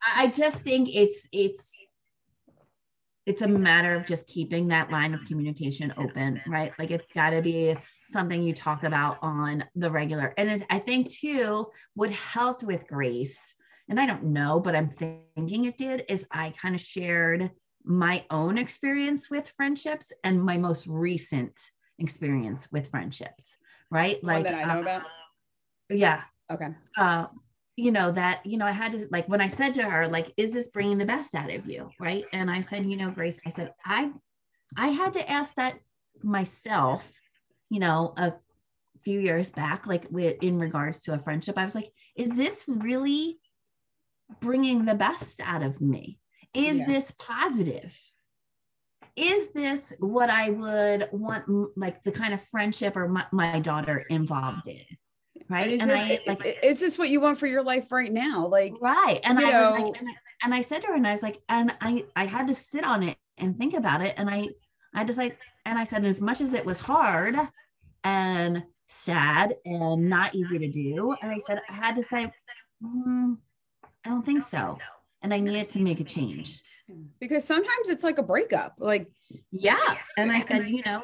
I 0.02 0.24
I 0.24 0.26
just 0.28 0.58
think 0.60 0.88
it's 0.92 1.28
it's 1.32 1.72
it's 3.28 3.42
a 3.42 3.48
matter 3.48 3.94
of 3.94 4.06
just 4.06 4.26
keeping 4.26 4.68
that 4.68 4.90
line 4.90 5.12
of 5.12 5.22
communication 5.26 5.92
open, 5.98 6.40
right? 6.46 6.72
Like 6.78 6.90
it's 6.90 7.12
got 7.12 7.30
to 7.30 7.42
be 7.42 7.76
something 8.06 8.42
you 8.42 8.54
talk 8.54 8.84
about 8.84 9.18
on 9.20 9.66
the 9.74 9.90
regular. 9.90 10.32
And 10.38 10.48
it, 10.48 10.62
I 10.70 10.78
think 10.78 11.12
too, 11.12 11.66
what 11.92 12.10
helped 12.10 12.62
with 12.62 12.86
Grace, 12.86 13.36
and 13.86 14.00
I 14.00 14.06
don't 14.06 14.24
know, 14.24 14.60
but 14.60 14.74
I'm 14.74 14.88
thinking 14.88 15.66
it 15.66 15.76
did, 15.76 16.06
is 16.08 16.24
I 16.30 16.54
kind 16.56 16.74
of 16.74 16.80
shared 16.80 17.50
my 17.88 18.24
own 18.30 18.58
experience 18.58 19.30
with 19.30 19.52
friendships 19.56 20.12
and 20.22 20.44
my 20.44 20.58
most 20.58 20.86
recent 20.86 21.58
experience 21.98 22.68
with 22.70 22.90
friendships, 22.90 23.56
right? 23.90 24.22
One 24.22 24.34
Like 24.34 24.44
that 24.44 24.54
I 24.54 24.64
know 24.64 24.78
uh, 24.80 24.82
about. 24.82 25.02
yeah, 25.88 26.22
Okay. 26.52 26.68
uh 26.96 27.26
you 27.76 27.92
know 27.92 28.10
that 28.10 28.44
you 28.44 28.58
know 28.58 28.66
i 28.66 28.72
had 28.72 28.90
to 28.90 29.06
like 29.12 29.28
when 29.28 29.40
i 29.40 29.46
said 29.46 29.72
to 29.72 29.84
her 29.84 30.08
like 30.08 30.32
is 30.36 30.52
this 30.52 30.66
bringing 30.66 30.98
the 30.98 31.04
best 31.04 31.32
out 31.34 31.48
of 31.48 31.64
you 31.70 31.88
right 32.00 32.24
and 32.32 32.50
i 32.50 32.60
said 32.60 32.84
you 32.84 32.96
know 32.96 33.08
grace 33.10 33.38
i 33.46 33.50
said 33.50 33.72
i 33.86 34.10
i 34.76 34.88
had 34.88 35.12
to 35.12 35.30
ask 35.30 35.54
that 35.54 35.78
myself 36.24 37.08
you 37.70 37.78
know 37.78 38.14
a 38.16 38.32
few 39.04 39.20
years 39.20 39.50
back 39.50 39.86
like 39.86 40.06
with 40.10 40.42
in 40.42 40.58
regards 40.58 41.00
to 41.02 41.14
a 41.14 41.20
friendship 41.20 41.56
i 41.56 41.64
was 41.64 41.76
like 41.76 41.92
is 42.16 42.30
this 42.30 42.64
really 42.66 43.38
bringing 44.40 44.84
the 44.84 44.94
best 44.96 45.38
out 45.40 45.62
of 45.62 45.80
me 45.80 46.18
is 46.58 46.78
Yeah. 46.78 46.86
this 46.86 47.10
positive 47.12 47.96
is 49.16 49.50
this 49.50 49.92
what 49.98 50.30
i 50.30 50.50
would 50.50 51.08
want 51.12 51.44
like 51.76 52.02
the 52.04 52.12
kind 52.12 52.34
of 52.34 52.40
friendship 52.50 52.96
or 52.96 53.08
my, 53.08 53.24
my 53.32 53.58
daughter 53.60 54.04
involved 54.10 54.66
in 54.66 54.84
right 55.48 55.70
Is 55.70 55.80
and 55.80 55.90
this, 55.90 55.98
i 55.98 56.20
like 56.26 56.58
is 56.62 56.80
this 56.80 56.98
what 56.98 57.10
you 57.10 57.20
want 57.20 57.38
for 57.38 57.46
your 57.46 57.62
life 57.62 57.90
right 57.90 58.12
now? 58.12 58.46
Like, 58.46 58.74
right 58.80 59.20
and 59.24 59.38
i 59.38 59.44
was 59.44 59.80
like 59.80 60.00
and 60.00 60.08
I, 60.08 60.14
and 60.44 60.54
I 60.54 60.62
said 60.62 60.82
to 60.82 60.88
her 60.88 60.94
and 60.94 61.06
i 61.06 61.12
was 61.12 61.22
like 61.22 61.40
and 61.48 61.74
i 61.80 62.04
i 62.14 62.26
had 62.26 62.46
to 62.48 62.54
sit 62.54 62.84
on 62.84 63.02
it 63.02 63.16
and 63.38 63.56
think 63.56 63.74
about 63.74 64.02
it 64.02 64.14
and 64.16 64.28
i 64.28 64.48
i 64.94 65.04
just 65.04 65.18
like 65.18 65.36
and 65.64 65.78
i 65.78 65.84
said 65.84 66.04
as 66.04 66.20
much 66.20 66.40
as 66.40 66.52
it 66.52 66.64
was 66.64 66.78
hard 66.78 67.36
and 68.04 68.62
sad 68.86 69.54
and 69.64 70.08
not 70.08 70.34
easy 70.34 70.58
to 70.58 70.68
do 70.70 71.14
and 71.22 71.30
i 71.32 71.38
said 71.38 71.60
i 71.68 71.72
had 71.72 71.96
to 71.96 72.02
say 72.02 72.30
"Mm, 72.82 73.38
i 74.04 74.08
don't 74.08 74.24
think 74.24 74.44
so 74.44 74.78
and 75.22 75.32
i 75.34 75.38
needed 75.40 75.68
to 75.68 75.80
make 75.80 76.00
a 76.00 76.04
change 76.04 76.62
because 77.20 77.44
sometimes 77.44 77.88
it's 77.88 78.04
like 78.04 78.18
a 78.18 78.22
breakup. 78.22 78.74
Like, 78.78 79.08
yeah 79.50 79.96
and 80.16 80.30
i 80.32 80.40
said 80.40 80.68
you 80.68 80.82
know 80.84 81.02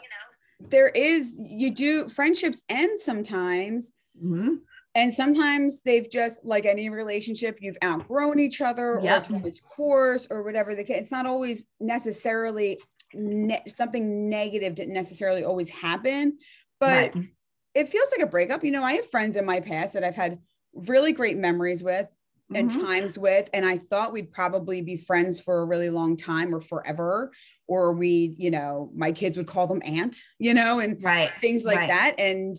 there 0.60 0.88
is, 0.88 1.36
you 1.38 1.70
do 1.74 2.08
friendships 2.08 2.62
end 2.68 2.98
sometimes. 2.98 3.92
mhm, 4.22 4.60
And 4.94 5.12
sometimes 5.12 5.82
they've 5.82 6.08
just, 6.08 6.42
like 6.44 6.64
any 6.64 6.88
relationship, 6.88 7.58
you've 7.60 7.76
outgrown 7.84 8.38
each 8.38 8.60
other 8.62 9.00
Yep. 9.02 9.12
or 9.12 9.18
it's 9.18 9.30
run 9.30 9.44
its 9.46 9.60
course 9.60 10.26
or 10.30 10.42
whatever 10.42 10.74
the 10.74 10.84
case. 10.84 11.00
It's 11.02 11.10
not 11.12 11.26
always 11.26 11.66
necessarily 11.80 12.80
ne- 13.12 13.64
something 13.66 14.30
negative 14.30 14.74
didn't 14.76 14.94
necessarily 14.94 15.44
always 15.44 15.68
happen, 15.70 16.38
but 16.78 17.14
right. 17.14 17.26
it 17.74 17.88
feels 17.88 18.10
like 18.16 18.24
a 18.26 18.30
breakup. 18.30 18.64
You 18.64 18.70
know, 18.70 18.84
I 18.84 18.94
have 18.94 19.10
friends 19.10 19.36
in 19.36 19.44
my 19.44 19.60
past 19.60 19.92
that 19.94 20.04
I've 20.04 20.16
had 20.16 20.38
really 20.74 21.12
great 21.12 21.36
memories 21.36 21.82
with 21.82 22.08
and 22.52 22.70
Mhm. 22.70 22.80
times 22.80 23.18
with, 23.18 23.48
and 23.54 23.64
I 23.64 23.78
thought 23.78 24.12
we'd 24.12 24.32
probably 24.32 24.82
be 24.82 24.96
friends 24.96 25.40
for 25.40 25.60
a 25.60 25.64
really 25.64 25.90
long 25.90 26.16
time 26.16 26.54
or 26.54 26.60
forever, 26.60 27.32
or 27.66 27.92
we, 27.92 28.34
you 28.36 28.50
know, 28.50 28.90
my 28.94 29.12
kids 29.12 29.36
would 29.36 29.46
call 29.46 29.66
them 29.66 29.82
aunt, 29.84 30.18
you 30.38 30.54
know, 30.54 30.78
and 30.80 31.02
right 31.02 31.32
things 31.40 31.64
like 31.64 31.78
Right. 31.78 31.88
that. 31.88 32.14
And 32.18 32.56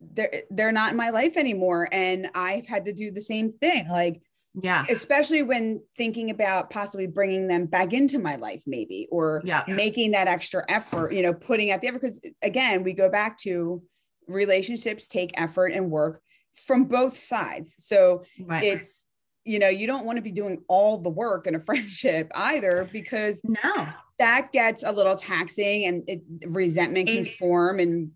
they're 0.00 0.42
they're 0.50 0.72
not 0.72 0.92
in 0.92 0.96
my 0.96 1.10
life 1.10 1.36
anymore. 1.36 1.88
And 1.92 2.30
I've 2.34 2.66
had 2.66 2.86
to 2.86 2.92
do 2.92 3.10
the 3.10 3.20
same 3.20 3.50
thing. 3.52 3.86
Like 3.88 4.22
yeah 4.60 4.84
especially 4.88 5.44
when 5.44 5.80
thinking 5.96 6.28
about 6.28 6.70
possibly 6.70 7.06
bringing 7.06 7.46
them 7.46 7.66
back 7.66 7.92
into 7.92 8.18
my 8.18 8.34
life 8.34 8.60
maybe 8.66 9.06
or 9.12 9.42
yeah 9.44 9.62
making 9.68 10.10
that 10.10 10.26
extra 10.26 10.64
effort 10.68 11.12
you 11.12 11.22
know 11.22 11.32
putting 11.32 11.70
out 11.70 11.80
the 11.80 11.86
effort 11.86 12.00
because 12.00 12.20
again 12.42 12.82
we 12.82 12.92
go 12.92 13.08
back 13.08 13.38
to 13.38 13.80
relationships 14.26 15.06
take 15.06 15.30
effort 15.34 15.68
and 15.68 15.88
work 15.88 16.20
from 16.52 16.84
both 16.86 17.16
sides 17.16 17.76
so 17.78 18.24
right 18.40 18.64
it's 18.64 19.04
you 19.50 19.58
know 19.58 19.68
you 19.68 19.86
don't 19.86 20.04
want 20.06 20.16
to 20.16 20.22
be 20.22 20.30
doing 20.30 20.62
all 20.68 20.98
the 20.98 21.10
work 21.10 21.46
in 21.46 21.54
a 21.54 21.60
friendship 21.68 22.30
either 22.34 22.88
because 22.92 23.40
no 23.44 23.88
that 24.18 24.52
gets 24.52 24.82
a 24.84 24.92
little 24.92 25.16
taxing 25.16 25.84
and 25.86 26.04
it, 26.06 26.22
resentment 26.46 27.08
can 27.08 27.24
form 27.24 27.80
and 27.80 28.12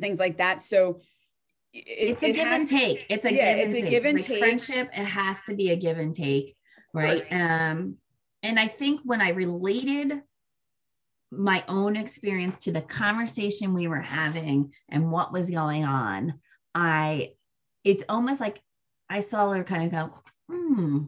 things 0.00 0.18
like 0.18 0.38
that 0.38 0.60
so 0.62 1.00
it, 1.76 1.84
it's 1.86 2.22
a 2.22 2.28
it 2.30 2.32
give 2.34 2.48
has 2.48 2.60
and 2.62 2.70
take. 2.70 3.06
It's 3.08 3.24
a 3.24 3.32
Yeah, 3.32 3.54
give 3.54 3.66
it's 3.66 3.74
and 3.74 3.76
a 3.76 3.80
take. 3.82 3.90
give 3.90 4.04
and 4.04 4.18
Like 4.18 4.26
take. 4.26 4.38
Friendship, 4.38 4.88
it 4.92 5.04
has 5.04 5.38
to 5.48 5.54
be 5.54 5.70
a 5.70 5.76
give 5.76 5.98
and 5.98 6.14
take, 6.14 6.56
right? 6.94 7.22
Um, 7.30 7.96
and 8.42 8.58
I 8.58 8.68
think 8.68 9.00
when 9.04 9.20
I 9.20 9.30
related 9.30 10.22
my 11.30 11.64
own 11.68 11.96
experience 11.96 12.56
to 12.64 12.72
the 12.72 12.80
conversation 12.80 13.74
we 13.74 13.88
were 13.88 14.00
having 14.00 14.72
and 14.88 15.10
what 15.10 15.32
was 15.32 15.50
going 15.50 15.84
on, 15.84 16.40
I 16.74 17.32
it's 17.84 18.04
almost 18.08 18.40
like 18.40 18.60
I 19.08 19.20
saw 19.20 19.52
her 19.52 19.62
kind 19.64 19.84
of 19.84 19.90
go, 19.90 20.14
hmm, 20.48 21.04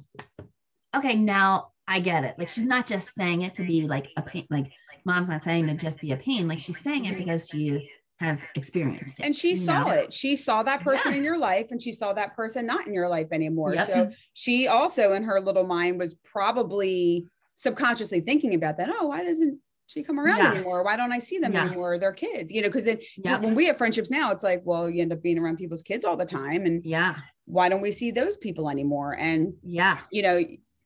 okay, 0.97 1.15
now 1.17 1.71
I 1.87 2.01
get 2.01 2.25
it. 2.25 2.39
Like 2.39 2.49
she's 2.49 2.65
not 2.65 2.87
just 2.87 3.15
saying 3.15 3.43
it 3.43 3.55
to 3.57 3.65
be 3.65 3.87
like 3.87 4.09
a 4.17 4.23
pain, 4.23 4.47
like 4.51 4.73
mom's 5.05 5.29
not 5.29 5.45
saying 5.45 5.67
to 5.69 5.75
just 5.75 6.01
be 6.01 6.13
a 6.13 6.17
pain, 6.17 6.49
like 6.49 6.59
she's 6.59 6.81
saying 6.81 7.05
it 7.07 7.17
because 7.17 7.49
she 7.49 7.91
has 8.21 8.41
experienced 8.57 9.21
it. 9.21 9.27
and 9.27 9.37
she 9.37 9.55
saw 9.55 9.85
know? 9.85 9.91
it 9.93 10.13
she 10.13 10.35
saw 10.35 10.65
that 10.65 10.81
person 10.81 11.13
Yeah. 11.13 11.19
in 11.19 11.23
your 11.25 11.39
life 11.39 11.69
and 11.71 11.81
she 11.81 11.93
saw 11.93 12.13
that 12.15 12.35
person 12.35 12.67
not 12.67 12.85
in 12.85 12.93
your 12.93 13.09
life 13.09 13.29
anymore 13.31 13.75
Yep. 13.77 13.87
so 13.87 14.11
she 14.33 14.67
also 14.67 15.13
in 15.13 15.23
her 15.23 15.41
little 15.41 15.65
mind 15.65 16.01
was 16.01 16.15
probably 16.25 17.29
subconsciously 17.55 18.19
thinking 18.21 18.55
about 18.55 18.77
that 18.79 18.89
oh 18.93 19.07
why 19.07 19.23
doesn't 19.23 19.61
she 19.87 20.03
come 20.03 20.19
around 20.19 20.39
Yeah. 20.39 20.51
anymore 20.55 20.83
why 20.83 20.97
don't 20.97 21.13
i 21.13 21.21
see 21.21 21.39
them 21.39 21.53
Yeah. 21.53 21.67
anymore 21.67 21.97
they're 22.01 22.11
kids 22.13 22.51
you 22.51 22.61
know 22.61 22.67
because 22.69 22.89
Yep. 22.89 23.41
when 23.43 23.55
we 23.55 23.67
have 23.67 23.79
friendships 23.79 24.11
now 24.11 24.33
it's 24.33 24.43
like 24.43 24.63
well 24.65 24.91
you 24.91 25.01
end 25.01 25.13
up 25.13 25.23
being 25.23 25.39
around 25.39 25.57
people's 25.59 25.83
kids 25.83 26.05
all 26.05 26.17
the 26.17 26.27
time 26.27 26.67
and 26.67 26.85
Yeah. 26.85 27.15
Why 27.49 27.69
don't 27.71 27.81
we 27.81 27.91
see 27.91 28.11
those 28.11 28.37
people 28.37 28.69
anymore 28.69 29.17
and 29.19 29.55
Yeah. 29.63 29.99
you 30.13 30.23
know 30.23 30.37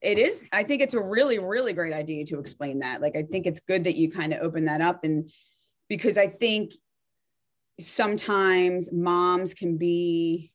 it 0.01 0.19
is 0.19 0.49
i 0.53 0.63
think 0.63 0.81
it's 0.81 0.95
a 0.95 1.01
really 1.03 1.39
really 1.41 1.73
great 1.73 1.93
idea 1.93 2.25
to 2.27 2.39
explain 2.39 2.79
that 2.81 3.01
like 3.03 3.17
i 3.17 3.23
think 3.25 3.47
it's 3.47 3.61
good 3.61 3.85
that 3.85 3.97
you 3.97 4.11
kind 4.11 4.33
of 4.33 4.41
open 4.43 4.65
that 4.67 4.81
up 4.81 5.03
and 5.05 5.31
because 5.89 6.17
i 6.17 6.29
think 6.29 6.73
sometimes 7.81 8.93
moms 8.93 9.55
can 9.55 9.77
be 9.77 10.53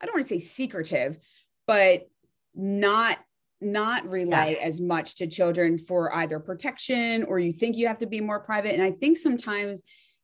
i 0.00 0.06
don't 0.06 0.14
want 0.14 0.26
to 0.26 0.34
say 0.34 0.38
secretive 0.38 1.18
but 1.66 2.08
not 2.54 3.18
not 3.60 4.08
relay 4.08 4.52
Yes. 4.58 4.62
as 4.62 4.80
much 4.80 5.16
to 5.16 5.26
children 5.26 5.76
for 5.76 6.14
either 6.16 6.40
protection 6.40 7.24
or 7.24 7.38
you 7.38 7.52
think 7.52 7.76
you 7.76 7.86
have 7.86 7.98
to 7.98 8.06
be 8.06 8.20
more 8.20 8.40
private 8.40 8.72
and 8.74 8.82
i 8.82 8.92
think 8.92 9.18
sometimes 9.18 9.82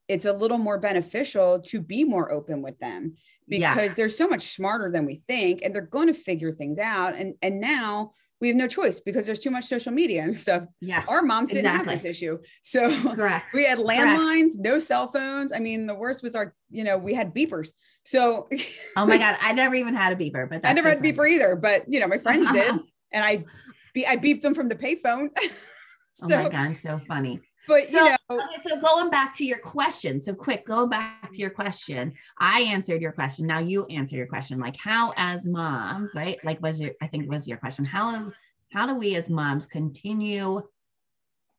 it's 0.08 0.24
a 0.24 0.32
little 0.32 0.56
more 0.58 0.78
beneficial 0.78 1.60
to 1.60 1.80
be 1.80 2.04
more 2.04 2.30
open 2.32 2.62
with 2.62 2.78
them 2.78 3.16
Yeah. 3.48 3.74
because 3.74 3.94
they're 3.94 4.08
so 4.08 4.28
much 4.28 4.42
smarter 4.42 4.90
than 4.90 5.04
we 5.06 5.22
think 5.28 5.60
and 5.62 5.74
they're 5.74 5.82
going 5.82 6.08
to 6.08 6.14
figure 6.14 6.52
things 6.52 6.78
out 6.78 7.14
and 7.14 7.34
and 7.42 7.60
now 7.60 8.12
we 8.40 8.48
have 8.48 8.56
no 8.56 8.66
choice 8.68 9.00
because 9.00 9.24
there's 9.24 9.40
too 9.40 9.50
much 9.50 9.64
social 9.64 9.92
media 9.92 10.22
and 10.22 10.36
stuff 10.36 10.64
Yeah. 10.80 11.04
our 11.08 11.22
moms 11.22 11.50
didn't 11.50 11.74
have 11.74 11.86
this 11.86 12.04
issue 12.04 12.38
so 12.62 12.90
Correct. 13.14 13.54
we 13.54 13.64
had 13.64 13.78
landlines 13.78 14.52
no 14.58 14.78
cell 14.78 15.06
phones 15.08 15.52
i 15.52 15.58
mean 15.58 15.86
the 15.86 15.94
worst 15.94 16.22
was 16.22 16.34
our 16.36 16.54
you 16.70 16.84
know 16.84 16.98
we 16.98 17.14
had 17.14 17.34
beepers 17.34 17.70
so 18.04 18.48
Oh 18.96 19.06
my 19.06 19.18
God. 19.18 19.36
I 19.40 19.52
never 19.52 19.74
even 19.74 19.94
had 19.94 20.12
a 20.12 20.16
beeper, 20.16 20.48
but 20.48 20.64
i 20.66 20.72
never 20.72 20.90
so 20.90 20.96
had 20.96 21.04
a 21.04 21.12
beeper 21.12 21.28
either 21.28 21.56
but 21.56 21.84
you 21.88 22.00
know 22.00 22.08
my 22.08 22.18
friends 22.18 22.50
did 22.52 22.74
and 23.12 23.24
i 23.24 23.44
be 23.94 24.06
i 24.06 24.16
beeped 24.16 24.42
them 24.42 24.54
from 24.54 24.68
the 24.68 24.74
payphone 24.76 25.28
oh 26.22 26.28
my 26.28 26.48
God. 26.48 26.76
So 26.76 26.98
funny. 27.06 27.40
But 27.66 27.84
So, 27.88 28.04
you 28.04 28.10
know 28.10 28.16
okay, 28.30 28.62
so 28.66 28.80
going 28.80 29.10
back 29.10 29.36
to 29.36 29.44
your 29.44 29.58
question. 29.58 30.20
So 30.20 30.34
quick, 30.34 30.66
go 30.66 30.86
back 30.86 31.32
to 31.32 31.38
your 31.38 31.50
question. 31.50 32.12
I 32.38 32.62
answered 32.62 33.02
your 33.02 33.12
question. 33.12 33.46
Now 33.46 33.58
you 33.58 33.86
answer 33.86 34.16
your 34.16 34.26
question. 34.26 34.58
Like 34.58 34.76
how 34.76 35.12
as 35.16 35.46
moms, 35.46 36.12
right? 36.14 36.42
Like 36.44 36.60
was 36.62 36.80
your 36.80 36.92
I 37.00 37.06
think 37.06 37.30
was 37.30 37.46
your 37.46 37.58
question. 37.58 37.84
How 37.84 38.14
is 38.14 38.32
how 38.72 38.86
do 38.86 38.94
we 38.94 39.14
as 39.16 39.30
moms 39.30 39.66
continue 39.66 40.62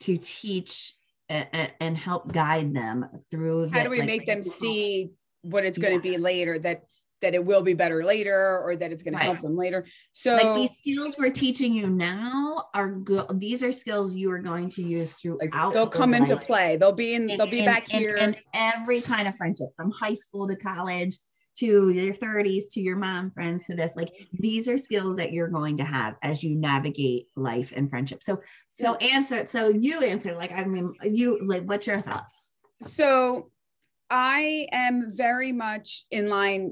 to 0.02 0.18
teach 0.18 0.94
and, 1.30 1.72
and 1.80 1.98
help 1.98 2.32
guide 2.32 2.74
them 2.74 3.06
through 3.32 3.70
how 3.70 3.80
the- 3.80 3.84
do 3.86 3.90
we 3.90 4.00
like, 4.00 4.08
make 4.08 4.26
them 4.26 4.44
see 4.44 5.12
what 5.42 5.66
it's 5.66 5.78
going 5.78 5.94
to 5.94 6.02
be 6.02 6.18
later 6.18 6.60
that 6.60 6.84
that 7.22 7.34
it 7.34 7.44
will 7.44 7.62
be 7.62 7.74
better 7.74 8.04
later 8.04 8.60
or 8.64 8.76
that 8.76 8.92
it's 8.92 9.04
going 9.04 9.14
Right. 9.16 9.22
to 9.22 9.26
help 9.26 9.42
them 9.42 9.58
later 9.58 9.86
so 10.14 10.36
like 10.36 10.56
these 10.56 10.78
skills 10.78 11.16
we're 11.18 11.32
teaching 11.32 11.74
you 11.74 11.88
now 11.88 12.66
are 12.74 12.92
good 12.92 13.26
these 13.40 13.64
are 13.64 13.72
skills 13.72 14.14
you 14.14 14.32
are 14.32 14.40
going 14.40 14.70
to 14.72 14.84
use 14.84 15.14
throughout 15.14 15.40
like 15.40 15.74
they'll 15.74 15.88
come 15.88 16.14
into 16.14 16.36
life. 16.36 16.46
play 16.46 16.76
they'll 16.78 16.92
be 16.92 17.14
in 17.16 17.30
in- 17.30 17.38
they'll 17.38 17.48
be 17.50 17.60
in- 17.60 17.66
back 17.66 17.92
in- 17.94 18.00
here 18.00 18.16
in 18.16 18.36
every 18.54 19.02
kind 19.02 19.28
of 19.28 19.36
friendship 19.36 19.68
from 19.76 19.92
high 19.92 20.14
school 20.14 20.48
to 20.48 20.56
college 20.56 21.18
to 21.58 21.90
your 21.90 22.14
30s 22.14 22.66
to 22.74 22.82
your 22.82 22.98
mom 22.98 23.32
friends 23.32 23.64
to 23.66 23.76
this 23.76 23.94
like 23.96 24.10
these 24.34 24.68
are 24.68 24.78
skills 24.78 25.18
that 25.18 25.32
you're 25.34 25.48
going 25.48 25.78
to 25.78 25.84
have 25.84 26.16
as 26.22 26.44
you 26.44 26.54
navigate 26.56 27.26
life 27.36 27.74
and 27.76 27.90
friendship 27.90 28.22
so 28.22 28.40
so 28.74 28.94
answer 28.96 29.48
so 29.48 29.70
you 29.70 30.02
answer 30.04 30.36
like 30.36 30.52
i 30.52 30.64
mean 30.66 30.94
you 31.04 31.40
like 31.44 31.64
what's 31.64 31.88
your 31.88 32.02
thoughts 32.02 32.52
So 32.82 33.50
I 34.10 34.68
am 34.72 35.12
very 35.14 35.52
much 35.52 36.06
in 36.12 36.30
line. 36.30 36.72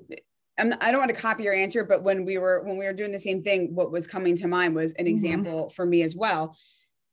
I'm, 0.58 0.74
I 0.82 0.92
don't 0.92 1.00
want 1.02 1.14
to 1.14 1.22
copy 1.22 1.44
your 1.44 1.54
answer, 1.54 1.84
but 1.84 2.04
when 2.04 2.26
we 2.26 2.38
were 2.38 2.64
when 2.64 2.78
we 2.78 2.86
were 2.86 2.94
doing 2.94 3.12
the 3.12 3.20
same 3.20 3.42
thing, 3.42 3.76
what 3.76 3.92
was 3.92 4.08
coming 4.08 4.36
to 4.38 4.48
mind 4.48 4.76
was 4.76 4.94
an 4.94 5.06
Mhm. 5.06 5.10
example 5.10 5.70
for 5.70 5.86
me 5.86 6.02
as 6.02 6.16
well, 6.16 6.56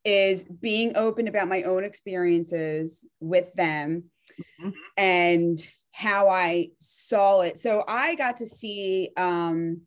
is 0.05 0.45
being 0.45 0.97
open 0.97 1.29
about 1.29 1.49
my 1.49 1.63
own 1.63 1.85
experiences 1.85 3.07
with 3.21 3.53
them 3.55 4.11
Mhm. 4.61 4.73
and 4.97 5.69
how 5.93 6.29
I 6.29 6.71
saw 6.79 7.43
it. 7.43 7.59
So 7.59 7.85
I 7.87 8.15
got 8.15 8.39
to 8.39 8.47
see 8.47 9.11
um, 9.17 9.83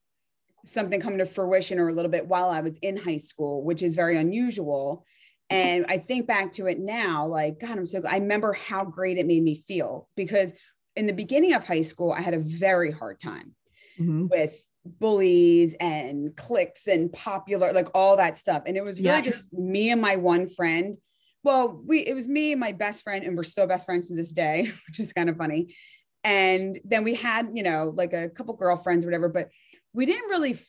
something 0.65 0.99
come 0.99 1.17
to 1.17 1.25
fruition 1.25 1.79
or 1.79 1.89
a 1.89 1.93
little 1.93 2.11
bit 2.11 2.27
while 2.27 2.49
I 2.49 2.61
was 2.61 2.77
in 2.79 2.97
high 2.97 3.17
school, 3.17 3.63
which 3.63 3.83
is 3.83 3.95
very 3.95 4.17
unusual. 4.17 5.05
And 5.49 5.85
I 5.87 5.99
think 5.99 6.25
back 6.27 6.51
to 6.53 6.65
it 6.67 6.79
now, 6.79 7.27
like, 7.27 7.59
God, 7.59 7.77
I'm 7.77 7.85
so, 7.85 8.01
I 8.07 8.17
remember 8.17 8.53
how 8.53 8.83
great 8.83 9.17
it 9.17 9.27
made 9.27 9.43
me 9.43 9.63
feel 9.67 10.09
because 10.15 10.53
in 10.95 11.05
the 11.07 11.13
beginning 11.13 11.53
of 11.53 11.65
high 11.65 11.81
school, 11.81 12.11
I 12.11 12.21
had 12.21 12.33
a 12.33 12.39
very 12.39 12.91
hard 12.91 13.19
time 13.19 13.55
Mhm. 13.99 14.29
with 14.29 14.61
bullies 14.85 15.75
and 15.79 16.35
cliques 16.35 16.87
and 16.87 17.11
popular, 17.11 17.73
like 17.73 17.89
all 17.95 18.17
that 18.17 18.37
stuff. 18.37 18.63
And 18.65 18.77
it 18.77 18.83
was 18.83 18.99
really 18.99 19.15
Yeah. 19.17 19.21
just 19.21 19.51
me 19.53 19.89
and 19.89 20.01
my 20.01 20.15
one 20.15 20.47
friend. 20.47 20.97
Well, 21.43 21.81
we, 21.85 21.99
it 21.99 22.13
was 22.13 22.27
me 22.27 22.51
and 22.51 22.59
my 22.59 22.71
best 22.71 23.03
friend, 23.03 23.23
and 23.25 23.35
we're 23.35 23.43
still 23.43 23.67
best 23.67 23.85
friends 23.85 24.07
to 24.07 24.15
this 24.15 24.31
day, 24.31 24.71
which 24.87 24.99
is 24.99 25.11
kind 25.13 25.29
of 25.29 25.37
funny. 25.37 25.75
And 26.23 26.79
then 26.83 27.03
we 27.03 27.15
had, 27.15 27.49
you 27.53 27.63
know, 27.63 27.93
like 27.95 28.13
a 28.13 28.29
couple 28.29 28.55
girlfriends, 28.55 29.05
or 29.05 29.07
whatever, 29.07 29.29
but 29.29 29.49
we 29.93 30.05
didn't 30.05 30.29
really 30.29 30.53
f- 30.53 30.67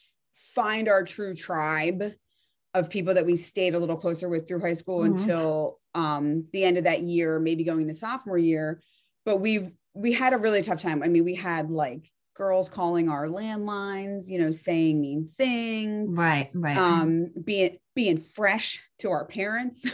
find 0.54 0.88
our 0.88 1.02
true 1.02 1.34
tribe 1.34 2.12
of 2.74 2.90
people 2.90 3.14
that 3.14 3.24
we 3.24 3.36
stayed 3.36 3.74
a 3.74 3.78
little 3.78 3.96
closer 3.96 4.28
with 4.28 4.46
through 4.46 4.60
high 4.60 4.74
school 4.74 5.00
Mhm. 5.00 5.06
until 5.06 5.80
um, 5.94 6.46
the 6.52 6.62
end 6.64 6.76
of 6.76 6.84
that 6.84 7.02
year, 7.02 7.38
maybe 7.40 7.64
going 7.64 7.88
to 7.88 7.94
sophomore 7.94 8.36
year. 8.36 8.82
But 9.24 9.38
we 9.38 9.72
we 9.96 10.12
had 10.12 10.32
a 10.32 10.36
really 10.38 10.62
tough 10.62 10.80
time. 10.82 11.02
I 11.02 11.08
mean, 11.08 11.24
we 11.24 11.34
had 11.34 11.70
like 11.70 12.10
girls 12.34 12.68
calling 12.68 13.08
our 13.08 13.26
landlines, 13.28 14.28
you 14.28 14.38
know, 14.38 14.50
saying 14.50 15.00
mean 15.00 15.30
things, 15.38 16.12
right 16.12 16.50
right 16.54 16.76
um, 16.76 17.30
being 17.42 17.78
being 17.94 18.18
fresh 18.18 18.82
to 18.98 19.10
our 19.10 19.24
parents. 19.24 19.88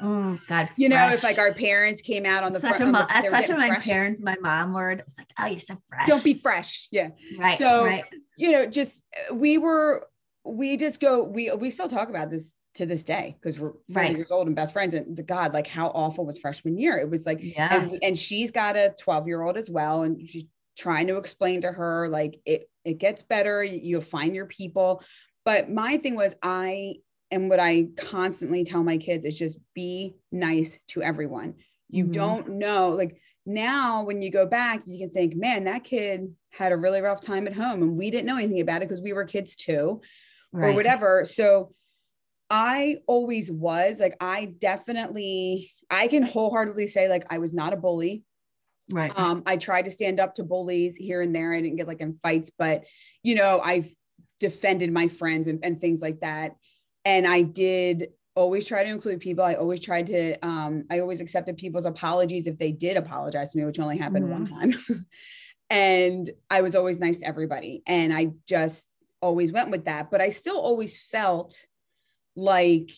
Mm, 0.00 0.40
god 0.48 0.70
you 0.76 0.88
know, 0.88 1.08
if 1.10 1.22
like 1.22 1.38
our 1.38 1.52
parents 1.52 2.00
came 2.00 2.24
out 2.24 2.42
on 2.44 2.52
the 2.52 2.60
such 2.60 2.76
front, 2.76 2.94
a 2.94 2.98
the- 2.98 3.06
they 3.22 3.28
that's 3.28 3.30
were 3.30 3.36
such 3.46 3.50
a 3.50 3.58
my 3.58 3.68
fresh. 3.68 3.84
parents 3.84 4.20
my 4.22 4.36
mom 4.40 4.72
word 4.72 5.02
it's 5.06 5.18
like 5.18 5.30
oh 5.38 5.46
you're 5.46 5.60
so 5.60 5.76
fresh 5.88 6.06
Don't 6.06 6.24
be 6.24 6.34
fresh. 6.34 6.88
Yeah. 6.92 7.08
right 7.38 7.58
so- 7.58 7.84
right 7.84 8.04
you 8.38 8.52
know, 8.52 8.64
just 8.66 9.02
we 9.34 9.58
were, 9.58 10.06
we 10.46 10.78
just 10.78 10.98
go, 11.00 11.22
we 11.22 11.50
we 11.52 11.68
still 11.68 11.88
talk 11.88 12.08
about 12.08 12.30
this 12.30 12.54
to 12.80 12.86
this 12.86 13.04
day 13.04 13.36
because 13.38 13.60
we're 13.60 13.72
40 13.92 13.94
Right. 13.94 14.16
years 14.16 14.30
old 14.30 14.46
and 14.46 14.56
best 14.56 14.72
friends. 14.72 14.94
And 14.94 15.26
God, 15.26 15.52
like 15.52 15.66
how 15.66 15.88
awful 15.88 16.24
was 16.24 16.38
freshman 16.38 16.78
year? 16.78 16.96
It 16.96 17.10
was 17.10 17.26
like, 17.26 17.38
yeah 17.42 17.82
and, 17.82 17.98
and 18.02 18.18
she's 18.18 18.50
got 18.50 18.74
a 18.76 18.94
12 18.98 19.26
year 19.28 19.42
old 19.42 19.56
as 19.58 19.70
well, 19.70 20.02
and 20.02 20.26
she's 20.28 20.44
trying 20.78 21.06
to 21.08 21.16
explain 21.18 21.60
to 21.60 21.70
her 21.72 22.08
like 22.08 22.40
it 22.46 22.68
it 22.84 22.94
gets 22.98 23.22
better. 23.22 23.62
you- 23.62 23.80
You'll 23.82 24.00
find 24.00 24.34
your 24.34 24.46
people. 24.46 25.02
But 25.44 25.70
my 25.70 25.98
thing 25.98 26.16
was, 26.16 26.34
I 26.42 26.96
and 27.30 27.48
what 27.50 27.60
I 27.60 27.88
constantly 27.96 28.64
tell 28.64 28.82
my 28.82 28.96
kids 28.96 29.24
is 29.26 29.38
just 29.38 29.58
be 29.74 30.16
nice 30.32 30.78
to 30.88 31.02
everyone. 31.02 31.54
You 31.90 32.06
Mhm. 32.06 32.12
don't 32.12 32.48
know, 32.58 32.90
like 32.90 33.20
now 33.44 34.04
when 34.04 34.22
you 34.22 34.30
go 34.30 34.46
back, 34.46 34.82
you 34.86 34.98
can 34.98 35.10
think, 35.10 35.36
man, 35.36 35.64
that 35.64 35.84
kid 35.84 36.34
had 36.52 36.72
a 36.72 36.76
really 36.76 37.00
rough 37.02 37.20
time 37.20 37.46
at 37.46 37.54
home 37.54 37.82
and 37.82 37.96
we 37.96 38.10
didn't 38.10 38.26
know 38.26 38.36
anything 38.38 38.60
about 38.60 38.80
it 38.82 38.88
because 38.88 39.02
we 39.02 39.12
were 39.12 39.24
kids 39.24 39.54
too, 39.54 40.00
or 40.52 40.72
whatever. 40.72 41.24
So 41.24 41.74
I 42.50 42.96
always 43.06 43.50
was 43.50 44.00
like, 44.00 44.16
I 44.20 44.46
definitely, 44.58 45.72
I 45.88 46.08
can 46.08 46.24
wholeheartedly 46.24 46.88
say, 46.88 47.08
like, 47.08 47.24
I 47.30 47.38
was 47.38 47.54
not 47.54 47.72
a 47.72 47.76
bully. 47.76 48.24
right 48.90 49.12
Um, 49.14 49.44
I 49.46 49.56
tried 49.56 49.84
to 49.86 49.90
stand 49.90 50.18
up 50.18 50.34
to 50.34 50.44
bullies 50.44 50.96
here 50.96 51.22
and 51.22 51.34
there. 51.34 51.52
I 51.52 51.60
didn't 51.60 51.76
get 51.76 51.86
like 51.86 52.00
in 52.00 52.12
fights, 52.12 52.50
but 52.50 52.84
you 53.22 53.36
know, 53.36 53.60
I've 53.62 53.88
defended 54.40 54.92
my 54.92 55.06
friends 55.06 55.46
and, 55.46 55.64
and 55.64 55.80
things 55.80 56.02
like 56.02 56.20
that. 56.20 56.56
And 57.04 57.26
I 57.26 57.42
did 57.42 58.08
always 58.34 58.66
try 58.66 58.82
to 58.82 58.90
include 58.90 59.20
people. 59.20 59.44
I 59.44 59.54
always 59.54 59.80
tried 59.80 60.08
to, 60.08 60.36
um, 60.44 60.84
I 60.90 61.00
always 61.00 61.20
accepted 61.20 61.56
people's 61.56 61.86
apologies 61.86 62.46
if 62.46 62.58
they 62.58 62.72
did 62.72 62.96
apologize 62.96 63.52
to 63.52 63.58
me, 63.58 63.64
which 63.64 63.78
only 63.78 63.98
happened 63.98 64.26
mm-hmm. 64.26 64.54
one 64.54 64.72
time. 64.72 65.06
and 65.70 66.30
I 66.48 66.62
was 66.62 66.74
always 66.74 66.98
nice 66.98 67.18
to 67.18 67.26
everybody. 67.26 67.82
And 67.86 68.12
I 68.12 68.32
just 68.48 68.96
always 69.22 69.52
went 69.52 69.70
with 69.70 69.84
that. 69.84 70.10
But 70.10 70.20
I 70.20 70.30
still 70.30 70.58
always 70.58 70.98
felt 70.98 71.66
like 72.36 72.90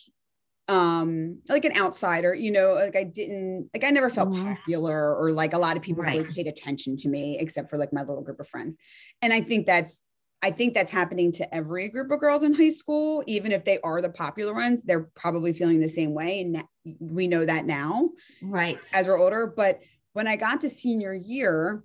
um 0.68 1.38
like 1.48 1.64
an 1.64 1.76
outsider 1.76 2.34
you 2.34 2.50
know 2.50 2.74
like 2.74 2.94
i 2.94 3.02
didn't 3.02 3.68
like 3.74 3.82
i 3.82 3.90
never 3.90 4.08
felt 4.08 4.30
mm-hmm. 4.30 4.54
popular 4.54 5.14
or 5.16 5.32
like 5.32 5.54
a 5.54 5.58
lot 5.58 5.76
of 5.76 5.82
people 5.82 6.04
right. 6.04 6.18
really 6.18 6.32
paid 6.32 6.46
attention 6.46 6.96
to 6.96 7.08
me 7.08 7.36
except 7.38 7.68
for 7.68 7.78
like 7.78 7.92
my 7.92 8.02
little 8.02 8.22
group 8.22 8.38
of 8.38 8.48
friends 8.48 8.76
and 9.22 9.32
i 9.32 9.40
think 9.40 9.66
that's 9.66 10.02
I 10.44 10.50
think 10.50 10.74
that's 10.74 10.90
happening 10.90 11.30
to 11.32 11.54
every 11.54 11.88
group 11.88 12.10
of 12.10 12.18
girls 12.18 12.42
in 12.42 12.52
high 12.52 12.70
school. 12.70 13.22
Even 13.28 13.52
if 13.52 13.64
they 13.64 13.78
are 13.80 14.02
the 14.02 14.10
popular 14.10 14.52
ones, 14.52 14.82
they're 14.82 15.08
probably 15.14 15.52
feeling 15.52 15.80
the 15.80 15.88
same 15.88 16.14
way. 16.14 16.40
And 16.40 16.64
we 16.98 17.28
know 17.28 17.44
that 17.44 17.64
now. 17.64 18.10
Right. 18.42 18.78
As 18.92 19.06
we're 19.06 19.20
older. 19.20 19.46
But 19.46 19.80
when 20.14 20.26
I 20.26 20.34
got 20.34 20.62
to 20.62 20.68
senior 20.68 21.14
year, 21.14 21.84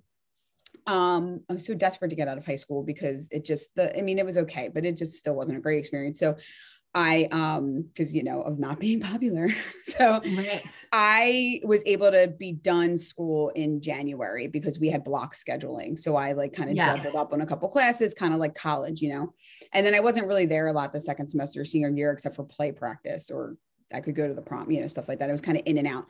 um, 0.88 1.42
I 1.48 1.52
was 1.52 1.66
so 1.66 1.74
desperate 1.74 2.08
to 2.08 2.16
get 2.16 2.26
out 2.26 2.36
of 2.36 2.46
high 2.46 2.56
school 2.56 2.82
because 2.82 3.28
it 3.30 3.44
just 3.44 3.74
the 3.76 3.96
I 3.96 4.02
mean, 4.02 4.18
it 4.18 4.26
was 4.26 4.38
okay, 4.38 4.68
but 4.68 4.84
it 4.84 4.96
just 4.96 5.12
still 5.12 5.34
wasn't 5.34 5.58
a 5.58 5.60
great 5.60 5.78
experience. 5.78 6.18
So 6.18 6.36
I 6.94 7.28
um 7.30 7.82
because 7.82 8.14
you 8.14 8.22
know 8.22 8.40
of 8.40 8.58
not 8.58 8.80
being 8.80 9.00
popular. 9.00 9.48
so 9.82 10.20
right. 10.36 10.62
I 10.92 11.60
was 11.64 11.82
able 11.86 12.10
to 12.10 12.28
be 12.28 12.52
done 12.52 12.96
school 12.96 13.50
in 13.50 13.80
January 13.80 14.48
because 14.48 14.78
we 14.78 14.88
had 14.88 15.04
block 15.04 15.34
scheduling. 15.34 15.98
So 15.98 16.16
I 16.16 16.32
like 16.32 16.52
kind 16.52 16.70
of 16.70 16.76
yeah. 16.76 16.96
doubled 16.96 17.16
up 17.16 17.32
on 17.32 17.40
a 17.40 17.46
couple 17.46 17.68
classes, 17.68 18.14
kind 18.14 18.32
of 18.32 18.40
like 18.40 18.54
college, 18.54 19.00
you 19.00 19.10
know. 19.10 19.34
And 19.72 19.86
then 19.86 19.94
I 19.94 20.00
wasn't 20.00 20.28
really 20.28 20.46
there 20.46 20.66
a 20.68 20.72
lot 20.72 20.92
the 20.92 21.00
second 21.00 21.28
semester 21.28 21.64
senior 21.64 21.90
year 21.90 22.12
except 22.12 22.36
for 22.36 22.44
play 22.44 22.72
practice 22.72 23.30
or 23.30 23.56
I 23.92 24.00
could 24.00 24.14
go 24.14 24.28
to 24.28 24.34
the 24.34 24.42
prom, 24.42 24.70
you 24.70 24.80
know, 24.80 24.86
stuff 24.86 25.08
like 25.08 25.18
that. 25.20 25.28
I 25.28 25.32
was 25.32 25.40
kind 25.40 25.58
of 25.58 25.64
in 25.66 25.78
and 25.78 25.86
out. 25.86 26.06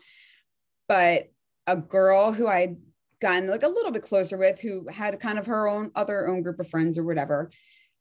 But 0.89 1.31
a 1.67 1.77
girl 1.77 2.33
who 2.33 2.47
I'd 2.47 2.77
gotten 3.21 3.49
like 3.49 3.63
a 3.63 3.69
little 3.69 3.91
bit 3.91 4.03
closer 4.03 4.37
with 4.37 4.61
who 4.61 4.87
had 4.89 5.19
kind 5.21 5.39
of 5.39 5.47
her 5.47 5.69
own 5.69 5.91
other 5.95 6.29
own 6.29 6.43
group 6.43 6.61
of 6.61 6.69
friends 6.69 6.97
or 6.97 7.05
whatever 7.05 7.51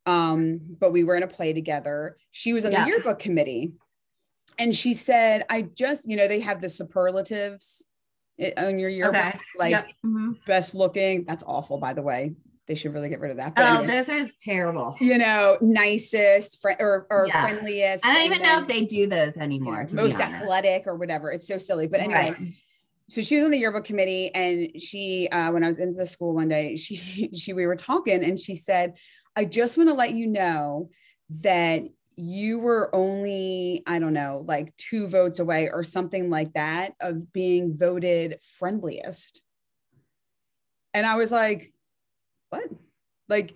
um, 0.08 0.62
but 0.80 0.92
we 0.92 1.04
were 1.04 1.16
in 1.16 1.24
a 1.24 1.28
play 1.28 1.54
together. 1.54 2.18
She 2.32 2.54
was 2.54 2.66
on 2.66 2.72
yeah. 2.72 2.86
the 2.86 2.90
yearbook 2.90 3.20
committee. 3.20 3.74
And 4.58 4.74
she 4.74 4.96
said, 4.96 5.46
I 5.50 5.64
just, 5.64 6.10
you 6.10 6.18
know, 6.18 6.28
they 6.28 6.40
have 6.40 6.62
the 6.62 6.70
superlatives 6.70 7.88
on 8.56 8.80
your 8.80 8.90
yearbook, 8.90 9.18
okay. 9.18 9.40
like 9.58 9.72
yep. 9.72 9.88
mm-hmm. 10.04 10.32
best 10.48 10.74
looking. 10.74 11.26
That's 11.26 11.44
awful, 11.46 11.78
by 11.78 11.94
the 11.94 12.02
way. 12.02 12.36
They 12.68 12.76
should 12.76 12.94
really 12.94 13.10
get 13.10 13.20
rid 13.20 13.32
of 13.32 13.38
that. 13.38 13.56
But 13.56 13.64
oh, 13.64 13.80
anyway, 13.80 13.88
those 13.88 14.10
are 14.10 14.30
terrible. 14.44 14.96
You 15.00 15.18
know, 15.18 15.58
nicest 15.62 16.62
fr- 16.62 16.72
or, 16.80 17.06
or 17.10 17.28
yeah. 17.28 17.44
friendliest. 17.44 18.06
I 18.06 18.14
don't 18.14 18.26
even 18.26 18.42
then, 18.42 18.56
know 18.56 18.62
if 18.62 18.68
they 18.68 18.86
do 18.86 19.08
those 19.08 19.38
anymore. 19.38 19.86
You 19.90 19.96
know, 19.96 20.04
most 20.04 20.20
athletic 20.20 20.84
or 20.86 20.96
whatever. 20.96 21.32
It's 21.32 21.48
so 21.48 21.58
silly. 21.58 21.88
But 21.88 22.02
anyway, 22.02 22.36
right. 22.38 22.54
so 23.10 23.22
she 23.22 23.38
was 23.38 23.46
on 23.46 23.52
the 23.52 23.58
yearbook 23.58 23.86
committee, 23.86 24.34
and 24.34 24.82
she, 24.82 25.30
uh, 25.30 25.52
when 25.52 25.64
I 25.64 25.68
was 25.68 25.80
into 25.80 25.98
the 25.98 26.08
school 26.08 26.34
one 26.34 26.50
day, 26.50 26.76
she, 26.76 27.30
she, 27.36 27.54
we 27.54 27.66
were 27.66 27.76
talking, 27.76 28.24
and 28.24 28.38
she 28.38 28.56
said, 28.56 28.96
I 29.38 29.46
just 29.46 29.78
want 29.78 29.88
to 29.90 29.94
let 29.94 30.16
you 30.16 30.26
know 30.26 30.90
that 31.44 31.84
you 32.16 32.58
were 32.58 32.94
only, 32.96 33.84
I 33.86 34.00
don't 34.00 34.16
know, 34.16 34.44
like 34.48 34.76
two 34.78 35.08
votes 35.08 35.38
away 35.38 35.70
or 35.70 35.84
something 35.84 36.32
like 36.32 36.54
that 36.54 36.96
of 37.00 37.32
being 37.32 37.78
voted 37.78 38.40
friendliest. 38.58 39.44
And 40.96 41.06
I 41.06 41.18
was 41.18 41.32
like, 41.32 41.72
what? 42.50 42.64
Like, 43.30 43.54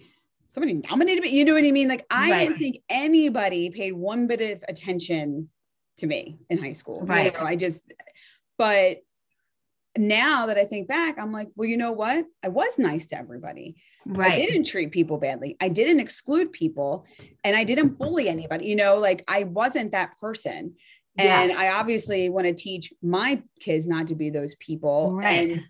somebody 0.50 0.74
nominated 0.74 1.24
me. 1.24 1.30
You 1.30 1.46
know 1.46 1.56
what 1.56 1.64
I 1.64 1.72
mean? 1.72 1.88
Like, 1.88 2.06
I 2.12 2.30
right. 2.30 2.40
didn't 2.48 2.60
think 2.60 2.84
anybody 2.88 3.72
paid 3.72 3.94
one 3.94 4.28
bit 4.28 4.42
of 4.52 4.64
attention 4.68 5.50
to 5.98 6.06
me 6.06 6.38
in 6.52 6.60
high 6.60 6.74
school. 6.74 7.02
Right. 7.02 7.34
You 7.34 7.40
know, 7.40 7.48
I 7.48 7.56
just, 7.56 7.82
but 8.60 8.98
now 9.98 10.46
that 10.46 10.58
I 10.58 10.66
think 10.66 10.88
back, 10.88 11.20
I'm 11.20 11.32
like, 11.32 11.50
well, 11.56 11.68
you 11.68 11.78
know 11.78 11.92
what? 11.92 12.26
I 12.44 12.48
was 12.48 12.80
nice 12.80 13.08
to 13.08 13.18
everybody. 13.18 13.76
Right. 14.06 14.34
I 14.34 14.36
didn't 14.36 14.64
treat 14.64 14.92
people 14.92 15.18
badly. 15.18 15.58
I 15.60 15.70
didn't 15.70 16.00
exclude 16.00 16.52
people 16.52 17.06
and 17.44 17.56
I 17.56 17.64
didn't 17.64 17.98
bully 17.98 18.30
anybody. 18.30 18.66
You 18.66 18.76
know, 18.76 18.98
like 18.98 19.24
I 19.28 19.44
wasn't 19.44 19.92
that 19.92 20.18
person. 20.20 20.76
And 21.18 21.52
yeah. 21.52 21.60
I 21.60 21.80
obviously 21.80 22.30
want 22.30 22.48
to 22.48 22.54
teach 22.54 22.94
my 23.04 23.44
kids 23.60 23.88
not 23.88 24.08
to 24.08 24.16
be 24.16 24.30
those 24.30 24.56
people. 24.56 25.14
Right. 25.14 25.52
And 25.52 25.64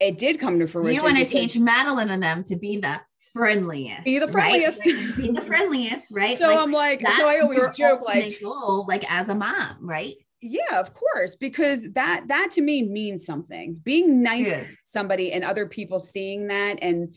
it 0.00 0.18
did 0.18 0.40
come 0.40 0.58
to 0.58 0.66
fruition. 0.66 0.94
You 0.94 1.02
want 1.02 1.18
to 1.18 1.24
teach 1.24 1.56
Madeline 1.56 2.10
and 2.10 2.22
them 2.22 2.42
to 2.44 2.56
be 2.56 2.78
the 2.78 3.00
friendliest. 3.32 4.04
Be 4.04 4.18
the 4.18 4.28
friendliest. 4.28 4.84
Right? 4.84 5.16
be 5.16 5.30
the 5.30 5.42
friendliest, 5.42 6.10
right? 6.10 6.38
So 6.38 6.48
like, 6.48 6.58
I'm 6.58 6.72
like, 6.72 7.06
so 7.06 7.28
I 7.28 7.40
always 7.40 7.76
joke 7.76 8.02
like 8.02 8.40
goal, 8.40 8.84
like 8.88 9.10
as 9.10 9.28
a 9.28 9.34
mom, 9.34 9.76
right? 9.80 10.16
Yeah 10.42 10.80
of 10.80 10.94
course 10.94 11.36
because 11.36 11.82
that 11.92 12.24
that 12.28 12.50
to 12.52 12.62
me 12.62 12.82
means 12.82 13.24
something 13.26 13.78
being 13.82 14.22
nice 14.22 14.46
yes. 14.46 14.64
to 14.64 14.70
somebody 14.84 15.32
and 15.32 15.44
other 15.44 15.66
people 15.66 16.00
seeing 16.00 16.48
that 16.48 16.78
and 16.80 17.14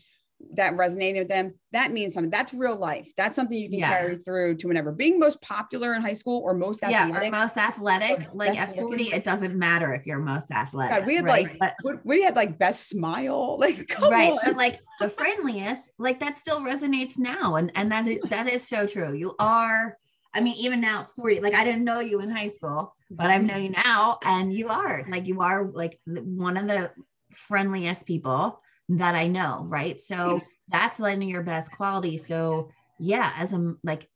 that 0.56 0.74
resonated 0.74 1.20
with 1.20 1.28
them 1.30 1.54
that 1.72 1.94
means 1.94 2.14
something 2.14 2.30
that's 2.30 2.54
real 2.54 2.76
life 2.76 3.10
that's 3.16 3.36
something 3.36 3.58
you 3.58 3.70
can 3.70 3.80
yeah. 3.80 3.90
carry 3.90 4.18
through 4.18 4.56
to 4.56 4.68
whenever 4.68 4.92
being 4.92 5.18
most 5.18 5.42
popular 5.42 5.94
in 5.94 6.02
high 6.02 6.14
school 6.14 6.42
or 6.44 6.54
most 6.54 6.84
athletic 6.84 7.14
yeah 7.14 7.28
or 7.28 7.32
most 7.32 7.56
athletic 7.56 8.28
like 8.34 8.58
at 8.58 8.76
40 8.76 9.14
it 9.14 9.24
doesn't 9.24 9.56
matter 9.56 9.94
if 9.94 10.06
you're 10.06 10.20
most 10.20 10.52
athletic 10.52 10.98
God, 10.98 11.08
we 11.08 11.16
had 11.16 11.26
right? 11.26 11.60
like 11.62 11.74
but, 11.82 12.06
we 12.06 12.24
had 12.24 12.36
like 12.36 12.60
best 12.60 12.90
smile 12.90 13.58
like 13.60 13.90
right 14.02 14.34
on. 14.34 14.40
but 14.44 14.58
like 14.58 14.82
the 15.00 15.08
friendliest 15.08 15.92
like 15.98 16.20
that 16.20 16.38
still 16.38 16.60
resonates 16.60 17.18
now 17.18 17.56
and 17.56 17.72
and 17.76 17.92
that 17.92 18.06
is 18.06 18.20
that 18.30 18.50
is 18.50 18.68
so 18.68 18.86
true 18.86 19.14
you 19.14 19.34
are 19.40 19.98
I 20.34 20.42
mean, 20.42 20.56
even 20.58 20.82
now 20.82 21.08
40, 21.16 21.42
like 21.42 21.54
I 21.54 21.64
didn't 21.64 21.84
know 21.84 22.00
you 22.00 22.20
in 22.20 22.32
high 22.32 22.50
school, 22.50 22.96
but 23.16 23.28
I 23.28 23.38
mm-hmm. 23.38 23.48
know 23.48 23.58
you 23.58 23.70
now, 23.70 24.20
and 24.26 24.54
you 24.54 24.70
are 24.70 25.06
like 25.08 25.28
you 25.28 25.42
are 25.42 25.70
like 25.72 26.00
one 26.06 26.58
of 26.58 26.68
the 26.68 26.92
friendliest 27.36 28.06
people 28.06 28.60
that 28.90 29.16
I 29.16 29.28
know, 29.28 29.66
right? 29.68 30.00
So 30.00 30.36
yes. 30.36 30.56
that's 30.68 31.00
lending 31.00 31.30
your 31.30 31.44
best 31.44 31.72
quality. 31.72 32.18
So 32.18 32.70
yeah, 33.00 33.32
as 33.38 33.54
a 33.54 33.76
like 33.84 34.10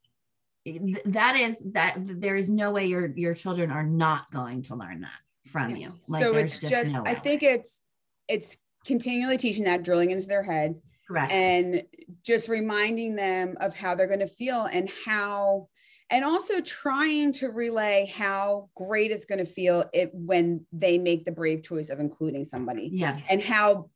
that 1.06 1.36
is 1.38 1.56
that 1.74 1.98
there 1.98 2.36
is 2.36 2.50
no 2.50 2.72
way 2.72 2.88
your 2.88 3.08
your 3.16 3.34
children 3.34 3.72
are 3.72 3.84
not 3.84 4.30
going 4.32 4.64
to 4.64 4.76
learn 4.76 5.02
that 5.02 5.52
from 5.52 5.76
you. 5.76 5.94
Like, 6.08 6.22
so 6.22 6.36
it's 6.36 6.60
just, 6.60 6.72
just 6.72 6.92
no 6.92 7.04
I 7.06 7.16
think 7.16 7.44
it's 7.44 7.82
it's 8.28 8.58
continually 8.86 9.38
teaching 9.38 9.66
that, 9.66 9.84
drilling 9.84 10.12
into 10.12 10.28
their 10.28 10.44
heads. 10.44 10.82
Correct. 11.08 11.32
And 11.32 11.84
just 12.24 12.50
reminding 12.50 13.16
them 13.16 13.56
of 13.62 13.76
how 13.76 13.96
they're 13.96 14.08
going 14.08 14.20
to 14.20 14.28
feel 14.28 14.66
and 14.66 14.90
how 15.06 15.70
and 16.10 16.24
also 16.24 16.62
trying 16.62 17.34
to 17.34 17.48
relay 17.50 18.12
how 18.14 18.70
great 18.76 19.12
it's 19.12 19.26
going 19.26 19.44
to 19.44 19.52
feel 19.52 19.86
it 19.94 20.10
when 20.14 20.66
they 20.72 20.98
make 20.98 21.26
the 21.26 21.32
brave 21.32 21.64
choice 21.64 21.90
of 21.90 22.00
including 22.00 22.46
somebody 22.46 22.90
yeah. 22.94 23.20
and 23.30 23.42
how 23.42 23.90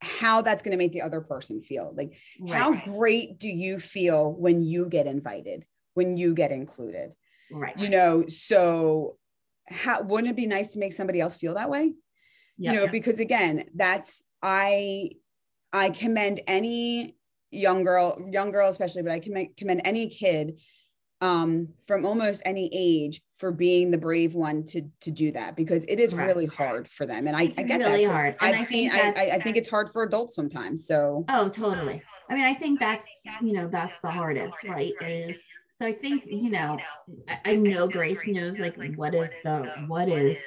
how 0.00 0.42
that's 0.42 0.64
going 0.64 0.72
to 0.72 0.78
make 0.78 0.90
the 0.90 1.02
other 1.02 1.20
person 1.20 1.62
feel. 1.62 1.94
Like 1.96 2.14
right. 2.40 2.54
how 2.54 2.72
great 2.84 3.38
do 3.38 3.48
you 3.48 3.78
feel 3.78 4.32
when 4.32 4.62
you 4.62 4.86
get 4.86 5.06
invited 5.06 5.64
when 5.94 6.16
you 6.16 6.34
get 6.34 6.50
included? 6.50 7.14
Right. 7.50 7.78
You 7.78 7.88
know 7.90 8.24
so 8.28 9.18
how 9.68 10.02
wouldn't 10.02 10.30
it 10.30 10.36
be 10.36 10.46
nice 10.46 10.70
to 10.70 10.80
make 10.80 10.92
somebody 10.92 11.20
else 11.20 11.36
feel 11.36 11.54
that 11.54 11.70
way? 11.70 11.92
Yep. 12.58 12.74
you 12.74 12.80
know 12.80 12.86
because 12.86 13.18
again 13.18 13.64
that's 13.74 14.22
i 14.42 15.10
i 15.72 15.88
commend 15.88 16.40
any 16.46 17.16
young 17.50 17.82
girl 17.82 18.28
young 18.30 18.52
girl 18.52 18.68
especially 18.68 19.02
but 19.02 19.10
i 19.10 19.20
commend, 19.20 19.56
commend 19.56 19.80
any 19.84 20.08
kid 20.08 20.60
um, 21.22 21.68
from 21.86 22.04
almost 22.04 22.42
any 22.44 22.68
age 22.72 23.22
for 23.30 23.52
being 23.52 23.92
the 23.92 23.96
brave 23.96 24.34
one 24.34 24.64
to 24.64 24.82
to 25.00 25.10
do 25.12 25.30
that 25.30 25.54
because 25.54 25.84
it 25.84 26.00
is 26.00 26.12
really 26.12 26.46
hard 26.46 26.88
for 26.88 27.06
them. 27.06 27.28
And 27.28 27.36
I, 27.36 27.42
I, 27.42 27.62
get 27.62 27.78
really 27.78 28.04
that 28.06 28.12
hard. 28.12 28.36
I've 28.40 28.58
seen 28.58 28.90
I, 28.90 29.30
I, 29.34 29.40
think 29.40 29.56
it's 29.56 29.70
hard 29.70 29.88
for 29.88 30.02
adults 30.02 30.34
sometimes 30.34 30.84
so. 30.84 31.24
Oh 31.28 31.48
totally. 31.48 32.02
I 32.28 32.34
mean 32.34 32.44
I 32.44 32.54
think 32.54 32.80
that's 32.80 33.06
you 33.40 33.52
know 33.52 33.68
that's 33.68 34.00
the 34.00 34.10
hardest 34.10 34.64
right 34.64 34.92
is 35.00 35.40
so 35.78 35.86
I 35.86 35.92
think 35.92 36.24
you 36.26 36.50
know 36.50 36.76
I 37.44 37.54
know 37.54 37.86
Grace 37.86 38.26
knows 38.26 38.58
like 38.58 38.76
what 38.96 39.14
is 39.14 39.30
the 39.44 39.72
what 39.86 40.08
is 40.08 40.42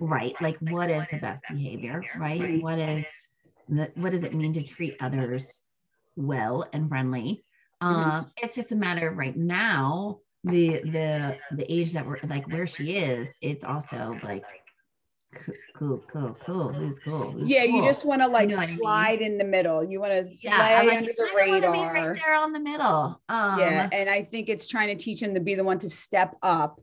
right 0.00 0.34
like 0.40 0.58
what 0.58 0.90
is 0.90 1.06
the 1.12 1.18
best 1.18 1.44
behavior 1.48 2.02
right. 2.18 2.60
What 2.60 2.80
is 2.80 3.06
the, 3.68 3.90
what 3.94 4.10
does 4.10 4.24
it 4.24 4.34
mean 4.34 4.52
to 4.54 4.62
treat 4.62 4.96
others 5.00 5.62
well 6.16 6.68
and 6.72 6.88
friendly 6.88 7.44
Mm-hmm. 7.82 8.10
Um, 8.10 8.30
it's 8.38 8.54
just 8.54 8.72
a 8.72 8.76
matter 8.76 9.08
of 9.08 9.16
right 9.16 9.36
now, 9.36 10.20
the 10.44 10.80
the 10.82 11.38
the 11.52 11.72
age 11.72 11.92
that 11.92 12.06
we're 12.06 12.18
like 12.28 12.48
where 12.48 12.66
she 12.66 12.96
is, 12.96 13.34
it's 13.40 13.64
also 13.64 14.18
like 14.22 14.44
cool, 15.74 16.02
cool, 16.10 16.36
cool. 16.44 16.72
Who's 16.72 16.98
cool? 17.00 17.32
Who's 17.32 17.50
yeah, 17.50 17.66
cool? 17.66 17.76
you 17.76 17.82
just 17.84 18.04
want 18.04 18.22
to 18.22 18.28
like 18.28 18.50
you 18.50 18.56
know 18.56 18.66
slide 18.76 19.18
I 19.18 19.22
mean? 19.22 19.32
in 19.32 19.38
the 19.38 19.44
middle. 19.44 19.84
You 19.84 20.00
want 20.00 20.12
to 20.12 20.36
yeah, 20.40 20.58
lay 20.58 20.86
like, 20.86 20.98
under 20.98 21.12
the 21.16 21.30
radar. 21.36 21.92
right 21.92 22.14
there 22.14 22.34
on 22.34 22.52
the 22.52 22.60
middle. 22.60 23.20
Um, 23.28 23.60
yeah, 23.60 23.88
and 23.92 24.08
I 24.08 24.22
think 24.22 24.48
it's 24.48 24.66
trying 24.66 24.96
to 24.96 25.02
teach 25.02 25.20
him 25.20 25.34
to 25.34 25.40
be 25.40 25.54
the 25.54 25.64
one 25.64 25.78
to 25.80 25.88
step 25.88 26.36
up 26.42 26.80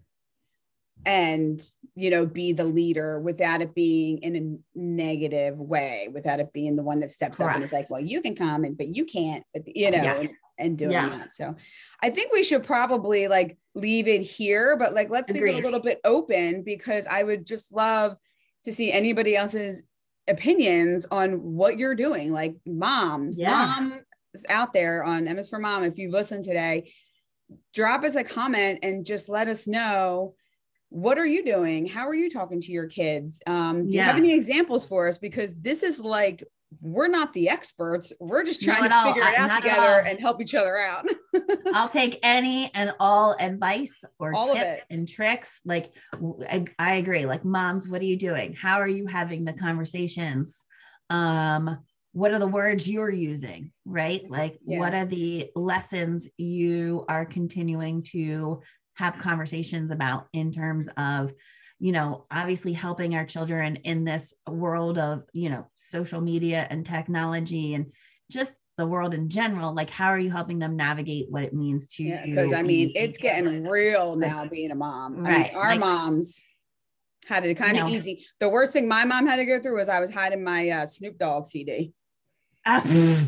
and 1.06 1.62
you 1.96 2.10
know 2.10 2.26
be 2.26 2.54
the 2.54 2.64
leader 2.64 3.20
without 3.20 3.62
it 3.62 3.76
being 3.76 4.20
in 4.20 4.36
a 4.36 4.80
negative 4.80 5.58
way 5.58 6.08
without 6.14 6.40
it 6.40 6.54
being 6.54 6.76
the 6.76 6.84
one 6.84 7.00
that 7.00 7.12
steps 7.12 7.38
Correct. 7.38 7.50
up 7.50 7.56
and 7.56 7.66
is 7.66 7.74
like 7.74 7.90
well 7.90 8.00
you 8.00 8.22
can 8.22 8.36
come 8.36 8.64
and 8.64 8.78
but 8.78 8.88
you 8.88 9.06
can't 9.06 9.44
but 9.54 9.64
you 9.76 9.92
know 9.92 9.98
yeah. 9.98 10.28
And, 10.58 10.78
doing 10.78 10.92
yeah. 10.92 11.10
that 11.10 11.34
so 11.34 11.56
i 12.02 12.10
think 12.10 12.32
we 12.32 12.44
should 12.44 12.64
probably 12.64 13.28
like 13.28 13.58
leave 13.76 14.08
it 14.08 14.22
here 14.22 14.78
but 14.78 14.94
like 14.94 15.10
let's 15.10 15.30
Agreed. 15.30 15.56
leave 15.56 15.58
it 15.58 15.62
a 15.62 15.64
little 15.64 15.80
bit 15.80 16.00
open 16.04 16.64
because 16.64 17.08
i 17.08 17.24
would 17.24 17.46
just 17.46 17.74
love 17.74 18.18
to 18.64 18.72
see 18.72 18.92
anybody 18.92 19.36
else's 19.36 19.84
opinions 20.28 21.06
on 21.12 21.34
what 21.34 21.78
you're 21.78 21.96
doing 21.96 22.32
like 22.32 22.56
moms 22.66 23.40
yeah. 23.40 23.50
mom 23.52 24.00
out 24.50 24.74
there 24.74 25.04
on 25.04 25.26
ms 25.26 25.50
for 25.50 25.60
mom 25.60 25.84
if 25.84 25.98
you've 25.98 26.14
listened 26.14 26.44
today 26.44 26.92
drop 27.74 28.04
us 28.04 28.16
a 28.16 28.24
comment 28.24 28.80
and 28.84 29.06
just 29.06 29.30
let 29.30 29.48
us 29.48 29.68
know 29.68 30.34
what 30.94 31.18
are 31.18 31.26
you 31.26 31.44
doing? 31.44 31.88
How 31.88 32.08
are 32.08 32.14
you 32.14 32.30
talking 32.30 32.62
to 32.62 32.72
your 32.72 32.86
kids? 32.86 33.42
Um, 33.48 33.88
do 33.90 33.96
yeah. 33.96 34.02
you 34.02 34.08
have 34.08 34.16
any 34.16 34.32
examples 34.32 34.86
for 34.86 35.08
us? 35.08 35.18
Because 35.18 35.56
this 35.56 35.82
is 35.82 36.00
like 36.00 36.44
we're 36.82 37.08
not 37.08 37.34
the 37.34 37.50
experts. 37.50 38.12
We're 38.20 38.44
just 38.44 38.62
trying 38.62 38.90
to 38.90 39.04
figure 39.04 39.22
it 39.22 39.38
out 39.38 39.56
together 39.58 40.02
and 40.06 40.20
help 40.20 40.42
each 40.42 40.56
other 40.56 40.78
out. 40.78 41.06
I'll 41.74 41.90
take 41.90 42.20
any 42.24 42.72
and 42.74 42.94
all 43.00 43.36
advice 43.40 44.04
or 44.20 44.34
all 44.36 44.54
tips 44.54 44.78
and 44.90 45.08
tricks. 45.08 45.60
Like 45.66 45.94
I, 46.50 46.66
I, 46.78 46.96
agree. 46.96 47.26
Like 47.26 47.46
moms, 47.46 47.88
what 47.88 48.02
are 48.02 48.06
you 48.06 48.18
doing? 48.18 48.54
How 48.54 48.80
are 48.80 48.88
you 48.88 49.08
having 49.08 49.46
the 49.46 49.54
conversations? 49.54 50.64
Um, 51.10 51.80
what 52.14 52.32
are 52.32 52.40
the 52.40 52.48
words 52.48 52.88
you're 52.88 53.12
using? 53.12 53.72
Right? 53.86 54.24
Like 54.30 54.60
yeah. 54.66 54.80
what 54.80 54.94
are 54.94 55.06
the 55.06 55.50
lessons 55.56 56.30
you 56.38 57.06
are 57.10 57.26
continuing 57.26 58.04
to 58.12 58.62
have 58.96 59.18
conversations 59.18 59.92
about 59.92 60.28
in 60.34 60.52
terms 60.52 60.88
of 60.98 61.34
you 61.84 61.92
know 61.92 62.26
obviously 62.32 62.72
helping 62.72 63.14
our 63.14 63.26
children 63.26 63.76
in 63.76 64.06
this 64.06 64.34
world 64.48 64.98
of 64.98 65.26
you 65.34 65.50
know 65.50 65.68
social 65.76 66.22
media 66.22 66.66
and 66.70 66.86
technology 66.86 67.74
and 67.74 67.92
just 68.32 68.54
the 68.78 68.88
world 68.88 69.14
in 69.14 69.30
general 69.30 69.76
like 69.76 69.90
how 69.90 70.08
are 70.08 70.18
you 70.18 70.32
helping 70.32 70.60
them 70.60 70.78
navigate 70.78 71.26
what 71.30 71.44
it 71.44 71.54
means 71.54 71.88
to 71.88 72.04
you? 72.04 72.18
because 72.24 72.54
i 72.54 72.62
mean 72.64 72.90
it's 72.96 73.18
getting 73.18 73.66
real 73.66 74.16
now 74.16 74.48
being 74.48 74.72
a 74.72 74.76
mom 74.76 75.26
right 75.26 75.34
I 75.34 75.44
mean, 75.50 75.56
our 75.58 75.70
like, 75.72 75.80
moms 75.82 76.42
had 77.28 77.46
it 77.46 77.56
kind 77.56 77.78
of 77.78 77.88
know, 77.88 77.94
easy 77.94 78.26
the 78.40 78.48
worst 78.48 78.72
thing 78.72 78.88
my 78.88 79.04
mom 79.04 79.28
had 79.28 79.36
to 79.36 79.46
go 79.46 79.60
through 79.60 79.78
was 79.78 79.90
i 79.90 80.00
was 80.00 80.10
hiding 80.10 80.42
my 80.42 80.70
uh, 80.70 80.86
snoop 80.86 81.18
dogg 81.18 81.46
cd 81.46 81.92
uh, 82.66 82.80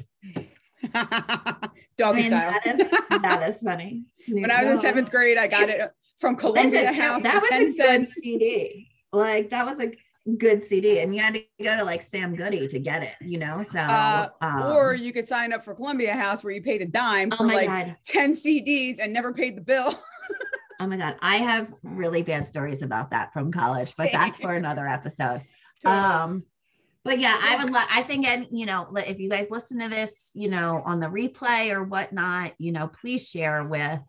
Doggy 1.97 1.99
I 1.99 2.13
mean, 2.13 2.23
style. 2.25 2.51
That 2.51 2.65
is, 2.67 2.91
that 3.09 3.49
is 3.49 3.61
funny. 3.63 4.05
when 4.29 4.51
I 4.51 4.63
was 4.63 4.71
in 4.71 4.77
seventh 4.77 5.09
grade, 5.09 5.37
I 5.37 5.47
got 5.47 5.67
it 5.67 5.91
from 6.17 6.35
Columbia 6.35 6.81
Listen, 6.81 6.93
House. 6.93 7.23
That 7.23 7.41
was 7.41 7.51
a 7.51 7.77
good 7.77 8.07
CD. 8.07 8.89
Like 9.11 9.49
that 9.49 9.65
was 9.65 9.79
a 9.79 9.93
good 10.37 10.61
CD, 10.61 10.99
and 10.99 11.15
you 11.15 11.21
had 11.21 11.35
to 11.35 11.43
go 11.63 11.75
to 11.75 11.83
like 11.83 12.01
Sam 12.01 12.35
Goody 12.35 12.67
to 12.67 12.79
get 12.79 13.03
it. 13.03 13.15
You 13.21 13.37
know, 13.37 13.63
so 13.63 13.79
uh, 13.79 14.29
um, 14.41 14.63
or 14.63 14.95
you 14.95 15.13
could 15.13 15.27
sign 15.27 15.53
up 15.53 15.63
for 15.63 15.73
Columbia 15.73 16.13
House 16.13 16.43
where 16.43 16.53
you 16.53 16.61
paid 16.61 16.81
a 16.81 16.85
dime 16.85 17.29
oh 17.31 17.37
for 17.37 17.47
like 17.47 17.67
God. 17.67 17.95
ten 18.03 18.33
CDs 18.33 18.97
and 18.99 19.13
never 19.13 19.33
paid 19.33 19.57
the 19.57 19.61
bill. 19.61 19.97
oh 20.79 20.87
my 20.87 20.97
God, 20.97 21.15
I 21.21 21.37
have 21.37 21.73
really 21.83 22.23
bad 22.23 22.45
stories 22.45 22.81
about 22.81 23.11
that 23.11 23.33
from 23.33 23.51
college, 23.51 23.93
but 23.97 24.11
that's 24.11 24.37
for 24.39 24.53
another 24.53 24.87
episode. 24.87 25.43
Totally. 25.83 26.01
Um, 26.01 26.45
but 27.05 27.19
yeah, 27.19 27.39
I 27.39 27.57
would 27.57 27.71
love, 27.71 27.87
I 27.91 28.01
think, 28.01 28.25
and 28.25 28.47
you 28.49 28.65
know, 28.65 28.87
if 28.95 29.19
you 29.19 29.29
guys 29.29 29.51
listen 29.51 29.79
to 29.79 29.89
this, 29.89 30.31
you 30.33 30.49
know, 30.49 30.81
on 30.85 30.99
the 30.99 31.05
replay 31.05 31.69
or 31.71 31.83
whatnot, 31.83 32.53
you 32.57 32.71
know, 32.71 32.87
please 32.87 33.27
share 33.27 33.63
with, 33.63 33.99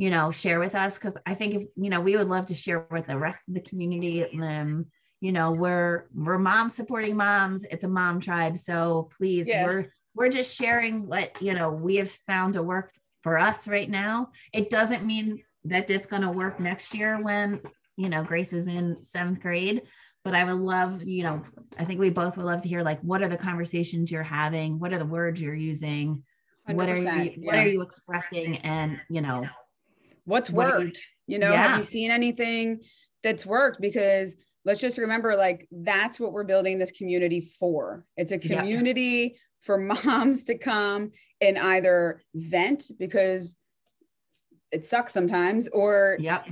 you 0.00 0.08
know, 0.08 0.30
share 0.30 0.58
with 0.58 0.74
us. 0.74 0.96
Cause 0.96 1.14
I 1.26 1.34
think 1.34 1.54
if, 1.54 1.64
you 1.76 1.90
know, 1.90 2.00
we 2.00 2.16
would 2.16 2.26
love 2.26 2.46
to 2.46 2.54
share 2.54 2.86
with 2.90 3.06
the 3.06 3.18
rest 3.18 3.40
of 3.46 3.52
the 3.52 3.60
community. 3.60 4.24
Um, 4.40 4.86
you 5.20 5.30
know, 5.30 5.52
we're, 5.52 6.06
we're 6.14 6.38
moms 6.38 6.74
supporting 6.74 7.18
moms. 7.18 7.64
It's 7.64 7.84
a 7.84 7.88
mom 7.88 8.18
tribe. 8.18 8.56
So 8.56 9.10
please, 9.18 9.46
yeah. 9.46 9.66
we're, 9.66 9.86
we're 10.14 10.30
just 10.30 10.56
sharing 10.56 11.06
what, 11.06 11.42
you 11.42 11.52
know, 11.52 11.70
we 11.70 11.96
have 11.96 12.10
found 12.10 12.54
to 12.54 12.62
work 12.62 12.94
for 13.22 13.38
us 13.38 13.68
right 13.68 13.90
now. 13.90 14.30
It 14.54 14.70
doesn't 14.70 15.04
mean 15.04 15.44
that 15.64 15.90
it's 15.90 16.06
going 16.06 16.22
to 16.22 16.30
work 16.30 16.58
next 16.58 16.94
year 16.94 17.22
when, 17.22 17.60
you 17.98 18.08
know, 18.08 18.24
Grace 18.24 18.54
is 18.54 18.68
in 18.68 19.04
seventh 19.04 19.40
grade 19.40 19.82
but 20.22 20.34
I 20.34 20.44
would 20.44 20.60
love, 20.60 21.02
you 21.02 21.24
know, 21.24 21.42
I 21.78 21.86
think 21.86 21.98
we 21.98 22.10
both 22.10 22.36
would 22.36 22.44
love 22.44 22.60
to 22.60 22.68
hear 22.68 22.82
like 22.82 23.00
what 23.00 23.22
are 23.22 23.28
the 23.28 23.38
conversations 23.38 24.10
you're 24.10 24.22
having, 24.22 24.78
what 24.78 24.92
are 24.92 24.98
the 24.98 25.06
words 25.06 25.40
you're 25.40 25.54
using, 25.54 26.24
what 26.66 26.90
are 26.90 26.96
you 26.96 27.04
yeah. 27.04 27.46
what 27.46 27.54
are 27.54 27.66
you 27.66 27.80
expressing, 27.80 28.58
and 28.58 29.00
you 29.08 29.22
know, 29.22 29.46
what's 30.30 30.50
what 30.50 30.68
worked. 30.68 30.96
You, 31.26 31.34
you, 31.34 31.38
know, 31.38 31.50
yeah. 31.50 31.68
have 31.68 31.78
you 31.78 31.84
seen 31.84 32.10
anything 32.10 32.80
that's 33.22 33.44
worked? 33.44 33.80
Because 33.80 34.36
let's 34.64 34.80
just 34.80 34.98
remember, 34.98 35.36
like 35.36 35.68
that's 35.70 36.18
what 36.18 36.32
we're 36.32 36.44
building 36.44 36.78
this 36.78 36.92
community 36.92 37.52
for. 37.58 38.04
It's 38.16 38.32
a 38.32 38.38
community 38.38 39.34
yeah. 39.34 39.38
for 39.60 39.78
moms 40.04 40.44
to 40.44 40.56
come 40.56 41.10
and 41.40 41.58
either 41.58 42.22
vent 42.34 42.84
because 42.98 43.56
it 44.72 44.86
sucks 44.86 45.12
sometimes, 45.12 45.68
or 45.68 46.16
yep 46.20 46.46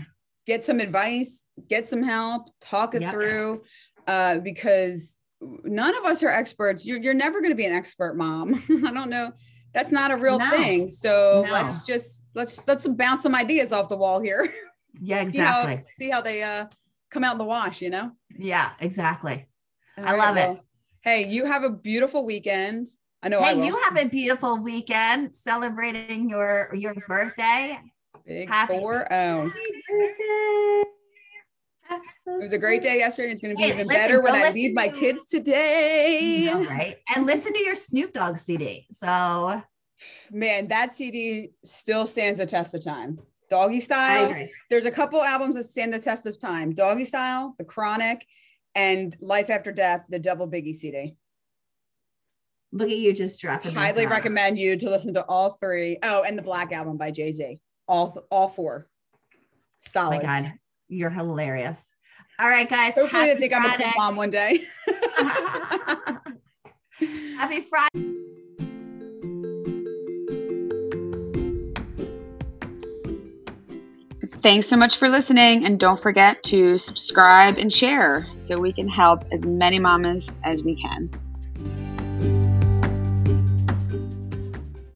get 0.49 0.65
some 0.65 0.81
advice, 0.81 1.45
get 1.69 1.87
some 1.87 2.03
help, 2.03 2.49
talk 2.59 2.95
it 2.95 3.03
yep. 3.03 3.13
through, 3.13 3.63
uh, 4.07 4.39
because 4.39 5.19
none 5.43 5.95
of 5.95 6.05
us 6.07 6.23
are 6.23 6.31
experts. 6.31 6.87
You're, 6.87 6.99
you're 6.99 7.13
never 7.13 7.41
going 7.41 7.53
to 7.53 7.57
be 7.57 7.67
an 7.67 7.75
expert 7.75 8.17
mom. 8.17 8.55
I 8.87 8.93
don't 8.93 9.11
know. 9.11 9.33
That's 9.75 9.93
not 9.93 10.11
a 10.11 10.17
real 10.17 10.39
no. 10.39 10.51
thing. 10.51 10.89
So 10.89 11.45
no. 11.47 11.53
let's 11.53 11.87
just 11.87 12.25
let's 12.35 12.67
let's 12.67 12.87
bounce 12.89 13.23
some 13.23 13.35
ideas 13.35 13.73
off 13.73 13.89
the 13.89 13.97
wall 13.97 14.21
here. 14.21 14.49
Yeah, 15.01 15.23
exactly. 15.23 15.77
see, 15.77 15.83
how, 15.83 15.87
see 15.97 16.11
how 16.11 16.21
they 16.23 16.43
uh, 16.43 16.67
come 17.11 17.23
out 17.23 17.33
in 17.33 17.39
the 17.39 17.45
wash. 17.45 17.81
You 17.83 17.91
know. 17.91 18.11
Yeah, 18.37 18.71
exactly. 18.81 19.47
All 19.97 20.05
I 20.05 20.13
right, 20.13 20.19
love 20.19 20.35
well, 20.35 20.53
it. 20.55 20.61
Hey, 21.03 21.29
you 21.29 21.45
have 21.45 21.63
a 21.63 21.71
beautiful 21.71 22.25
weekend. 22.25 22.89
I 23.23 23.29
know. 23.29 23.41
Hey, 23.41 23.51
I 23.51 23.65
you 23.65 23.77
have 23.85 23.97
a 23.97 24.07
beautiful 24.07 24.59
weekend 24.59 25.37
celebrating 25.37 26.29
your 26.29 26.75
your 26.75 26.95
birthday. 27.07 27.79
Big 28.27 28.49
Happy 28.49 28.79
four 28.79 29.07
oh. 29.13 29.53
It 32.37 32.43
was 32.43 32.53
a 32.53 32.59
great 32.59 32.83
day 32.83 32.99
yesterday. 32.99 33.33
It's 33.33 33.41
going 33.41 33.55
to 33.55 33.57
be 33.57 33.65
hey, 33.65 33.75
even 33.75 33.87
listen, 33.87 34.03
better 34.03 34.23
when 34.23 34.35
I 34.35 34.51
leave 34.51 34.75
my 34.75 34.89
kids 34.89 35.27
today. 35.27 36.45
Know, 36.47 36.65
right. 36.65 36.97
And 37.15 37.27
listen 37.27 37.53
to 37.53 37.65
your 37.65 37.75
Snoop 37.75 38.13
Dogg 38.13 38.39
CD. 38.39 38.87
So, 38.93 39.63
man, 40.31 40.69
that 40.69 40.97
CD 40.97 41.51
still 41.65 42.07
stands 42.07 42.39
the 42.39 42.47
test 42.47 42.75
of 42.75 42.85
time. 42.85 43.19
Doggy 43.51 43.81
Style. 43.81 44.47
There's 44.69 44.85
a 44.85 44.91
couple 44.91 45.23
albums 45.23 45.57
that 45.57 45.65
stand 45.65 45.93
the 45.93 45.99
test 45.99 46.27
of 46.27 46.39
time 46.39 46.75
Doggy 46.75 47.05
Style, 47.05 47.55
The 47.59 47.65
Chronic, 47.65 48.27
and 48.75 49.17
Life 49.21 49.51
After 49.51 49.73
Death, 49.73 50.05
the 50.09 50.19
double 50.19 50.47
Biggie 50.49 50.75
CD. 50.75 51.17
Look 52.71 52.91
at 52.91 52.97
you 52.97 53.15
just 53.15 53.41
dropping. 53.41 53.75
Highly 53.75 54.07
recommend 54.07 54.59
you 54.59 54.77
to 54.77 54.91
listen 54.91 55.15
to 55.15 55.25
all 55.25 55.53
three. 55.53 55.99
Oh, 56.03 56.25
and 56.25 56.39
the 56.39 56.43
Black 56.43 56.73
Album 56.73 56.99
by 56.99 57.11
Jay 57.11 57.33
Z 57.33 57.59
all 57.89 58.27
all 58.31 58.49
four. 58.49 58.87
Solid. 59.81 60.21
Oh 60.23 60.27
my 60.27 60.43
God, 60.43 60.53
you're 60.89 61.11
hilarious. 61.11 61.83
All 62.41 62.49
right, 62.49 62.71
guys. 62.71 62.95
Hopefully, 62.95 63.35
they 63.35 63.37
think 63.37 63.53
Friday. 63.53 63.69
I'm 63.69 63.81
a 63.81 63.83
cool 63.83 63.93
mom 63.97 64.15
one 64.15 64.31
day. 64.31 64.61
happy 67.37 67.63
Friday. 67.63 68.15
Thanks 74.41 74.69
so 74.69 74.77
much 74.77 74.99
for 74.99 75.09
listening, 75.09 75.65
and 75.65 75.81
don't 75.81 76.01
forget 76.01 76.45
to 76.45 76.79
subscribe 76.79 77.59
and 77.59 77.73
share 77.73 78.29
so 78.37 78.57
we 78.57 78.73
can 78.73 78.89
help 78.89 79.25
as 79.33 79.45
many 79.45 79.81
mamas 79.81 80.31
as 80.45 80.63
we 80.63 80.81
can. 80.81 81.11